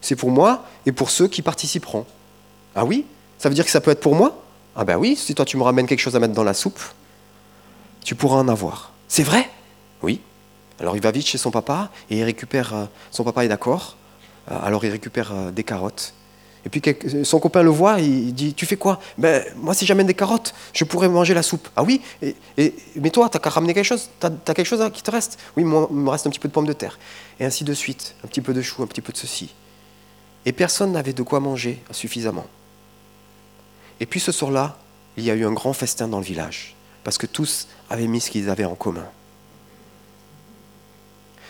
C'est 0.00 0.16
pour 0.16 0.30
moi 0.30 0.64
et 0.86 0.92
pour 0.92 1.10
ceux 1.10 1.28
qui 1.28 1.42
participeront. 1.42 2.04
Ah 2.74 2.84
oui 2.84 3.06
Ça 3.38 3.48
veut 3.48 3.54
dire 3.54 3.64
que 3.64 3.70
ça 3.70 3.80
peut 3.80 3.90
être 3.90 4.00
pour 4.00 4.14
moi 4.14 4.42
Ah 4.76 4.84
ben 4.84 4.96
oui, 4.96 5.16
si 5.16 5.34
toi 5.34 5.44
tu 5.44 5.56
me 5.56 5.62
ramènes 5.62 5.86
quelque 5.86 6.00
chose 6.00 6.16
à 6.16 6.20
mettre 6.20 6.34
dans 6.34 6.44
la 6.44 6.54
soupe, 6.54 6.80
tu 8.04 8.14
pourras 8.14 8.36
en 8.38 8.48
avoir. 8.48 8.92
C'est 9.08 9.22
vrai 9.22 9.48
Oui. 10.02 10.20
Alors 10.80 10.96
il 10.96 11.02
va 11.02 11.10
vite 11.10 11.26
chez 11.26 11.38
son 11.38 11.50
papa 11.50 11.90
et 12.10 12.18
il 12.18 12.24
récupère, 12.24 12.74
euh, 12.74 12.84
son 13.10 13.24
papa 13.24 13.44
est 13.44 13.48
d'accord, 13.48 13.96
euh, 14.50 14.58
alors 14.62 14.84
il 14.84 14.90
récupère 14.90 15.32
euh, 15.32 15.50
des 15.50 15.62
carottes 15.62 16.14
et 16.64 16.70
puis 16.70 16.82
son 17.24 17.40
copain 17.40 17.62
le 17.62 17.70
voit, 17.70 18.00
il 18.00 18.32
dit 18.32 18.54
Tu 18.54 18.64
fais 18.64 18.76
quoi? 18.76 18.98
Ben, 19.18 19.44
Moi, 19.56 19.74
si 19.74 19.84
j'amène 19.84 20.06
des 20.06 20.14
carottes, 20.14 20.54
je 20.72 20.84
pourrais 20.84 21.08
manger 21.08 21.34
la 21.34 21.42
soupe. 21.42 21.68
Ah 21.76 21.82
oui? 21.82 22.00
Et, 22.22 22.74
Mais 22.96 23.10
toi, 23.10 23.28
tu 23.28 23.36
as 23.36 23.40
qu'à 23.40 23.50
ramener 23.50 23.74
quelque 23.74 23.84
chose 23.84 24.08
Tu 24.18 24.26
as, 24.26 24.54
quelque 24.54 24.64
chose 24.64 24.82
qui 24.92 25.02
te 25.02 25.10
reste? 25.10 25.38
Oui, 25.56 25.64
moi, 25.64 25.86
il 25.90 25.96
me 25.96 26.08
reste 26.08 26.26
un 26.26 26.30
petit 26.30 26.38
peu 26.38 26.48
de 26.48 26.54
pommes 26.54 26.66
de 26.66 26.72
terre. 26.72 26.98
Et 27.38 27.44
ainsi 27.44 27.64
de 27.64 27.74
suite. 27.74 28.14
Un 28.24 28.28
petit 28.28 28.40
peu 28.40 28.54
de 28.54 28.62
chou, 28.62 28.82
un 28.82 28.86
petit 28.86 29.02
peu 29.02 29.12
de 29.12 29.18
ceci. 29.18 29.52
Et 30.46 30.52
personne 30.52 30.92
n'avait 30.92 31.12
de 31.12 31.22
quoi 31.22 31.40
manger 31.40 31.82
suffisamment. 31.90 32.46
Et 34.00 34.06
puis 34.06 34.20
ce 34.20 34.32
soir-là, 34.32 34.78
il 35.16 35.24
y 35.24 35.30
a 35.30 35.34
eu 35.34 35.44
un 35.44 35.52
grand 35.52 35.72
festin 35.72 36.08
dans 36.08 36.18
le 36.18 36.24
village, 36.24 36.74
parce 37.04 37.18
que 37.18 37.26
tous 37.26 37.68
avaient 37.88 38.08
mis 38.08 38.20
ce 38.20 38.30
qu'ils 38.30 38.50
avaient 38.50 38.64
en 38.64 38.74
commun. 38.74 39.06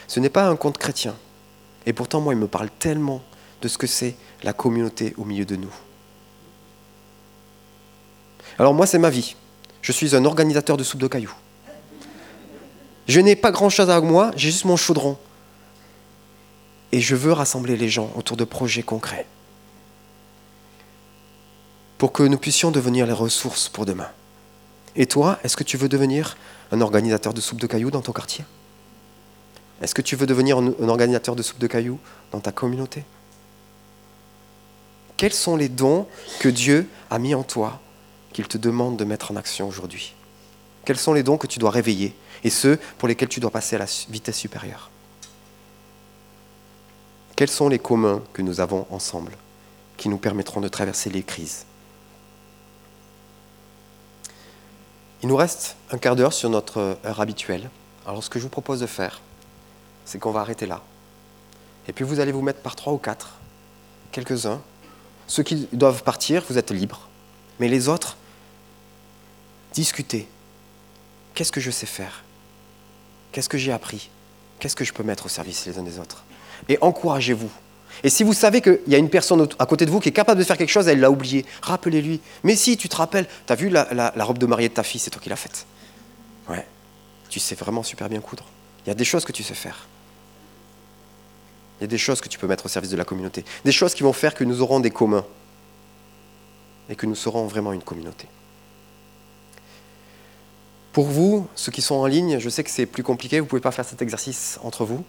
Ce 0.06 0.20
n'est 0.20 0.28
pas 0.28 0.48
un 0.48 0.56
conte 0.56 0.78
chrétien. 0.78 1.16
Et 1.86 1.92
pourtant, 1.92 2.20
moi, 2.20 2.34
il 2.34 2.38
me 2.38 2.46
parle 2.46 2.68
tellement 2.78 3.22
de 3.62 3.68
ce 3.68 3.78
que 3.78 3.86
c'est 3.86 4.16
la 4.44 4.52
communauté 4.52 5.14
au 5.16 5.24
milieu 5.24 5.44
de 5.44 5.56
nous. 5.56 5.72
Alors 8.58 8.74
moi, 8.74 8.86
c'est 8.86 8.98
ma 8.98 9.10
vie. 9.10 9.34
Je 9.82 9.90
suis 9.90 10.14
un 10.14 10.24
organisateur 10.24 10.76
de 10.76 10.84
soupe 10.84 11.00
de 11.00 11.08
cailloux. 11.08 11.34
Je 13.08 13.20
n'ai 13.20 13.36
pas 13.36 13.50
grand-chose 13.50 13.90
avec 13.90 14.04
moi, 14.04 14.30
j'ai 14.36 14.50
juste 14.50 14.64
mon 14.64 14.76
chaudron. 14.76 15.18
Et 16.92 17.00
je 17.00 17.16
veux 17.16 17.32
rassembler 17.32 17.76
les 17.76 17.88
gens 17.88 18.10
autour 18.14 18.36
de 18.36 18.44
projets 18.44 18.82
concrets 18.82 19.26
pour 21.98 22.12
que 22.12 22.22
nous 22.22 22.38
puissions 22.38 22.70
devenir 22.70 23.06
les 23.06 23.12
ressources 23.12 23.68
pour 23.68 23.86
demain. 23.86 24.08
Et 24.94 25.06
toi, 25.06 25.38
est-ce 25.42 25.56
que 25.56 25.64
tu 25.64 25.76
veux 25.76 25.88
devenir 25.88 26.36
un 26.70 26.80
organisateur 26.80 27.34
de 27.34 27.40
soupe 27.40 27.60
de 27.60 27.66
cailloux 27.66 27.90
dans 27.90 28.02
ton 28.02 28.12
quartier? 28.12 28.44
Est-ce 29.82 29.94
que 29.94 30.02
tu 30.02 30.14
veux 30.14 30.26
devenir 30.26 30.58
un 30.58 30.88
organisateur 30.88 31.34
de 31.34 31.42
soupe 31.42 31.58
de 31.58 31.66
cailloux 31.66 31.98
dans 32.30 32.40
ta 32.40 32.52
communauté? 32.52 33.04
Quels 35.16 35.32
sont 35.32 35.56
les 35.56 35.68
dons 35.68 36.06
que 36.40 36.48
Dieu 36.48 36.88
a 37.10 37.18
mis 37.18 37.34
en 37.34 37.42
toi 37.42 37.80
qu'il 38.32 38.48
te 38.48 38.58
demande 38.58 38.96
de 38.96 39.04
mettre 39.04 39.30
en 39.30 39.36
action 39.36 39.68
aujourd'hui? 39.68 40.14
Quels 40.84 40.98
sont 40.98 41.12
les 41.12 41.22
dons 41.22 41.38
que 41.38 41.46
tu 41.46 41.58
dois 41.58 41.70
réveiller 41.70 42.14
et 42.42 42.50
ceux 42.50 42.78
pour 42.98 43.08
lesquels 43.08 43.28
tu 43.28 43.40
dois 43.40 43.50
passer 43.50 43.76
à 43.76 43.78
la 43.78 43.86
vitesse 44.08 44.36
supérieure? 44.36 44.90
Quels 47.36 47.50
sont 47.50 47.68
les 47.68 47.78
communs 47.78 48.22
que 48.32 48.42
nous 48.42 48.60
avons 48.60 48.86
ensemble 48.90 49.36
qui 49.96 50.08
nous 50.08 50.18
permettront 50.18 50.60
de 50.60 50.68
traverser 50.68 51.10
les 51.10 51.22
crises? 51.22 51.64
Il 55.22 55.28
nous 55.28 55.36
reste 55.36 55.76
un 55.90 55.98
quart 55.98 56.16
d'heure 56.16 56.34
sur 56.34 56.50
notre 56.50 56.98
heure 57.04 57.20
habituelle. 57.20 57.70
Alors 58.06 58.22
ce 58.22 58.28
que 58.28 58.38
je 58.38 58.44
vous 58.44 58.50
propose 58.50 58.80
de 58.80 58.86
faire, 58.86 59.22
c'est 60.04 60.18
qu'on 60.18 60.32
va 60.32 60.40
arrêter 60.40 60.66
là. 60.66 60.82
Et 61.88 61.92
puis 61.92 62.04
vous 62.04 62.20
allez 62.20 62.32
vous 62.32 62.42
mettre 62.42 62.60
par 62.60 62.76
trois 62.76 62.92
ou 62.92 62.98
quatre, 62.98 63.38
quelques-uns. 64.12 64.60
Ceux 65.26 65.42
qui 65.42 65.68
doivent 65.72 66.02
partir, 66.02 66.42
vous 66.48 66.58
êtes 66.58 66.70
libres. 66.70 67.08
Mais 67.60 67.68
les 67.68 67.88
autres, 67.88 68.16
discutez. 69.72 70.28
Qu'est-ce 71.34 71.52
que 71.52 71.60
je 71.60 71.70
sais 71.70 71.86
faire? 71.86 72.22
Qu'est-ce 73.32 73.48
que 73.48 73.58
j'ai 73.58 73.72
appris? 73.72 74.10
Qu'est-ce 74.60 74.76
que 74.76 74.84
je 74.84 74.92
peux 74.92 75.02
mettre 75.02 75.26
au 75.26 75.28
service 75.28 75.66
les 75.66 75.78
uns 75.78 75.82
des 75.82 75.98
autres? 75.98 76.24
Et 76.68 76.78
encouragez-vous. 76.80 77.50
Et 78.02 78.10
si 78.10 78.24
vous 78.24 78.32
savez 78.32 78.60
qu'il 78.60 78.80
y 78.86 78.94
a 78.94 78.98
une 78.98 79.10
personne 79.10 79.46
à 79.58 79.66
côté 79.66 79.86
de 79.86 79.90
vous 79.90 80.00
qui 80.00 80.08
est 80.08 80.12
capable 80.12 80.38
de 80.38 80.44
faire 80.44 80.56
quelque 80.56 80.70
chose, 80.70 80.88
elle 80.88 81.00
l'a 81.00 81.10
oublié, 81.10 81.44
rappelez-lui. 81.62 82.20
Mais 82.42 82.56
si 82.56 82.76
tu 82.76 82.88
te 82.88 82.96
rappelles, 82.96 83.26
tu 83.46 83.52
as 83.52 83.56
vu 83.56 83.68
la, 83.68 83.92
la, 83.92 84.24
robe 84.24 84.38
de 84.38 84.46
mariée 84.46 84.68
de 84.68 84.74
ta 84.74 84.82
fille, 84.82 85.00
c'est 85.00 85.10
toi 85.10 85.22
qui 85.22 85.28
l'as 85.28 85.36
faite. 85.36 85.66
Ouais, 86.48 86.66
tu 87.28 87.40
sais 87.40 87.54
vraiment 87.54 87.82
super 87.82 88.08
bien 88.08 88.20
coudre. 88.20 88.44
Il 88.84 88.88
y 88.88 88.92
a 88.92 88.94
des 88.94 89.04
choses 89.04 89.24
que 89.24 89.32
tu 89.32 89.42
sais 89.42 89.54
faire. 89.54 89.86
Il 91.78 91.82
y 91.82 91.84
a 91.84 91.88
des 91.88 91.98
choses 91.98 92.20
que 92.20 92.28
tu 92.28 92.38
peux 92.38 92.46
mettre 92.46 92.66
au 92.66 92.68
service 92.68 92.90
de 92.90 92.96
la 92.96 93.04
communauté. 93.04 93.44
Des 93.64 93.72
choses 93.72 93.94
qui 93.94 94.02
vont 94.02 94.12
faire 94.12 94.34
que 94.34 94.44
nous 94.44 94.62
aurons 94.62 94.80
des 94.80 94.90
communs. 94.90 95.24
Et 96.88 96.96
que 96.96 97.06
nous 97.06 97.14
serons 97.14 97.46
vraiment 97.46 97.72
une 97.72 97.82
communauté. 97.82 98.28
Pour 100.92 101.06
vous, 101.06 101.48
ceux 101.54 101.72
qui 101.72 101.82
sont 101.82 101.96
en 101.96 102.06
ligne, 102.06 102.38
je 102.38 102.48
sais 102.48 102.62
que 102.62 102.70
c'est 102.70 102.86
plus 102.86 103.02
compliqué, 103.02 103.40
vous 103.40 103.46
ne 103.46 103.48
pouvez 103.48 103.62
pas 103.62 103.72
faire 103.72 103.84
cet 103.84 104.02
exercice 104.02 104.60
entre 104.62 104.84
vous. 104.84 105.04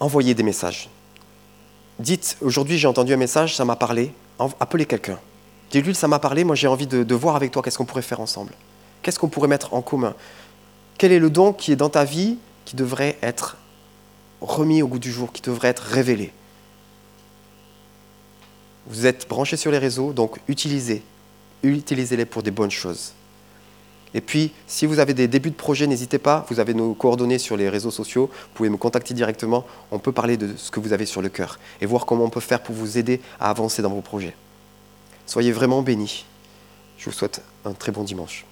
envoyez 0.00 0.34
des 0.34 0.42
messages. 0.42 0.88
Dites, 1.98 2.38
aujourd'hui 2.40 2.78
j'ai 2.78 2.88
entendu 2.88 3.12
un 3.12 3.18
message, 3.18 3.54
ça 3.54 3.64
m'a 3.64 3.76
parlé, 3.76 4.12
appelez 4.58 4.86
quelqu'un. 4.86 5.18
Dites-lui, 5.70 5.94
ça 5.94 6.08
m'a 6.08 6.18
parlé, 6.18 6.42
moi 6.42 6.56
j'ai 6.56 6.66
envie 6.66 6.86
de, 6.86 7.14
voir 7.14 7.36
avec 7.36 7.52
toi 7.52 7.62
qu'est-ce 7.62 7.78
qu'on 7.78 7.84
pourrait 7.84 8.02
faire 8.02 8.20
ensemble. 8.20 8.52
Qu'est-ce 9.02 9.18
qu'on 9.18 9.28
pourrait 9.28 9.48
mettre 9.48 9.74
en 9.74 9.82
commun? 9.82 10.14
Quel 10.98 11.12
est 11.12 11.18
le 11.18 11.30
don 11.30 11.52
qui 11.52 11.72
est 11.72 11.76
dans 11.76 11.88
ta 11.88 12.04
vie 12.04 12.38
qui 12.70 12.76
devrait 12.76 13.18
être 13.20 13.56
remis 14.40 14.80
au 14.80 14.86
goût 14.86 15.00
du 15.00 15.10
jour, 15.10 15.32
qui 15.32 15.42
devrait 15.42 15.66
être 15.66 15.82
révélé 15.82 16.32
Vous 18.86 19.06
êtes 19.06 19.28
branchés 19.28 19.56
sur 19.56 19.72
les 19.72 19.78
réseaux, 19.78 20.12
donc 20.12 20.38
utilisez. 20.46 21.02
Utilisez-les 21.64 22.26
pour 22.26 22.44
des 22.44 22.52
bonnes 22.52 22.70
choses. 22.70 23.12
Et 24.14 24.20
puis, 24.20 24.52
si 24.68 24.86
vous 24.86 25.00
avez 25.00 25.14
des 25.14 25.26
débuts 25.26 25.50
de 25.50 25.56
projet, 25.56 25.88
n'hésitez 25.88 26.20
pas, 26.20 26.46
vous 26.48 26.60
avez 26.60 26.72
nos 26.72 26.94
coordonnées 26.94 27.40
sur 27.40 27.56
les 27.56 27.68
réseaux 27.68 27.90
sociaux, 27.90 28.30
vous 28.32 28.54
pouvez 28.54 28.68
me 28.68 28.76
contacter 28.76 29.14
directement, 29.14 29.66
on 29.90 29.98
peut 29.98 30.12
parler 30.12 30.36
de 30.36 30.54
ce 30.56 30.70
que 30.70 30.78
vous 30.78 30.92
avez 30.92 31.06
sur 31.06 31.22
le 31.22 31.28
cœur 31.28 31.58
et 31.80 31.86
voir 31.86 32.06
comment 32.06 32.22
on 32.22 32.30
peut 32.30 32.38
faire 32.38 32.62
pour 32.62 32.76
vous 32.76 32.98
aider 32.98 33.20
à 33.40 33.50
avancer 33.50 33.82
dans 33.82 33.90
vos 33.90 34.00
projets. 34.00 34.36
Soyez 35.26 35.50
vraiment 35.50 35.82
bénis. 35.82 36.24
Je 36.98 37.06
vous 37.06 37.16
souhaite 37.16 37.42
un 37.64 37.72
très 37.72 37.90
bon 37.90 38.04
dimanche. 38.04 38.46